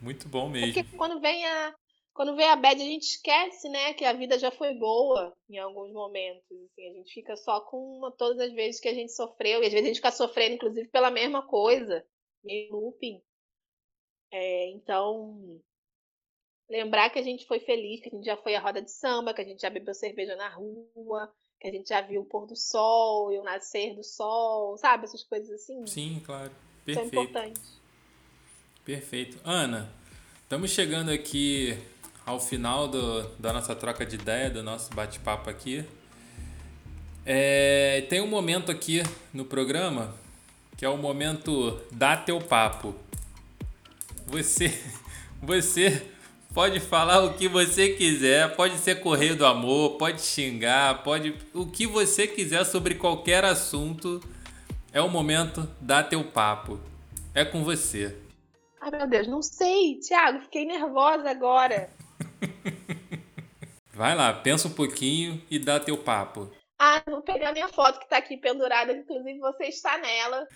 Muito 0.00 0.28
bom 0.28 0.48
mesmo. 0.48 0.72
Porque 0.72 0.96
quando 0.96 1.20
vem 1.20 1.44
a 1.46 1.74
quando 2.14 2.36
vem 2.36 2.46
a 2.46 2.54
bad, 2.54 2.80
a 2.80 2.84
gente 2.84 3.02
esquece, 3.02 3.68
né, 3.68 3.92
que 3.92 4.04
a 4.04 4.12
vida 4.12 4.38
já 4.38 4.50
foi 4.52 4.72
boa 4.74 5.36
em 5.50 5.58
alguns 5.58 5.92
momentos. 5.92 6.44
Assim, 6.52 6.88
a 6.88 6.92
gente 6.92 7.12
fica 7.12 7.36
só 7.36 7.60
com 7.60 7.98
uma, 7.98 8.12
todas 8.12 8.38
as 8.38 8.52
vezes 8.52 8.80
que 8.80 8.88
a 8.88 8.94
gente 8.94 9.12
sofreu, 9.12 9.60
e 9.60 9.66
às 9.66 9.72
vezes 9.72 9.84
a 9.84 9.88
gente 9.88 9.96
fica 9.96 10.12
sofrendo, 10.12 10.54
inclusive, 10.54 10.88
pela 10.88 11.10
mesma 11.10 11.44
coisa, 11.44 12.06
meio 12.44 12.72
looping. 12.72 13.20
É, 14.32 14.70
então, 14.70 15.60
lembrar 16.70 17.10
que 17.10 17.18
a 17.18 17.22
gente 17.22 17.46
foi 17.46 17.58
feliz, 17.58 18.00
que 18.00 18.08
a 18.08 18.12
gente 18.12 18.24
já 18.24 18.36
foi 18.36 18.54
à 18.54 18.60
roda 18.60 18.80
de 18.80 18.92
samba, 18.92 19.34
que 19.34 19.42
a 19.42 19.44
gente 19.44 19.60
já 19.60 19.68
bebeu 19.68 19.92
cerveja 19.92 20.36
na 20.36 20.48
rua, 20.48 21.34
que 21.60 21.66
a 21.66 21.72
gente 21.72 21.88
já 21.88 22.00
viu 22.00 22.22
o 22.22 22.26
pôr 22.26 22.46
do 22.46 22.54
sol 22.54 23.32
e 23.32 23.38
o 23.38 23.42
nascer 23.42 23.92
do 23.96 24.04
sol, 24.04 24.78
sabe? 24.78 25.04
Essas 25.04 25.24
coisas 25.24 25.50
assim. 25.50 25.84
Sim, 25.84 26.22
claro. 26.24 26.52
Perfeito. 26.84 27.10
São 27.10 27.22
importantes. 27.22 27.80
Perfeito. 28.84 29.40
Ana, 29.44 29.92
estamos 30.44 30.70
chegando 30.70 31.10
aqui 31.10 31.76
ao 32.24 32.40
final 32.40 32.88
do, 32.88 33.22
da 33.38 33.52
nossa 33.52 33.74
troca 33.74 34.04
de 34.04 34.16
ideia, 34.16 34.50
do 34.50 34.62
nosso 34.62 34.92
bate-papo 34.94 35.50
aqui. 35.50 35.84
É, 37.26 38.04
tem 38.08 38.20
um 38.20 38.26
momento 38.26 38.70
aqui 38.70 39.02
no 39.32 39.44
programa 39.44 40.14
que 40.76 40.84
é 40.84 40.88
o 40.88 40.96
momento 40.96 41.80
dá 41.90 42.16
teu 42.16 42.40
papo. 42.40 42.94
Você, 44.26 44.76
você 45.40 46.06
pode 46.52 46.80
falar 46.80 47.22
o 47.24 47.34
que 47.34 47.48
você 47.48 47.90
quiser, 47.90 48.54
pode 48.56 48.76
ser 48.78 49.00
correio 49.00 49.36
do 49.36 49.46
amor, 49.46 49.96
pode 49.96 50.20
xingar, 50.20 51.02
pode 51.02 51.34
o 51.52 51.66
que 51.66 51.86
você 51.86 52.26
quiser 52.26 52.64
sobre 52.64 52.96
qualquer 52.96 53.44
assunto. 53.44 54.20
É 54.92 55.00
o 55.00 55.08
momento 55.08 55.68
dá 55.80 56.02
teu 56.02 56.24
papo. 56.24 56.78
É 57.34 57.44
com 57.44 57.64
você. 57.64 58.16
Ai 58.80 58.90
meu 58.90 59.08
Deus, 59.08 59.26
não 59.26 59.42
sei, 59.42 59.96
Thiago, 59.96 60.40
fiquei 60.40 60.64
nervosa 60.64 61.30
agora. 61.30 61.88
Vai 63.94 64.16
lá, 64.16 64.32
pensa 64.32 64.68
um 64.68 64.74
pouquinho 64.74 65.40
e 65.50 65.58
dá 65.58 65.78
teu 65.78 65.96
papo. 65.96 66.50
Ah, 66.78 67.02
vou 67.06 67.22
pegar 67.22 67.52
minha 67.52 67.68
foto 67.68 68.00
que 68.00 68.08
tá 68.08 68.16
aqui 68.16 68.36
pendurada, 68.36 68.92
inclusive 68.92 69.38
você 69.38 69.66
está 69.66 69.96
nela. 69.98 70.46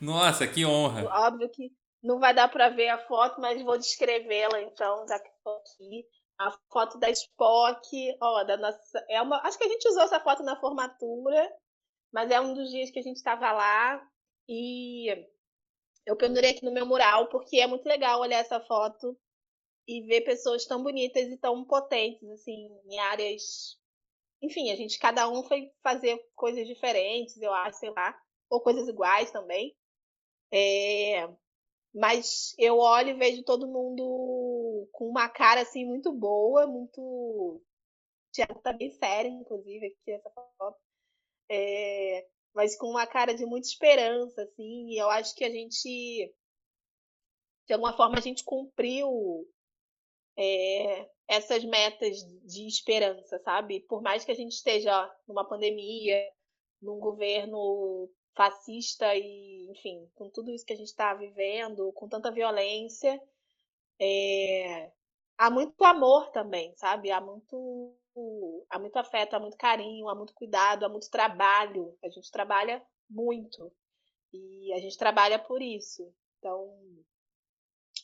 Nossa, 0.00 0.46
que 0.46 0.66
honra. 0.66 1.04
Óbvio 1.26 1.48
que 1.50 1.70
não 2.02 2.18
vai 2.18 2.34
dar 2.34 2.48
para 2.48 2.68
ver 2.68 2.88
a 2.88 2.98
foto, 3.06 3.40
mas 3.40 3.62
vou 3.62 3.78
descrevê-la 3.78 4.60
então, 4.62 5.06
já 5.08 5.18
que 5.18 5.28
estou 5.28 5.56
aqui. 5.56 6.04
A 6.38 6.52
foto 6.72 6.98
da 6.98 7.10
Spock, 7.10 8.16
ó, 8.20 8.44
da 8.44 8.56
nossa, 8.56 9.04
é 9.08 9.20
uma, 9.20 9.40
acho 9.42 9.58
que 9.58 9.64
a 9.64 9.68
gente 9.68 9.88
usou 9.88 10.02
essa 10.02 10.20
foto 10.20 10.42
na 10.44 10.58
formatura, 10.60 11.52
mas 12.12 12.30
é 12.30 12.40
um 12.40 12.54
dos 12.54 12.70
dias 12.70 12.90
que 12.90 12.98
a 12.98 13.02
gente 13.02 13.16
estava 13.16 13.50
lá 13.50 14.00
e 14.48 15.08
eu 16.06 16.16
pendurei 16.16 16.50
aqui 16.50 16.64
no 16.64 16.72
meu 16.72 16.86
mural 16.86 17.26
porque 17.28 17.58
é 17.58 17.66
muito 17.66 17.86
legal 17.86 18.20
olhar 18.20 18.38
essa 18.38 18.60
foto 18.60 19.18
e 19.88 20.02
ver 20.02 20.20
pessoas 20.20 20.66
tão 20.66 20.82
bonitas 20.82 21.28
e 21.28 21.38
tão 21.38 21.64
potentes, 21.64 22.28
assim, 22.30 22.68
em 22.84 22.98
áreas. 22.98 23.78
Enfim, 24.42 24.70
a 24.70 24.76
gente, 24.76 24.98
cada 24.98 25.28
um 25.28 25.42
foi 25.42 25.72
fazer 25.82 26.22
coisas 26.36 26.66
diferentes, 26.66 27.40
eu 27.40 27.52
acho, 27.54 27.78
sei 27.78 27.90
lá, 27.90 28.16
ou 28.50 28.60
coisas 28.60 28.86
iguais 28.86 29.30
também. 29.32 29.74
É... 30.52 31.26
Mas 31.94 32.54
eu 32.58 32.76
olho 32.78 33.10
e 33.10 33.18
vejo 33.18 33.42
todo 33.44 33.66
mundo 33.66 34.88
com 34.92 35.08
uma 35.08 35.28
cara, 35.28 35.62
assim, 35.62 35.86
muito 35.86 36.12
boa, 36.12 36.66
muito. 36.66 37.62
Tiago 38.30 38.60
tá 38.60 38.72
bem 38.74 38.90
sério, 38.90 39.30
inclusive, 39.30 39.86
aqui 39.86 40.12
essa 40.12 40.30
foto. 40.30 40.78
É... 41.50 42.28
Mas 42.54 42.76
com 42.76 42.88
uma 42.88 43.06
cara 43.06 43.34
de 43.34 43.46
muita 43.46 43.68
esperança, 43.68 44.42
assim, 44.42 44.90
e 44.90 44.98
eu 44.98 45.08
acho 45.10 45.34
que 45.34 45.44
a 45.44 45.50
gente 45.50 46.34
de 47.66 47.74
alguma 47.74 47.94
forma 47.94 48.16
a 48.18 48.20
gente 48.20 48.42
cumpriu 48.44 49.46
é, 50.38 51.10
essas 51.26 51.64
metas 51.64 52.18
de 52.44 52.66
esperança, 52.66 53.38
sabe? 53.40 53.80
Por 53.80 54.00
mais 54.00 54.24
que 54.24 54.30
a 54.30 54.34
gente 54.34 54.52
esteja 54.52 55.12
numa 55.26 55.44
pandemia, 55.44 56.16
num 56.80 57.00
governo 57.00 58.08
fascista 58.36 59.16
e, 59.16 59.68
enfim, 59.68 60.08
com 60.14 60.30
tudo 60.30 60.52
isso 60.52 60.64
que 60.64 60.72
a 60.72 60.76
gente 60.76 60.86
está 60.86 61.12
vivendo, 61.12 61.92
com 61.92 62.08
tanta 62.08 62.30
violência, 62.30 63.20
é, 64.00 64.92
há 65.36 65.50
muito 65.50 65.82
amor 65.84 66.30
também, 66.30 66.72
sabe? 66.76 67.10
Há 67.10 67.20
muito, 67.20 67.96
há 68.70 68.78
muito 68.78 68.96
afeto, 68.96 69.34
há 69.34 69.40
muito 69.40 69.56
carinho, 69.56 70.08
há 70.08 70.14
muito 70.14 70.32
cuidado, 70.34 70.84
há 70.84 70.88
muito 70.88 71.10
trabalho. 71.10 71.98
A 72.02 72.08
gente 72.08 72.30
trabalha 72.30 72.80
muito 73.10 73.72
e 74.32 74.72
a 74.72 74.78
gente 74.78 74.96
trabalha 74.96 75.36
por 75.36 75.60
isso. 75.60 76.14
Então, 76.38 76.78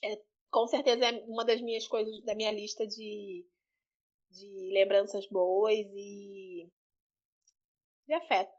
é 0.03 0.21
com 0.55 0.69
certeza 0.69 1.05
é 1.05 1.25
uma 1.27 1.45
das 1.45 1.61
minhas 1.61 1.85
coisas 1.89 2.23
da 2.23 2.33
minha 2.33 2.53
lista 2.53 2.87
de, 2.87 3.45
de 4.31 4.71
lembranças 4.73 5.27
boas 5.27 5.75
e 5.77 6.71
de 8.07 8.15
afeto. 8.15 8.55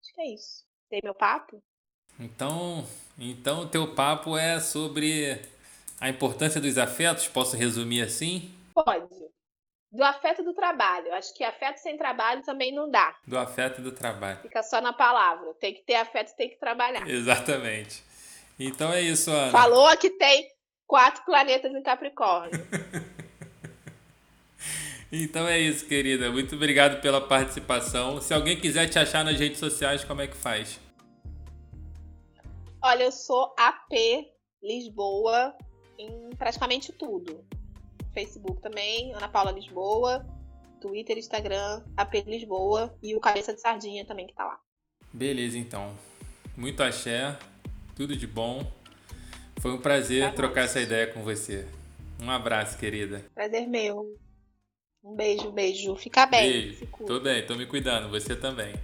Acho 0.00 0.14
que 0.14 0.20
é 0.22 0.34
isso. 0.34 0.64
Tem 0.88 1.00
meu 1.04 1.14
papo? 1.14 1.62
Então, 2.18 2.86
então 3.18 3.60
o 3.60 3.68
teu 3.68 3.94
papo 3.94 4.38
é 4.38 4.58
sobre 4.58 5.38
a 6.00 6.08
importância 6.08 6.62
dos 6.62 6.78
afetos, 6.78 7.28
posso 7.28 7.58
resumir 7.58 8.00
assim? 8.00 8.50
Pode. 8.74 9.14
Do 9.92 10.02
afeto 10.02 10.42
do 10.42 10.54
trabalho. 10.54 11.12
Acho 11.12 11.34
que 11.34 11.44
afeto 11.44 11.76
sem 11.76 11.98
trabalho 11.98 12.42
também 12.42 12.72
não 12.72 12.90
dá. 12.90 13.14
Do 13.26 13.36
afeto 13.36 13.82
do 13.82 13.92
trabalho. 13.92 14.40
Fica 14.40 14.62
só 14.62 14.80
na 14.80 14.94
palavra. 14.94 15.52
Tem 15.60 15.74
que 15.74 15.82
ter 15.82 15.96
afeto, 15.96 16.34
tem 16.36 16.48
que 16.48 16.56
trabalhar. 16.56 17.06
Exatamente. 17.06 18.02
Então 18.58 18.92
é 18.92 19.02
isso, 19.02 19.30
Ana. 19.30 19.52
Falou 19.52 19.94
que 19.98 20.10
tem 20.10 20.53
quatro 20.86 21.24
planetas 21.24 21.72
em 21.72 21.82
Capricórnio. 21.82 22.52
então 25.10 25.46
é 25.46 25.58
isso, 25.58 25.86
querida. 25.86 26.30
Muito 26.30 26.54
obrigado 26.54 27.00
pela 27.00 27.20
participação. 27.20 28.20
Se 28.20 28.32
alguém 28.32 28.60
quiser 28.60 28.88
te 28.88 28.98
achar 28.98 29.24
nas 29.24 29.38
redes 29.38 29.58
sociais, 29.58 30.04
como 30.04 30.20
é 30.20 30.26
que 30.26 30.36
faz? 30.36 30.80
Olha, 32.82 33.04
eu 33.04 33.12
sou 33.12 33.54
AP 33.58 33.92
Lisboa 34.62 35.54
em 35.98 36.30
praticamente 36.36 36.92
tudo. 36.92 37.44
Facebook 38.12 38.60
também, 38.60 39.12
Ana 39.14 39.28
Paula 39.28 39.50
Lisboa, 39.50 40.24
Twitter, 40.80 41.18
Instagram, 41.18 41.82
AP 41.96 42.14
Lisboa 42.26 42.94
e 43.02 43.14
o 43.14 43.20
Cabeça 43.20 43.54
de 43.54 43.60
Sardinha 43.60 44.04
também 44.04 44.26
que 44.26 44.34
tá 44.34 44.44
lá. 44.44 44.60
Beleza, 45.12 45.58
então. 45.58 45.96
Muito 46.56 46.82
axé, 46.82 47.38
tudo 47.96 48.16
de 48.16 48.26
bom. 48.26 48.70
Foi 49.64 49.72
um 49.72 49.78
prazer 49.78 50.24
tá 50.24 50.32
trocar 50.32 50.64
essa 50.66 50.78
ideia 50.78 51.06
com 51.06 51.22
você. 51.22 51.64
Um 52.22 52.30
abraço, 52.30 52.76
querida. 52.76 53.24
Prazer 53.34 53.66
meu. 53.66 54.14
Um 55.02 55.16
beijo, 55.16 55.50
beijo. 55.50 55.96
Fica 55.96 56.26
bem. 56.26 56.42
Beijo. 56.42 56.86
Tô 57.06 57.18
bem, 57.18 57.46
tô 57.46 57.54
me 57.54 57.64
cuidando. 57.64 58.10
Você 58.10 58.36
também. 58.36 58.74